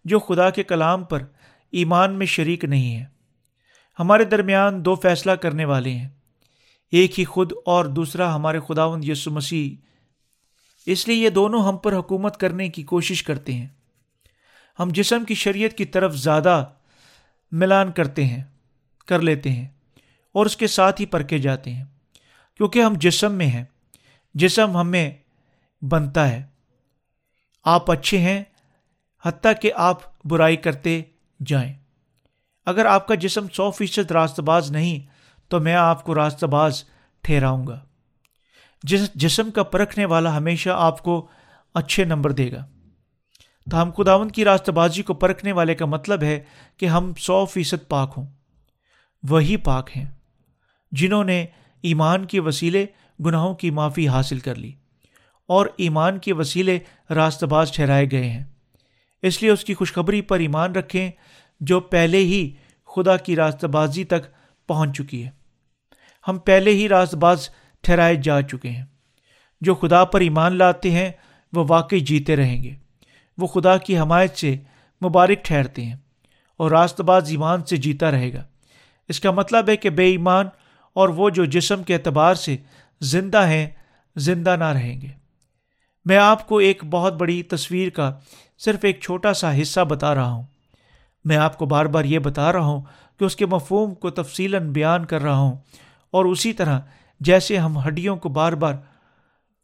جو 0.05 0.20
خدا 0.20 0.49
کے 0.49 0.63
کلام 0.63 1.03
پر 1.03 1.24
ایمان 1.72 2.13
میں 2.13 2.26
شریک 2.26 2.65
نہیں 2.65 2.95
ہے۔ 2.95 3.05
ہمارے 3.99 4.24
درمیان 4.24 4.86
دو 4.86 4.95
فیصلہ 4.95 5.32
کرنے 5.32 5.65
والے 5.65 5.91
ہیں۔ 5.91 6.09
ایک 6.91 7.20
ہی 7.20 7.26
خود 7.26 7.51
اور 7.65 7.86
دوسرا 7.86 8.36
ہمارے 8.36 8.59
خداوند 8.68 9.05
یسو 9.05 9.32
مسیح۔ 9.32 9.76
اس 10.86 11.07
لیے 11.07 11.18
یہ 11.18 11.30
دونوں 11.30 11.63
ہم 11.63 11.78
پر 11.78 11.97
حکومت 11.97 12.38
کرنے 12.38 12.70
کی 12.70 12.84
کوشش 12.84 13.24
کرتے 13.24 13.53
ہیں۔ 13.53 13.68
ہم 14.80 14.89
جسم 14.91 15.26
کی 15.26 15.34
شریعت 15.34 15.72
کی 15.72 15.86
طرف 15.86 16.15
زیادہ 16.15 16.65
ملان 17.52 17.91
کرتے 17.91 18.26
ہیں، 18.26 18.43
کر 19.06 19.20
لیتے 19.20 19.52
ہیں 19.52 19.68
اور 20.32 20.45
اس 20.45 20.58
کے 20.58 20.68
ساتھ 20.68 21.02
ہی 21.02 21.06
پرکے 21.06 21.38
جاتے 21.38 21.74
ہیں۔ 21.74 21.86
کیونکہ 22.58 22.82
ہم 22.82 22.93
جسم 22.98 23.34
میں 23.34 23.48
ہیں، 23.48 23.64
جسم 24.34 24.78
ہمیں 24.78 25.12
بنتا 25.82 26.30
ہے۔ 26.30 26.45
آپ 27.66 27.91
اچھے 27.91 28.18
ہیں، 28.18 28.43
حتیٰ 29.26 29.52
کہ 29.62 29.72
آپ 29.76 30.26
برائی 30.26 30.56
کرتے 30.56 31.02
جائیں۔ 31.45 31.74
اگر 32.66 32.86
آپ 32.86 33.08
کا 33.08 33.16
جسم 33.16 33.48
سو 33.54 33.72
فیصد 33.72 34.12
راست 34.12 34.39
باز 34.39 34.72
نہیں، 34.72 35.08
تو 35.48 35.60
میں 35.60 35.76
آپ 35.76 36.04
کو 36.04 36.16
راست 36.16 36.43
باز 36.43 36.84
ٹھہراؤں 37.22 37.68
گا۔ 37.68 37.86
جس 38.84 39.14
جسم 39.14 39.52
کا 39.52 39.64
پرکھنے 39.64 40.06
والا 40.06 40.38
ہمیشہ 40.38 40.70
آپ 40.70 41.04
کو 41.04 41.28
اچھے 41.74 42.04
نمبر 42.06 42.32
دے 42.32 42.52
گا۔ 42.52 42.66
تو 43.72 43.82
ہم 43.82 43.91
خداون 43.97 44.30
کی 44.32 44.45
راستہ 44.45 44.72
بازی 44.72 45.01
کو 45.01 45.13
پرکھنے 45.13 45.51
والے 45.51 45.76
کا 45.76 45.86
مطلب 45.86 46.24
ہے 46.24 46.39
کہ 46.78 46.86
ہم 46.86 47.13
سو 47.13 47.45
فیصد 47.45 47.88
پاک 47.88 48.13
ہوں۔ 48.18 48.26
وہی 49.30 49.57
پاک 49.57 49.97
ہیں 49.97 50.05
جنہوں 50.91 51.24
نے 51.24 51.45
ایمان 51.82 52.26
کے 52.26 52.39
وسیلے 52.39 52.86
گناہوں 53.26 53.55
کی 53.55 53.72
معافی 53.72 54.07
حاصل 54.07 54.39
کر 54.39 54.55
لی 54.55 54.72
اور 55.47 55.65
ایمان 55.78 56.20
کے 56.20 56.34
وسیلے 56.34 56.80
راست 57.09 57.43
باز 57.43 57.72
ٹھہرائے 57.72 58.05
گئے 58.11 58.30
ہیں۔ 58.30 58.43
اس 59.22 59.41
لیے 59.41 59.51
اس 59.51 59.63
کی 59.63 59.74
خوشخبری 59.74 60.22
پر 60.22 60.39
ایمان 60.39 60.72
رکھیں 60.72 61.11
جو 61.59 61.80
پہلے 61.80 62.18
ہی 62.18 62.51
خدا 62.95 63.18
کی 63.18 63.36
راست 63.36 63.65
بازی 63.65 64.03
تک 64.03 64.22
پہنچ 64.68 64.97
چکی 64.97 65.26
ہے۔ 65.26 65.30
ہم 66.28 66.38
پہلے 66.38 66.72
ہی 66.72 66.89
راست 66.89 67.15
باز 67.15 67.49
ٹھہرائے 67.82 68.15
جا 68.15 68.41
چکے 68.41 68.70
ہیں۔ 68.70 68.86
جو 69.61 69.76
خدا 69.76 70.05
پر 70.05 70.20
ایمان 70.22 70.55
لاتے 70.55 70.91
ہیں 70.91 71.11
وہ 71.53 71.65
واقعی 71.70 71.99
جیتے 71.99 72.36
رہیں 72.36 72.63
گے۔ 72.63 72.87
وہ 73.38 73.48
خدا 73.48 73.78
کی 73.78 74.00
حمایت 74.00 74.38
سے 74.38 74.56
مبارک 75.06 75.46
ٹھہرتے 75.46 75.86
ہیں 75.86 75.96
اور 76.58 76.72
راست 76.72 77.02
باز 77.02 77.30
ایمان 77.30 77.66
سے 77.66 77.78
جیتا 77.78 78.12
رہے 78.12 78.34
گا۔ 78.34 78.44
اس 79.08 79.20
کا 79.20 79.32
مطلب 79.32 79.70
ہے 79.70 79.78
کہ 79.78 79.90
بے 79.90 80.06
ایمان 80.06 80.46
اور 80.94 81.10
وہ 81.10 81.30
جو 81.30 81.46
جسم 81.46 81.84
کے 81.84 81.94
اعتبار 81.94 82.36
سے 82.36 82.58
زندہ 83.02 83.48
ہیں، 83.48 83.68
زندہ 84.16 84.56
نہ 84.60 84.64
رہیں 84.64 85.02
گے۔ 85.02 85.08
میں 86.06 86.18
آپ 86.18 86.48
کو 86.48 86.58
ایک 86.58 86.84
بہت 86.90 87.14
بڑی 87.14 87.44
تصویر 87.44 87.90
کا 87.90 88.20
صرف 88.58 88.80
ایک 88.82 89.02
چھوٹا 89.02 89.34
سا 89.34 89.62
حصہ 89.62 89.80
بتا 89.80 90.16
رہا 90.16 90.32
ہوں۔ 90.32 90.44
میں 91.26 91.38
آپ 91.38 91.58
کو 91.58 91.66
بار 91.66 91.86
بار 91.86 92.06
یہ 92.06 92.20
بتا 92.20 92.54
رہا 92.54 92.60
ہوں 92.60 92.82
کہ 93.20 93.26
اس 93.26 93.36
کے 93.36 93.46
مفہوم 93.46 93.94
کو 93.94 94.10
تفصیل 94.10 94.60
بیان 94.60 95.06
کر 95.06 95.22
رہا 95.22 95.38
ہوں 95.38 95.58
اور 96.12 96.26
اسی 96.26 96.54
طرح 96.54 96.80
جیسے 97.20 97.58
ہم 97.58 97.88
ہڈیوں 97.88 98.16
کو 98.16 98.30
بار 98.30 98.54
بار 98.54 98.74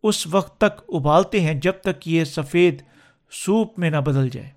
اس 0.04 0.28
وقت 0.28 0.58
تک 0.58 0.82
ابالتے 0.90 1.42
ہیں 1.42 1.54
جب 1.54 1.74
تک 1.84 2.08
یہ 2.08 2.24
سفید 2.24 2.82
سوپ 3.34 3.80
میں 3.80 3.90
نہ 3.90 3.98
بدل 3.98 4.30
جائے۔ 4.30 4.50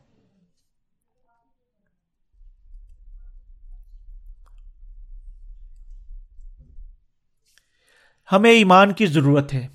ہمیں 8.33 8.51
ایمان 8.51 8.93
کی 8.93 9.07
ضرورت 9.07 9.55
ہے۔ 9.55 9.69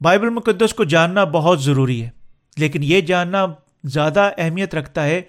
بائبل 0.00 0.28
مقدس 0.28 0.74
کو 0.74 0.84
جاننا 0.84 1.24
بہت 1.24 1.62
ضروری 1.62 2.04
ہے، 2.04 2.10
لیکن 2.56 2.82
یہ 2.82 3.00
جاننا 3.00 3.46
زیادہ 3.84 4.30
اہمیت 4.38 4.74
رکھتا 4.74 5.04
ہے 5.04 5.22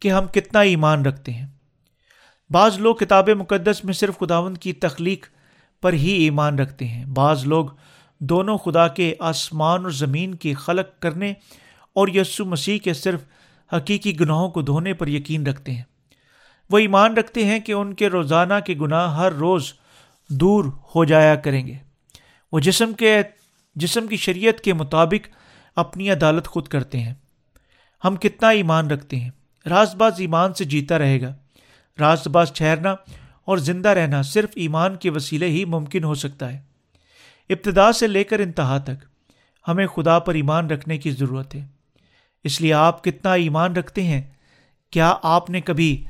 کہ 0.00 0.12
ہم 0.12 0.26
کتنا 0.26 0.60
ایمان 0.60 1.06
رکھتے 1.06 1.32
ہیں۔ 1.32 1.46
بعض 2.50 2.78
لوگ 2.78 2.96
کتاب 2.96 3.28
مقدس 3.28 3.84
میں 3.84 3.94
صرف 3.94 4.18
خداون 4.18 4.54
کی 4.54 4.72
تخلیق 4.72 5.26
پر 5.82 5.92
ہی 5.92 6.12
ایمان 6.12 6.58
رکھتے 6.58 6.88
ہیں۔ 6.88 7.04
بعض 7.04 7.46
لوگ 7.46 7.66
دونوں 8.18 8.58
خدا 8.58 8.88
کے 8.88 9.14
آسمان 9.18 9.82
اور 9.82 9.90
زمین 9.90 10.34
کی 10.34 10.54
خلق 10.54 11.02
کرنے 11.02 11.34
اور 11.94 12.08
یسو 12.08 12.44
مسیح 12.44 12.78
کے 12.78 12.94
صرف 12.94 13.24
حقیقی 13.72 14.20
گناہوں 14.20 14.48
کو 14.48 14.62
دھونے 14.62 14.94
پر 14.94 15.08
یقین 15.08 15.46
رکھتے 15.46 15.72
ہیں۔ 15.72 15.82
وہ 16.70 16.78
ایمان 16.78 17.14
رکھتے 17.14 17.44
ہیں 17.44 17.60
کہ 17.60 17.72
ان 17.72 17.94
کے 17.94 18.08
روزانہ 18.08 18.54
کے 18.66 18.74
گناہ 18.80 19.16
ہر 19.16 19.32
روز 19.32 19.72
دور 20.28 20.64
ہو 20.64 21.04
جایا 21.04 21.34
کریں 21.34 21.66
گے۔ 21.66 21.74
وہ 22.52 22.60
جسم 22.60 22.92
کے، 22.92 23.22
جسم 23.74 24.06
کی 24.06 24.16
شریعت 24.16 24.60
کے 24.60 24.72
مطابق 24.72 25.28
اپنی 25.76 26.10
عدالت 26.10 26.46
خود 26.46 26.68
کرتے 26.68 27.00
ہیں۔ 27.00 27.14
ہم 28.04 28.16
کتنا 28.16 28.48
ایمان 28.48 28.90
رکھتے 28.90 29.16
ہیں۔ 29.16 29.30
راست 29.68 29.96
باز 29.96 30.12
ایمان 30.18 30.54
سے 30.54 30.64
جیتا 30.64 30.98
رہے 30.98 31.20
گا۔ 31.20 31.34
راست 32.00 32.28
باز 32.28 32.52
ٹھہرنا 32.52 32.92
اور 33.44 33.58
زندہ 33.58 33.88
رہنا 33.88 34.22
صرف 34.22 34.48
ایمان 34.54 34.96
کے 34.96 35.10
وسیلے 35.10 35.46
ہی 35.46 35.64
ممکن 35.64 36.04
ہو 36.04 36.14
سکتا 36.14 36.52
ہے۔ 36.52 36.58
ابتدا 37.50 37.92
سے 37.92 38.06
لے 38.06 38.24
کر 38.24 38.38
انتہا 38.38 38.78
تک 38.78 39.04
ہمیں 39.68 39.86
خدا 39.86 40.18
پر 40.18 40.34
ایمان 40.34 40.70
رکھنے 40.70 40.98
کی 40.98 41.10
ضرورت 41.10 41.54
ہے۔ 41.54 41.79
اس 42.44 42.60
لیے 42.60 42.72
آپ 42.72 43.04
کتنا 43.04 43.32
ایمان 43.32 43.76
رکھتے 43.76 44.02
ہیں؟ 44.02 44.22
کیا 44.90 45.14
آپ 45.22 45.50
نے 45.50 45.60
کبھی 45.60 46.04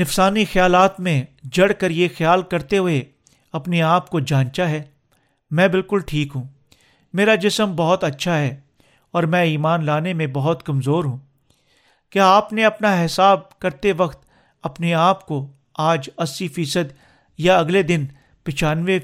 نفسانی 0.00 0.44
خیالات 0.44 1.00
میں 1.00 1.24
جڑ 1.42 1.72
کر 1.72 1.90
یہ 1.90 2.08
خیال 2.18 2.42
کرتے 2.42 2.78
ہوئے 2.78 3.04
اپنے 3.52 3.82
آپ 3.82 4.10
کو 4.10 4.20
جانچا 4.20 4.68
ہے؟ 4.68 4.82
میں 5.50 5.68
بالکل 5.68 6.00
ٹھیک 6.06 6.32
ہوں۔ 6.34 6.44
میرا 7.12 7.34
جسم 7.34 7.76
بہت 7.76 8.04
اچھا 8.04 8.38
ہے 8.38 8.60
اور 9.10 9.22
میں 9.22 9.42
ایمان 9.42 9.84
لانے 9.84 10.12
میں 10.12 10.26
بہت 10.26 10.62
کمزور 10.62 11.04
ہوں۔ 11.04 11.18
کیا 12.10 12.26
آپ 12.26 12.52
نے 12.52 12.64
اپنا 12.64 13.04
حساب 13.04 13.58
کرتے 13.58 13.92
وقت 13.92 14.26
اپنے 14.62 14.94
آپ 14.94 15.26
کو 15.26 15.52
آج 15.74 16.10
اسی 16.16 16.48
فیصد 16.48 16.92
یا 17.38 17.58
اگلے 17.58 17.82
دن 17.82 18.04
پچانوے 18.42 18.98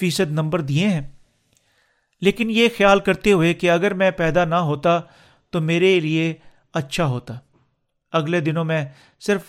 فیصد 0.00 0.32
نمبر 0.32 0.60
دیے 0.60 0.88
ہیں؟ 0.88 1.00
لیکن 2.20 2.50
یہ 2.50 2.68
خیال 2.76 3.00
کرتے 3.00 3.32
ہوئے 3.32 3.54
کہ 3.54 3.70
اگر 3.70 3.94
میں 3.94 4.10
پیدا 4.10 4.44
نہ 4.44 4.54
ہوتا 4.54 5.00
تو 5.50 5.60
میرے 5.60 6.00
لیے 6.00 6.34
اچھا 6.74 7.06
ہوتا۔ 7.06 7.34
اگلے 8.12 8.40
دنوں 8.40 8.64
میں 8.64 8.84
صرف 9.20 9.42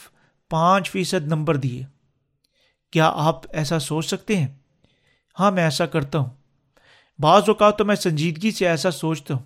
پانچ 0.50 0.92
فیصد 0.92 1.28
نمبر 1.28 1.56
دیے۔ 1.56 1.84
کیا 2.92 3.12
آپ 3.16 3.42
ایسا 3.50 3.80
سوچ 3.80 4.06
سکتے 4.06 4.38
ہیں؟ 4.38 4.48
ہاں 5.40 5.52
میں 5.52 5.64
ایسا 5.64 5.86
کرتا 5.86 6.20
ہوں۔ 6.20 6.30
بعض 7.20 7.44
اوقات 7.48 7.78
تو 7.78 7.86
میں 7.86 7.96
سنجیدگی 7.96 8.52
سے 8.52 8.68
ایسا 8.68 8.92
سوچتا 8.92 9.34
ہوں۔ 9.34 9.44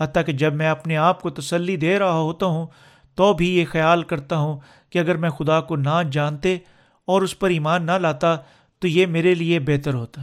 حتیٰ 0.00 0.24
کہ 0.26 0.32
جب 0.32 0.54
میں 0.54 0.68
اپنے 0.68 0.96
آپ 0.96 1.22
کو 1.22 1.30
تسلی 1.30 1.76
دے 1.76 1.98
رہا 1.98 2.18
ہوتا 2.18 2.46
ہوں 2.46 2.66
تو 3.14 3.32
بھی 3.32 3.58
یہ 3.58 3.64
خیال 3.64 4.02
کرتا 4.02 4.36
ہوں 4.36 4.60
کہ 4.90 4.98
اگر 4.98 5.16
میں 5.16 5.30
خدا 5.30 5.60
کو 5.60 5.76
نہ 5.76 6.02
جانتے 6.12 6.58
اور 7.04 7.22
اس 7.22 7.38
پر 7.38 7.50
ایمان 7.50 7.86
نہ 7.86 7.92
لاتا 7.92 8.36
تو 8.78 8.88
یہ 8.88 9.06
میرے 9.06 9.34
لیے 9.34 9.60
بہتر 9.60 9.94
ہوتا۔ 9.94 10.22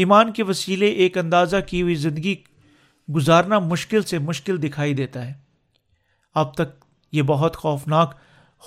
ایمان 0.00 0.32
کے 0.32 0.42
وسیلے 0.42 0.86
ایک 0.86 1.18
اندازہ 1.18 1.56
کی 1.66 1.82
ہوئی 1.82 1.94
زندگی 1.94 2.34
گزارنا 3.16 3.58
مشکل 3.58 4.02
سے 4.02 4.18
مشکل 4.18 4.62
دکھائی 4.62 4.94
دیتا 4.94 5.26
ہے۔ 5.26 5.32
اب 6.34 6.54
تک 6.54 6.84
یہ 7.12 7.22
بہت 7.22 7.56
خوفناک 7.56 8.14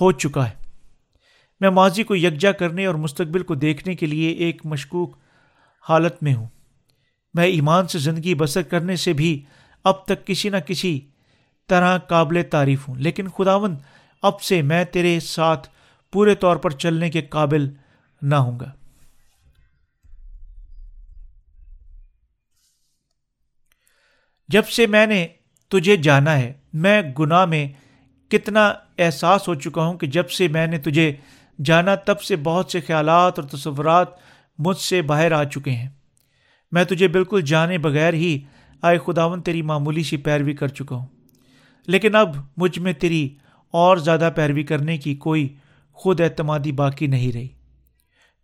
ہو 0.01 0.11
چکا 0.11 0.49
ہے۔ 0.49 0.53
میں 1.59 1.69
ماضی 1.69 2.03
کو 2.03 2.15
یکجا 2.15 2.51
کرنے 2.51 2.86
اور 2.86 2.95
مستقبل 2.95 3.43
کو 3.43 3.55
دیکھنے 3.55 3.95
کے 3.95 4.05
لیے 4.05 4.29
ایک 4.29 4.65
مشکوک 4.65 5.17
حالت 5.89 6.23
میں 6.23 6.34
ہوں۔ 6.34 6.47
میں 7.34 7.45
ایمان 7.45 7.88
سے 7.88 7.99
زندگی 7.99 8.36
بسر 8.36 8.61
کرنے 8.61 8.95
سے 8.95 9.13
بھی 9.13 9.41
اب 9.84 10.05
تک 10.05 10.27
کسی 10.27 10.49
نہ 10.49 10.57
کسی 10.57 10.99
طرح 11.67 11.97
قابل 11.97 12.41
تعریف 12.51 12.89
ہوں۔ 12.89 12.95
لیکن 12.95 13.27
خداون 13.27 13.75
اب 14.21 14.41
سے 14.41 14.61
میں 14.61 14.86
تیرے 14.86 15.19
ساتھ 15.19 15.69
پورے 16.11 16.36
طور 16.36 16.55
پر 16.55 16.69
چلنے 16.69 17.09
کے 17.09 17.21
قابل 17.21 17.69
نہ 18.21 18.36
ہوں 18.36 18.59
گا۔ 18.59 18.71
جب 24.47 24.65
سے 24.65 24.87
میں 24.87 25.05
نے 25.05 25.27
تجھے 25.67 25.97
جانا 25.97 26.37
ہے، 26.37 26.53
میں 26.73 27.01
گناہ 27.19 27.45
میں 27.45 27.67
کتنا 28.31 28.73
احساس 28.97 29.47
ہو 29.47 29.55
چکا 29.55 29.85
ہوں 29.85 29.97
کہ 29.97 30.07
جب 30.07 30.29
سے 30.29 30.47
میں 30.47 30.67
نے 30.67 30.77
تجھے 30.77 31.13
جانا، 31.65 31.95
تب 31.95 32.21
سے 32.21 32.35
بہت 32.35 32.71
سے 32.71 32.81
خیالات 32.81 33.39
اور 33.39 33.47
تصورات 33.47 34.07
مجھ 34.59 34.77
سے 34.77 35.01
باہر 35.01 35.31
آ 35.31 35.43
چکے 35.43 35.71
ہیں۔ 35.71 35.89
میں 36.71 36.83
تجھے 36.83 37.07
بالکل 37.07 37.41
جانے 37.41 37.77
بغیر 37.77 38.13
ہی 38.13 38.39
آئے 38.81 38.97
خداون 39.05 39.41
تیری 39.41 39.61
معمولی 39.61 40.03
سی 40.03 40.17
پیروی 40.17 40.53
کر 40.53 40.67
چکا 40.67 40.95
ہوں۔ 40.95 41.05
لیکن 41.87 42.15
اب 42.15 42.35
مجھ 42.57 42.79
میں 42.79 42.93
تیری 42.93 43.35
اور 43.71 43.97
زیادہ 43.97 44.29
پیروی 44.35 44.63
کرنے 44.63 44.97
کی 44.97 45.15
کوئی 45.15 45.55
خود 45.93 46.21
اعتمادی 46.21 46.71
باقی 46.71 47.07
نہیں 47.07 47.31
رہی۔ 47.31 47.47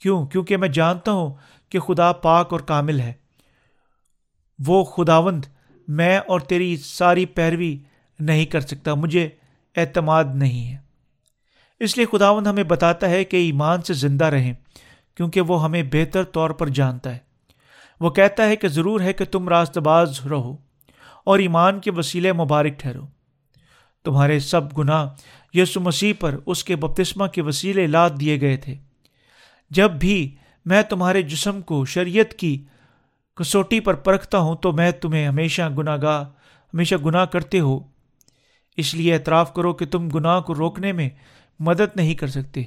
کیوں؟ 0.01 0.25
کیونکہ 0.25 0.57
میں 0.57 0.69
جانتا 0.69 1.11
ہوں 1.11 1.33
کہ 1.69 1.79
خدا 1.79 2.13
پاک 2.13 2.47
اور 2.51 2.59
کامل 2.59 2.99
ہے۔ 2.99 3.13
وہ 4.67 4.83
خداوند 4.83 5.45
میں 5.89 6.17
اور 6.17 6.39
تیری 6.39 6.77
ساری 6.77 7.25
پیروی 7.25 7.77
نہیں 8.19 8.45
کر 8.45 8.59
سکتا، 8.59 8.93
مجھے 8.93 9.29
اعتماد 9.75 10.23
نہیں 10.33 10.71
ہے۔ 10.71 10.77
اس 11.79 11.97
لیے 11.97 12.05
خداوند 12.11 12.47
ہمیں 12.47 12.63
بتاتا 12.63 13.09
ہے 13.09 13.23
کہ 13.23 13.37
ایمان 13.37 13.81
سے 13.81 13.93
زندہ 13.93 14.25
رہیں، 14.25 14.53
کیونکہ 15.15 15.41
وہ 15.41 15.63
ہمیں 15.63 15.83
بہتر 15.83 16.23
طور 16.23 16.49
پر 16.49 16.67
جانتا 16.67 17.13
ہے۔ 17.13 17.17
وہ 17.99 18.09
کہتا 18.09 18.45
ہے 18.45 18.55
کہ 18.55 18.67
ضرور 18.67 19.01
ہے 19.01 19.13
کہ 19.13 19.25
تم 19.25 19.49
راست 19.49 19.77
باز 19.77 20.19
رہو 20.29 20.57
اور 21.25 21.39
ایمان 21.39 21.79
کے 21.79 21.91
وسیلے 21.91 22.33
مبارک 22.33 22.73
ٹھہرو۔ 22.77 23.07
تمہارے 24.05 24.39
سب 24.39 24.77
گناہ 24.77 25.07
یسو 25.53 25.79
مسیح 25.79 26.13
پر 26.19 26.35
اس 26.45 26.63
کے 26.63 26.75
بپتسمہ 26.75 27.27
کے 27.27 27.41
وسیلے 27.41 27.87
لاد 27.87 28.09
دیے 28.19 28.41
گئے 28.41 28.57
تھے۔ 28.57 28.75
جب 29.69 29.91
بھی 29.91 30.35
میں 30.65 30.81
تمہارے 30.81 31.21
جسم 31.21 31.61
کو 31.61 31.85
شریعت 31.85 32.33
کی 32.33 32.63
کسوٹی 33.39 33.79
پر 33.79 33.93
پرکھتا 33.93 34.37
ہوں 34.37 34.55
تو 34.55 34.71
میں 34.71 34.91
تمہیں 34.91 35.27
ہمیشہ 35.27 35.61
گناہ 35.77 35.97
گاہ 36.01 36.23
ہمیشہ 36.73 36.95
گناہ 36.95 37.25
کرتے 37.25 37.59
ہو۔ 37.59 37.79
اس 38.77 38.93
لیے 38.93 39.13
اعتراف 39.13 39.53
کرو 39.53 39.73
کہ 39.73 39.85
تم 39.85 40.09
گناہ 40.09 40.39
کو 40.39 40.55
روکنے 40.55 40.91
میں 40.91 41.09
مدد 41.59 41.95
نہیں 41.95 42.15
کر 42.15 42.27
سکتے۔ 42.27 42.63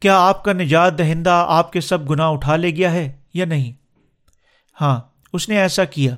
کیا 0.00 0.18
آپ 0.18 0.44
کا 0.44 0.52
نجات 0.52 0.98
دہندہ 0.98 1.46
آپ 1.48 1.72
کے 1.72 1.80
سب 1.80 2.10
گناہ 2.10 2.28
اٹھا 2.28 2.56
لے 2.56 2.70
گیا 2.70 2.92
ہے 2.92 3.12
یا 3.34 3.44
نہیں؟ 3.44 3.72
ہاں 4.80 5.00
اس 5.32 5.48
نے 5.48 5.58
ایسا 5.58 5.84
کیا۔ 5.84 6.14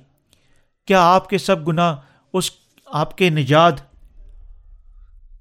کیا 0.86 1.02
آپ 1.02 1.28
کے 1.28 1.38
سب 1.38 1.68
گناہ 1.68 1.96
اس 2.32 2.50
آپ 2.86 3.18
کے 3.18 3.30
نجات 3.30 3.74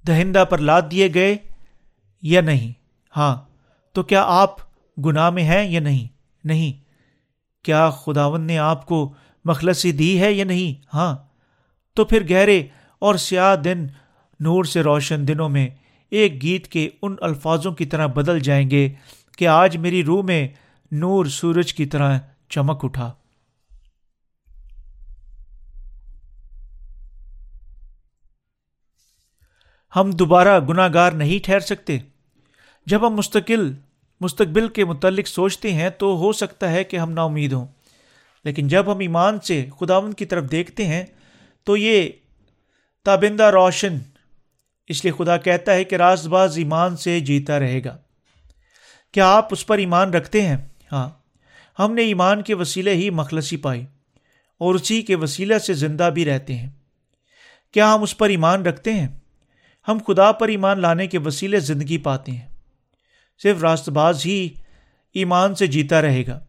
دہندہ 0.06 0.44
پر 0.50 0.58
لاد 0.58 0.82
دیے 0.90 1.14
گئے 1.14 1.36
یا 2.22 2.40
نہیں؟ 2.40 2.85
ہاں 3.16 3.36
تو 3.92 4.02
کیا 4.02 4.22
آپ 4.22 4.56
گناہ 5.04 5.30
میں 5.30 5.42
ہیں 5.42 5.70
یا 5.70 5.80
نہیں؟ 5.80 6.08
نہیں۔ 6.44 6.86
کیا 7.64 7.90
خداون 7.90 8.40
نے 8.40 8.58
آپ 8.58 8.86
کو 8.86 9.14
مخلصی 9.44 9.92
دی 9.92 10.20
ہے 10.20 10.32
یا 10.32 10.44
نہیں؟ 10.44 10.86
ہاں۔ 10.94 11.16
تو 11.94 12.04
پھر 12.04 12.30
گہرے 12.30 12.66
اور 12.98 13.14
سیاہ 13.14 13.56
دن 13.56 13.86
نور 14.40 14.64
سے 14.64 14.82
روشن 14.82 15.28
دنوں 15.28 15.48
میں 15.48 15.68
ایک 16.10 16.42
گیت 16.42 16.68
کے 16.68 16.90
ان 17.02 17.16
الفاظوں 17.20 17.72
کی 17.72 17.84
طرح 17.86 18.06
بدل 18.06 18.40
جائیں 18.40 18.70
گے 18.70 18.94
کہ 19.38 19.48
آج 19.48 19.76
میری 19.76 20.04
روح 20.04 20.22
میں 20.22 20.48
نور 20.92 21.26
سورج 21.26 21.74
کی 21.74 21.86
طرح 21.86 22.18
چمک 22.48 22.84
اٹھا۔ 22.84 23.12
ہم 29.96 30.10
دوبارہ 30.10 30.60
گناہ 30.68 30.88
گار 30.94 31.12
نہیں 31.12 31.44
ٹھہر 31.44 31.60
سکتے۔ 31.60 31.98
جب 32.86 33.06
ہم 33.06 33.14
مستقل، 33.14 33.72
مستقبل 34.20 34.68
کے 34.68 34.84
متعلق 34.84 35.28
سوچتے 35.28 35.72
ہیں 35.72 35.90
تو 35.90 36.16
ہو 36.16 36.32
سکتا 36.32 36.72
ہے 36.72 36.84
کہ 36.84 36.96
ہم 36.96 37.10
نا 37.10 37.22
امید 37.22 37.52
ہوں۔ 37.52 37.66
لیکن 38.44 38.68
جب 38.68 38.92
ہم 38.92 38.98
ایمان 38.98 39.40
سے 39.40 39.66
خداون 39.80 40.12
کی 40.12 40.24
طرف 40.24 40.50
دیکھتے 40.50 40.86
ہیں 40.86 41.04
تو 41.64 41.76
یہ 41.76 42.10
تابندہ 43.04 43.42
روشن، 43.42 43.98
اس 44.88 45.04
لیے 45.04 45.12
خدا 45.18 45.36
کہتا 45.36 45.72
ہے 45.72 45.84
کہ 45.84 45.94
راز 45.94 46.28
باز 46.28 46.58
ایمان 46.58 46.96
سے 46.96 47.20
جیتا 47.20 47.58
رہے 47.58 47.84
گا۔ 47.84 47.96
کیا 49.12 49.28
آپ 49.28 49.48
اس 49.50 49.66
پر 49.66 49.78
ایمان 49.78 50.14
رکھتے 50.14 50.42
ہیں؟ 50.42 50.56
ہاں 50.92 51.08
ہم 51.78 51.94
نے 51.94 52.02
ایمان 52.02 52.42
کے 52.42 52.54
وسیلے 52.54 52.94
ہی 52.94 53.10
مخلصی 53.10 53.56
پائی 53.56 53.86
اور 54.58 54.74
اسی 54.74 55.02
کے 55.02 55.14
وسیلے 55.14 55.58
سے 55.58 55.74
زندہ 55.74 56.10
بھی 56.14 56.24
رہتے 56.24 56.54
ہیں۔ 56.54 56.70
کیا 57.72 57.94
ہم 57.94 58.02
اس 58.02 58.18
پر 58.18 58.28
ایمان 58.28 58.66
رکھتے 58.66 58.92
ہیں؟ 58.92 59.08
ہم 59.88 59.98
خدا 60.06 60.32
پر 60.32 60.48
ایمان 60.48 60.80
لانے 60.80 61.06
کے 61.06 61.18
وسیلے 61.18 61.60
زندگی 61.60 61.98
پاتے 61.98 62.32
ہیں۔ 62.32 62.55
صرف 63.42 63.60
راست 63.60 63.88
باز 63.88 64.26
ہی 64.26 64.48
ایمان 65.12 65.54
سے 65.54 65.66
جیتا 65.66 66.02
رہے 66.02 66.26
گا۔ 66.26 66.40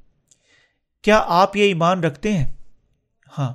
کیا 1.02 1.24
آپ 1.28 1.56
یہ 1.58 1.64
ایمان 1.64 2.04
رکھتے 2.04 2.34
ہیں؟ 2.34 2.52
ہاں۔ 3.38 3.54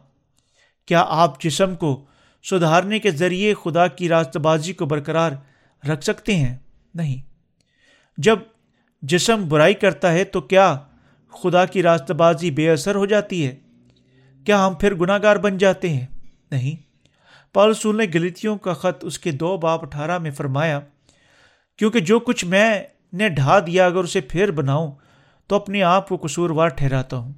کیا 0.87 1.05
آپ 1.09 1.43
جسم 1.43 1.75
کو 1.75 2.05
سدھارنے 2.51 2.99
کے 2.99 3.11
ذریعے 3.11 3.55
خدا 3.65 3.87
کی 3.87 4.09
راست 4.09 4.37
بازی 4.37 4.73
کو 4.73 4.87
برقرار 4.87 5.33
رکھ 5.89 6.05
سکتے 6.05 6.37
ہیں؟ 6.37 6.57
نہیں۔ 6.95 7.23
جب 8.19 8.39
جسم 9.03 9.49
برائی 9.49 9.75
کرتا 9.75 10.13
ہے 10.13 10.25
تو 10.25 10.41
کیا 10.41 10.79
خدا 11.31 11.65
کی 11.65 11.83
راست 11.83 12.11
بازی 12.11 12.51
بے 12.51 12.71
اثر 12.71 12.95
ہو 12.95 13.07
جاتی 13.07 13.47
ہے؟ 13.47 13.57
کیا 14.45 14.67
ہم 14.67 14.75
پھر 14.75 14.95
گناہ 14.95 15.19
گار 15.23 15.37
بن 15.37 15.59
جاتے 15.59 15.89
ہیں؟ 15.89 16.07
نہیں۔ 16.51 16.83
پالسول 17.53 17.97
نے 17.97 18.05
گلتیوں 18.15 18.59
کا 18.59 18.73
خط 18.73 19.05
اس 19.05 19.19
کے 19.19 19.31
دو 19.31 19.57
باپ 19.57 19.83
اٹھارہ 19.83 20.19
میں 20.19 20.31
فرمایا، 20.31 20.81
کیونکہ 21.79 22.01
جو 22.01 22.21
کچھ 22.21 22.45
میں 22.45 22.85
نے 23.13 23.29
ڈھا 23.29 23.59
دیا 23.59 23.87
اگر 23.87 24.05
اسے 24.05 24.21
پھر 24.21 24.51
بناؤں، 24.51 24.91
تو 25.51 25.57
اپنے 25.57 25.83
آپ 25.83 26.09
کو 26.09 26.17
قصوروار 26.17 26.69
ٹھہراتا 26.69 27.17
ہوں۔ 27.17 27.33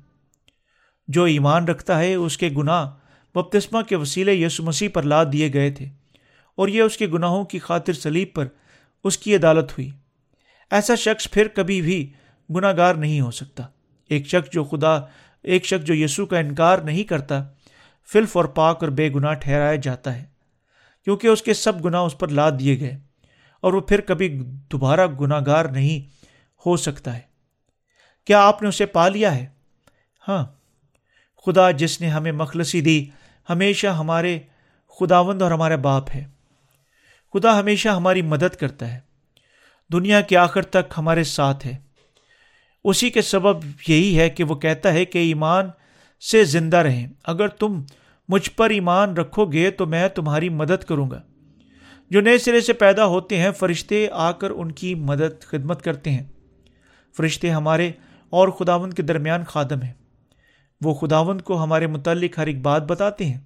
جو 1.09 1.25
ایمان 1.25 1.65
رکھتا 1.65 1.99
ہے، 1.99 2.15
اس 2.15 2.39
کے 2.39 2.49
گناہ 2.57 2.91
بپتسمہ 3.35 3.83
کے 3.83 3.97
وسیلے 3.97 4.35
یسو 4.35 4.63
مسیح 4.63 4.89
پر 4.95 5.03
لاد 5.03 5.27
دیے 5.33 5.53
گئے 5.53 5.71
تھے، 5.71 5.89
اور 6.59 6.69
یہ 6.69 6.83
اس 6.83 6.97
کے 6.97 7.07
گناہوں 7.07 7.45
کی 7.45 7.59
خاطر 7.59 7.93
سلیب 7.93 8.29
پر 8.35 8.47
اس 9.05 9.19
کی 9.19 9.35
عدالت 9.37 9.73
ہوئی۔ 9.73 9.91
ایسا 10.71 10.95
شخص 10.95 11.31
پھر 11.31 11.49
کبھی 11.49 11.81
بھی 11.83 12.13
گناہ 12.51 12.73
گار 12.77 12.95
نہیں 12.95 13.21
ہو 13.21 13.31
سکتا۔ 13.31 13.63
ایک 14.11 14.27
شخص 14.27 14.53
جو 14.53 14.65
خدا، 14.65 14.95
ایک 15.45 15.65
شخص 15.65 15.85
جو 15.85 15.95
یسوع 15.95 16.27
کا 16.27 16.39
انکار 16.39 16.79
نہیں 16.79 17.05
کرتا، 17.05 17.43
فلف 18.09 18.37
اور 18.37 18.45
پاک 18.45 18.83
اور 18.83 18.91
بے 18.91 19.09
گناہ 19.09 19.35
ٹھہرایا 19.35 19.75
جاتا 19.75 20.15
ہے، 20.17 20.25
کیونکہ 21.07 21.27
اس 21.27 21.43
کے 21.43 21.55
سب 21.55 21.85
گناہ 21.85 22.01
اس 22.01 22.19
پر 22.19 22.29
لاد 22.29 22.53
دیے 22.61 22.79
گئے۔ 22.81 22.97
اور 23.65 23.73
وہ 23.73 23.81
پھر 23.81 24.01
کبھی 24.01 24.29
دوبارہ 24.45 25.07
گناہ 25.07 25.41
گار 25.47 25.65
نہیں 25.65 26.09
ہو 26.67 26.77
سکتا 26.77 27.15
ہے۔ 27.15 27.21
کیا 28.25 28.47
آپ 28.47 28.63
نے 28.63 28.69
اسے 28.69 28.87
پا 28.87 29.09
لیا 29.09 29.35
ہے؟ 29.35 29.47
ہاں۔ 30.29 30.47
خدا 31.47 31.71
جس 31.71 32.01
نے 32.01 32.09
ہمیں 32.09 32.33
مخلصی 32.33 32.81
دی، 32.81 33.07
ہمیشہ 33.51 33.87
ہمارے 33.87 34.39
خداوند 35.01 35.43
اور 35.43 35.51
ہمارا 35.51 35.77
باپ 35.77 36.05
ہے۔ 36.15 36.25
خدا 37.33 37.61
ہمیشہ 37.61 37.89
ہماری 37.89 38.23
مدد 38.23 38.57
کرتا 38.57 38.95
ہے۔ 38.95 39.01
دنیا 39.93 40.21
کے 40.21 40.37
آخر 40.37 40.63
تک 40.63 40.93
ہمارے 40.99 41.25
ساتھ 41.25 41.67
ہے۔ 41.67 41.77
اسی 42.85 43.11
کے 43.11 43.23
سبب 43.23 43.65
یہی 43.89 44.19
ہے 44.19 44.31
کہ 44.31 44.45
وہ 44.45 44.55
کہتا 44.55 44.93
ہے 44.93 45.05
کہ 45.05 45.19
ایمان 45.19 45.71
سے 46.31 46.45
زندہ 46.45 46.77
رہیں۔ 46.77 47.07
اگر 47.25 47.49
تم 47.49 47.83
مجھ 48.29 48.51
پر 48.51 48.71
ایمان 48.71 49.17
رکھو 49.17 49.45
گے 49.45 49.71
تو 49.71 49.87
میں 49.87 50.09
تمہاری 50.09 50.49
مدد 50.49 50.85
کروں 50.85 51.11
گا۔ 51.11 51.23
جو 52.15 52.21
نئے 52.21 52.39
سرے 52.39 52.61
سے 52.61 52.73
پیدا 52.73 53.07
ہوتے 53.07 53.39
ہیں، 53.39 53.51
فرشتے 53.51 54.09
آ 54.13 54.33
کر 54.33 54.51
ان 54.51 54.73
کی 54.73 54.95
مدد، 54.95 55.43
خدمت 55.43 55.83
کرتے 55.83 56.11
ہیں۔ 56.11 56.23
فرشتے 57.17 57.51
ہمارے 57.51 57.91
اور 58.31 58.49
خداون 58.49 58.93
کے 58.93 59.03
درمیان 59.03 59.45
خادم 59.45 59.83
ہیں۔ 59.83 59.93
وہ 60.81 60.95
خداون 60.95 61.41
کو 61.41 61.63
ہمارے 61.63 61.87
متعلق 61.87 62.39
ہر 62.39 62.47
ایک 62.47 62.61
بات 62.63 62.83
بتاتے 62.83 63.25
ہیں 63.25 63.39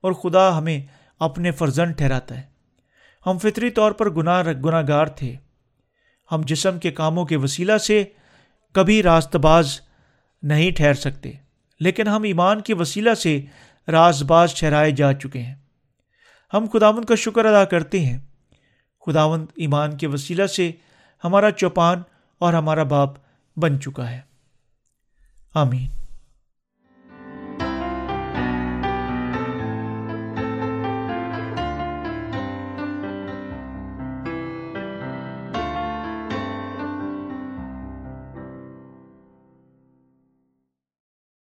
اور 0.00 0.12
خدا 0.12 0.58
ہمیں 0.58 0.80
اپنے 1.20 1.50
فرزن 1.50 1.92
ٹھہراتا 1.92 2.36
ہے۔ 2.36 2.42
ہم 3.26 3.38
فطری 3.38 3.70
طور 3.70 3.92
پر 3.92 4.10
گناہ 4.10 4.42
گناہ 4.42 4.82
گار 4.88 5.06
تھے۔ 5.06 5.36
ہم 6.32 6.40
جسم 6.46 6.78
کے 6.78 6.90
کاموں 6.90 7.24
کے 7.24 7.36
وسیلہ 7.36 7.78
سے 7.78 8.04
کبھی 8.72 9.02
راست 9.02 9.36
باز 9.36 9.80
نہیں 10.42 10.70
ٹھہر 10.70 10.94
سکتے، 10.94 11.32
لیکن 11.80 12.08
ہم 12.08 12.22
ایمان 12.22 12.60
کے 12.60 12.74
وسیلہ 12.74 13.14
سے 13.14 13.40
راز 13.88 14.22
باز 14.22 14.54
ٹھہرائے 14.54 14.90
جا 14.90 15.12
چکے 15.12 15.38
ہیں۔ 15.38 15.61
ہم 16.54 16.66
خداون 16.72 17.04
کا 17.04 17.14
شکر 17.14 17.44
ادا 17.44 17.64
کرتے 17.64 18.00
ہیں۔ 18.00 18.18
خداون 19.06 19.46
ایمان 19.56 19.96
کے 19.96 20.06
وسیلہ 20.06 20.46
سے 20.46 20.72
ہمارا 21.24 21.50
چوپان 21.50 22.02
اور 22.38 22.52
ہمارا 22.52 22.82
باپ 22.82 23.10
بن 23.56 23.80
چکا 23.80 24.10
ہے۔ 24.10 24.20
آمین۔ 25.54 26.01